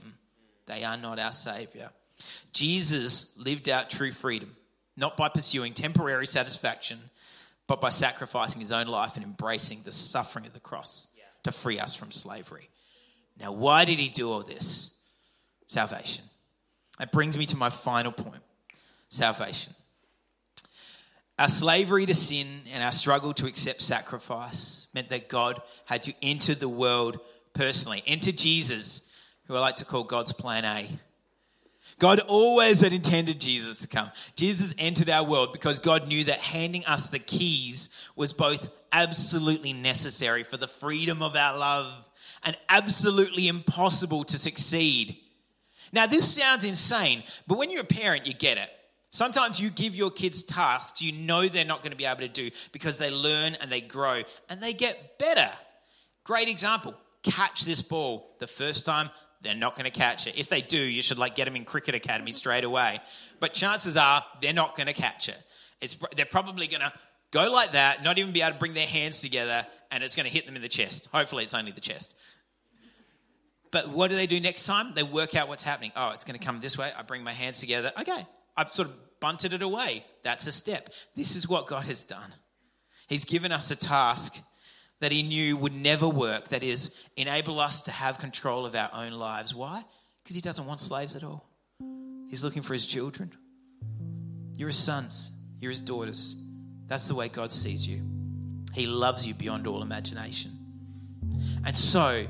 They 0.67 0.83
are 0.83 0.97
not 0.97 1.19
our 1.19 1.31
Savior. 1.31 1.89
Jesus 2.53 3.37
lived 3.37 3.69
out 3.69 3.89
true 3.89 4.11
freedom, 4.11 4.55
not 4.95 5.17
by 5.17 5.29
pursuing 5.29 5.73
temporary 5.73 6.27
satisfaction, 6.27 6.99
but 7.67 7.81
by 7.81 7.89
sacrificing 7.89 8.59
his 8.61 8.71
own 8.71 8.87
life 8.87 9.15
and 9.15 9.25
embracing 9.25 9.81
the 9.83 9.91
suffering 9.91 10.45
of 10.45 10.53
the 10.53 10.59
cross 10.59 11.07
yeah. 11.17 11.23
to 11.43 11.51
free 11.51 11.79
us 11.79 11.95
from 11.95 12.11
slavery. 12.11 12.69
Now, 13.39 13.51
why 13.51 13.85
did 13.85 13.99
he 13.99 14.09
do 14.09 14.31
all 14.31 14.41
this? 14.41 14.97
Salvation. 15.67 16.23
That 16.99 17.11
brings 17.11 17.37
me 17.37 17.45
to 17.47 17.57
my 17.57 17.69
final 17.69 18.11
point 18.11 18.41
salvation. 19.09 19.73
Our 21.37 21.49
slavery 21.49 22.05
to 22.05 22.13
sin 22.13 22.47
and 22.73 22.81
our 22.81 22.93
struggle 22.93 23.33
to 23.33 23.45
accept 23.45 23.81
sacrifice 23.81 24.87
meant 24.93 25.09
that 25.09 25.27
God 25.27 25.61
had 25.85 26.03
to 26.03 26.13
enter 26.21 26.55
the 26.55 26.69
world 26.69 27.19
personally, 27.53 28.03
enter 28.07 28.31
Jesus, 28.31 29.09
who 29.45 29.55
I 29.55 29.59
like 29.59 29.75
to 29.77 29.85
call 29.85 30.03
God's 30.03 30.31
plan 30.31 30.63
A. 30.63 30.87
God 31.97 32.19
always 32.21 32.81
had 32.81 32.93
intended 32.93 33.39
Jesus 33.39 33.79
to 33.79 33.87
come. 33.87 34.11
Jesus 34.35 34.75
entered 34.77 35.09
our 35.09 35.23
world 35.23 35.53
because 35.53 35.79
God 35.79 36.07
knew 36.07 36.25
that 36.25 36.39
handing 36.39 36.85
us 36.85 37.09
the 37.09 37.19
keys 37.19 37.89
was 38.15 38.33
both 38.33 38.69
absolutely 38.91 39.71
necessary 39.71 40.43
for 40.43 40.57
the 40.57 40.67
freedom 40.67 41.21
of 41.21 41.35
our 41.35 41.57
love 41.57 41.91
and 42.43 42.57
absolutely 42.67 43.47
impossible 43.47 44.23
to 44.25 44.37
succeed. 44.37 45.17
Now, 45.93 46.05
this 46.05 46.35
sounds 46.35 46.65
insane, 46.65 47.23
but 47.47 47.57
when 47.57 47.71
you're 47.71 47.83
a 47.83 47.85
parent, 47.85 48.27
you 48.27 48.33
get 48.33 48.57
it. 48.57 48.69
Sometimes 49.11 49.61
you 49.61 49.69
give 49.69 49.95
your 49.95 50.11
kids 50.11 50.43
tasks 50.43 51.01
you 51.01 51.13
know 51.13 51.47
they're 51.47 51.63
not 51.63 51.81
going 51.81 51.91
to 51.91 51.97
be 51.97 52.05
able 52.05 52.19
to 52.19 52.27
do 52.27 52.51
because 52.73 52.97
they 52.97 53.09
learn 53.09 53.55
and 53.61 53.71
they 53.71 53.79
grow 53.79 54.23
and 54.49 54.61
they 54.61 54.73
get 54.73 55.17
better. 55.17 55.49
Great 56.25 56.49
example 56.49 56.95
catch 57.25 57.65
this 57.65 57.81
ball. 57.81 58.35
The 58.39 58.47
first 58.47 58.85
time, 58.85 59.09
they're 59.41 59.55
not 59.55 59.75
going 59.75 59.85
to 59.85 59.97
catch 59.97 60.27
it. 60.27 60.37
If 60.37 60.47
they 60.49 60.61
do, 60.61 60.79
you 60.79 61.01
should 61.01 61.17
like 61.17 61.35
get 61.35 61.45
them 61.45 61.55
in 61.55 61.65
cricket 61.65 61.95
academy 61.95 62.31
straight 62.31 62.63
away. 62.63 62.99
But 63.39 63.53
chances 63.53 63.97
are 63.97 64.23
they're 64.41 64.53
not 64.53 64.75
going 64.75 64.87
to 64.87 64.93
catch 64.93 65.29
it. 65.29 65.37
It's, 65.81 65.97
they're 66.15 66.25
probably 66.25 66.67
going 66.67 66.81
to 66.81 66.93
go 67.31 67.51
like 67.51 67.73
that, 67.73 68.03
not 68.03 68.17
even 68.17 68.31
be 68.31 68.41
able 68.41 68.53
to 68.53 68.59
bring 68.59 68.73
their 68.73 68.87
hands 68.87 69.21
together, 69.21 69.65
and 69.91 70.03
it's 70.03 70.15
going 70.15 70.25
to 70.25 70.31
hit 70.31 70.45
them 70.45 70.55
in 70.55 70.61
the 70.61 70.67
chest. 70.67 71.09
Hopefully, 71.11 71.43
it's 71.43 71.53
only 71.53 71.71
the 71.71 71.81
chest. 71.81 72.15
But 73.71 73.89
what 73.89 74.09
do 74.09 74.15
they 74.15 74.27
do 74.27 74.39
next 74.39 74.65
time? 74.65 74.93
They 74.95 75.03
work 75.03 75.35
out 75.35 75.49
what's 75.49 75.63
happening. 75.63 75.91
Oh, 75.95 76.11
it's 76.11 76.23
going 76.23 76.39
to 76.39 76.45
come 76.45 76.61
this 76.61 76.77
way. 76.77 76.91
I 76.97 77.01
bring 77.01 77.23
my 77.23 77.33
hands 77.33 77.59
together. 77.59 77.91
Okay, 77.99 78.25
I've 78.55 78.71
sort 78.71 78.87
of 78.87 79.19
bunted 79.19 79.53
it 79.53 79.61
away. 79.61 80.05
That's 80.23 80.47
a 80.47 80.51
step. 80.51 80.89
This 81.15 81.35
is 81.35 81.49
what 81.49 81.67
God 81.67 81.83
has 81.85 82.03
done. 82.03 82.31
He's 83.07 83.25
given 83.25 83.51
us 83.51 83.69
a 83.71 83.75
task 83.75 84.41
that 85.01 85.11
he 85.11 85.23
knew 85.23 85.57
would 85.57 85.73
never 85.73 86.07
work, 86.07 86.49
that 86.49 86.63
is, 86.63 86.95
enable 87.17 87.59
us 87.59 87.83
to 87.83 87.91
have 87.91 88.17
control 88.17 88.65
of 88.65 88.75
our 88.75 88.89
own 88.93 89.13
lives. 89.13 89.53
Why? 89.53 89.83
Because 90.23 90.35
he 90.35 90.41
doesn't 90.41 90.65
want 90.65 90.79
slaves 90.79 91.15
at 91.15 91.23
all. 91.23 91.45
He's 92.29 92.43
looking 92.43 92.61
for 92.61 92.73
his 92.73 92.85
children. 92.85 93.31
You're 94.57 94.69
his 94.69 94.77
sons, 94.77 95.31
you're 95.59 95.71
his 95.71 95.81
daughters. 95.81 96.41
That's 96.87 97.07
the 97.07 97.15
way 97.15 97.27
God 97.27 97.51
sees 97.51 97.87
you. 97.87 98.01
He 98.73 98.87
loves 98.87 99.25
you 99.25 99.33
beyond 99.33 99.67
all 99.67 99.81
imagination. 99.81 100.51
And 101.65 101.77
so, 101.77 102.25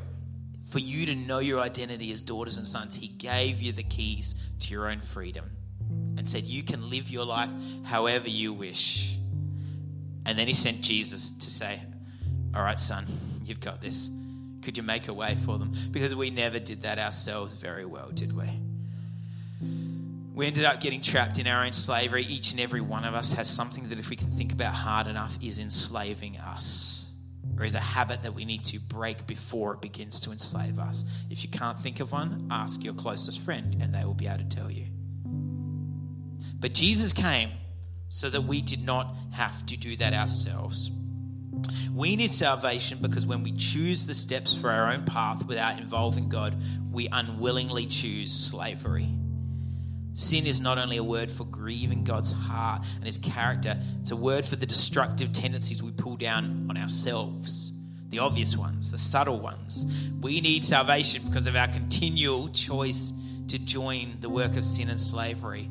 for 0.69 0.79
you 0.79 1.05
to 1.07 1.15
know 1.15 1.39
your 1.39 1.59
identity 1.59 2.11
as 2.11 2.21
daughters 2.21 2.57
and 2.57 2.65
sons, 2.65 2.95
he 2.95 3.07
gave 3.07 3.61
you 3.61 3.73
the 3.73 3.83
keys 3.83 4.41
to 4.61 4.71
your 4.71 4.89
own 4.89 5.01
freedom 5.01 5.45
and 6.17 6.27
said, 6.27 6.43
You 6.43 6.63
can 6.63 6.89
live 6.89 7.09
your 7.09 7.25
life 7.25 7.49
however 7.83 8.29
you 8.29 8.53
wish. 8.53 9.17
And 10.25 10.39
then 10.39 10.47
he 10.47 10.53
sent 10.53 10.81
Jesus 10.81 11.31
to 11.31 11.49
say, 11.51 11.79
all 12.55 12.63
right, 12.63 12.79
son, 12.79 13.05
you've 13.43 13.59
got 13.59 13.81
this. 13.81 14.09
Could 14.61 14.77
you 14.77 14.83
make 14.83 15.07
a 15.07 15.13
way 15.13 15.35
for 15.45 15.59
them? 15.59 15.73
Because 15.91 16.15
we 16.15 16.29
never 16.29 16.57
did 16.59 16.81
that 16.83 16.97
ourselves 16.97 17.53
very 17.53 17.85
well, 17.85 18.09
did 18.09 18.35
we? 18.35 18.49
We 20.33 20.47
ended 20.47 20.65
up 20.65 20.81
getting 20.81 21.01
trapped 21.01 21.37
in 21.37 21.47
our 21.47 21.63
own 21.63 21.71
slavery. 21.71 22.23
Each 22.23 22.51
and 22.51 22.59
every 22.59 22.81
one 22.81 23.05
of 23.05 23.13
us 23.13 23.33
has 23.33 23.49
something 23.49 23.89
that, 23.89 23.99
if 23.99 24.09
we 24.09 24.15
can 24.15 24.29
think 24.29 24.51
about 24.51 24.73
hard 24.73 25.07
enough, 25.07 25.37
is 25.41 25.59
enslaving 25.59 26.37
us, 26.37 27.09
or 27.57 27.63
is 27.63 27.75
a 27.75 27.79
habit 27.79 28.23
that 28.23 28.33
we 28.33 28.43
need 28.43 28.63
to 28.65 28.79
break 28.79 29.27
before 29.27 29.75
it 29.75 29.81
begins 29.81 30.19
to 30.21 30.31
enslave 30.31 30.79
us. 30.79 31.05
If 31.29 31.43
you 31.43 31.49
can't 31.49 31.79
think 31.79 31.99
of 31.99 32.11
one, 32.11 32.47
ask 32.51 32.83
your 32.83 32.93
closest 32.95 33.39
friend, 33.41 33.77
and 33.79 33.93
they 33.93 34.03
will 34.03 34.13
be 34.13 34.27
able 34.27 34.39
to 34.39 34.49
tell 34.49 34.71
you. 34.71 34.85
But 36.59 36.73
Jesus 36.73 37.13
came 37.13 37.51
so 38.09 38.29
that 38.29 38.41
we 38.41 38.61
did 38.61 38.83
not 38.83 39.15
have 39.33 39.65
to 39.67 39.77
do 39.77 39.95
that 39.97 40.13
ourselves. 40.13 40.89
We 41.95 42.17
need 42.17 42.31
salvation 42.31 42.97
because 43.01 43.25
when 43.25 43.41
we 43.41 43.53
choose 43.53 44.05
the 44.05 44.13
steps 44.13 44.53
for 44.53 44.69
our 44.69 44.91
own 44.91 45.05
path 45.05 45.47
without 45.47 45.79
involving 45.79 46.27
God, 46.27 46.53
we 46.91 47.07
unwillingly 47.09 47.85
choose 47.85 48.33
slavery. 48.33 49.07
Sin 50.13 50.45
is 50.45 50.59
not 50.59 50.77
only 50.77 50.97
a 50.97 51.03
word 51.03 51.31
for 51.31 51.45
grieving 51.45 52.03
God's 52.03 52.33
heart 52.33 52.85
and 52.97 53.05
his 53.05 53.17
character, 53.17 53.79
it's 54.01 54.11
a 54.11 54.15
word 54.17 54.43
for 54.43 54.57
the 54.57 54.65
destructive 54.65 55.31
tendencies 55.31 55.81
we 55.81 55.91
pull 55.91 56.17
down 56.17 56.67
on 56.69 56.75
ourselves. 56.75 57.71
The 58.09 58.19
obvious 58.19 58.57
ones, 58.57 58.91
the 58.91 58.97
subtle 58.97 59.39
ones. 59.39 60.09
We 60.19 60.41
need 60.41 60.65
salvation 60.65 61.23
because 61.25 61.47
of 61.47 61.55
our 61.55 61.69
continual 61.69 62.49
choice 62.49 63.13
to 63.47 63.57
join 63.57 64.17
the 64.19 64.29
work 64.29 64.57
of 64.57 64.65
sin 64.65 64.89
and 64.89 64.99
slavery, 64.99 65.69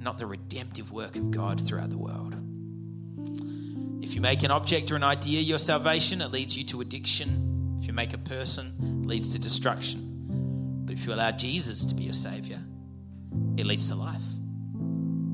not 0.00 0.16
the 0.16 0.24
redemptive 0.24 0.92
work 0.92 1.16
of 1.16 1.30
God 1.30 1.60
throughout 1.60 1.90
the 1.90 1.98
world. 1.98 2.47
If 4.08 4.14
you 4.14 4.22
make 4.22 4.42
an 4.42 4.50
object 4.50 4.90
or 4.90 4.96
an 4.96 5.04
idea 5.04 5.42
your 5.42 5.58
salvation, 5.58 6.22
it 6.22 6.30
leads 6.30 6.56
you 6.56 6.64
to 6.64 6.80
addiction. 6.80 7.76
If 7.78 7.86
you 7.86 7.92
make 7.92 8.14
a 8.14 8.18
person, 8.18 9.02
it 9.02 9.06
leads 9.06 9.34
to 9.34 9.38
destruction. 9.38 10.80
But 10.86 10.94
if 10.94 11.04
you 11.04 11.12
allow 11.12 11.30
Jesus 11.32 11.84
to 11.84 11.94
be 11.94 12.04
your 12.04 12.14
Savior, 12.14 12.58
it 13.58 13.66
leads 13.66 13.90
to 13.90 13.96
life, 13.96 14.22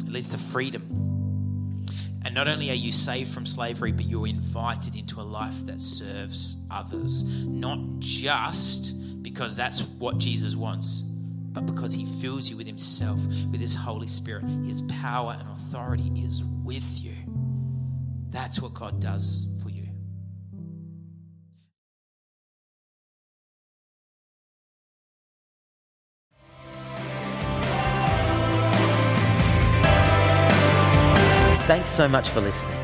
it 0.01 0.11
leads 0.11 0.31
to 0.31 0.39
freedom. 0.39 1.87
And 2.25 2.35
not 2.35 2.49
only 2.49 2.69
are 2.71 2.75
you 2.75 2.91
saved 2.91 3.33
from 3.33 3.47
slavery, 3.47 3.93
but 3.93 4.07
you're 4.07 4.27
invited 4.27 4.97
into 4.97 5.21
a 5.21 5.23
life 5.23 5.65
that 5.67 5.81
serves 5.81 6.57
others, 6.69 7.23
not 7.45 7.79
just 8.01 9.23
because 9.23 9.57
that's 9.57 9.83
what 10.01 10.19
Jesus 10.19 10.57
wants, 10.57 11.03
but 11.03 11.65
because 11.65 11.95
he 11.95 12.07
fills 12.21 12.51
you 12.51 12.57
with 12.57 12.67
himself, 12.67 13.21
with 13.53 13.61
his 13.61 13.77
Holy 13.77 14.09
Spirit. 14.09 14.43
His 14.67 14.83
power 15.01 15.37
and 15.39 15.49
authority 15.51 16.11
is 16.17 16.43
with 16.65 17.01
you. 17.01 17.13
That's 18.35 18.61
what 18.61 18.75
God 18.75 19.01
does 19.01 19.47
for 19.63 19.71
you. 19.71 19.85
Thanks 31.69 31.91
so 31.91 32.09
much 32.09 32.29
for 32.31 32.41
listening. 32.41 32.75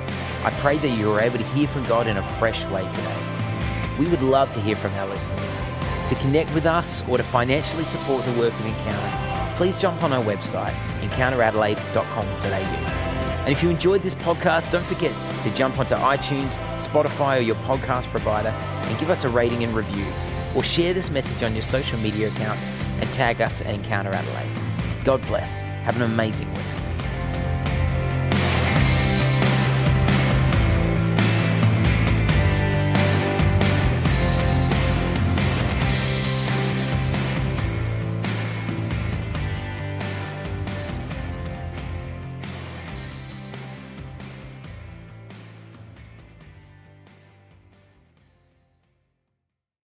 I 0.44 0.54
pray 0.58 0.78
that 0.78 0.90
you 0.90 1.08
were 1.08 1.20
able 1.20 1.38
to 1.38 1.44
hear 1.46 1.66
from 1.66 1.82
God 1.86 2.06
in 2.06 2.16
a 2.16 2.22
fresh 2.38 2.64
way 2.66 2.88
today. 2.94 3.16
We 3.98 4.06
would 4.06 4.22
love 4.22 4.52
to 4.52 4.60
hear 4.60 4.76
from 4.76 4.94
our 4.94 5.08
listeners. 5.08 5.56
To 6.10 6.14
connect 6.14 6.54
with 6.54 6.64
us 6.64 7.02
or 7.08 7.16
to 7.16 7.24
financially 7.24 7.82
support 7.84 8.24
the 8.24 8.38
work 8.38 8.52
of 8.52 8.66
Encounter, 8.66 9.56
please 9.56 9.80
jump 9.80 10.04
on 10.04 10.12
our 10.12 10.22
website, 10.22 10.76
encounteradelaide.com.au. 11.00 12.99
And 13.40 13.48
if 13.48 13.62
you 13.62 13.70
enjoyed 13.70 14.02
this 14.02 14.14
podcast, 14.14 14.70
don't 14.70 14.84
forget 14.84 15.12
to 15.44 15.50
jump 15.54 15.78
onto 15.78 15.94
iTunes, 15.94 16.52
Spotify, 16.76 17.38
or 17.38 17.42
your 17.42 17.56
podcast 17.56 18.06
provider 18.08 18.48
and 18.50 18.98
give 18.98 19.10
us 19.10 19.24
a 19.24 19.28
rating 19.28 19.64
and 19.64 19.74
review. 19.74 20.06
Or 20.54 20.62
share 20.62 20.92
this 20.92 21.10
message 21.10 21.42
on 21.42 21.54
your 21.54 21.62
social 21.62 21.98
media 22.00 22.28
accounts 22.28 22.66
and 23.00 23.10
tag 23.12 23.40
us 23.40 23.60
at 23.62 23.74
Encounter 23.74 24.10
Adelaide. 24.10 25.04
God 25.04 25.22
bless. 25.26 25.60
Have 25.60 25.96
an 25.96 26.02
amazing 26.02 26.52
week. 26.52 26.79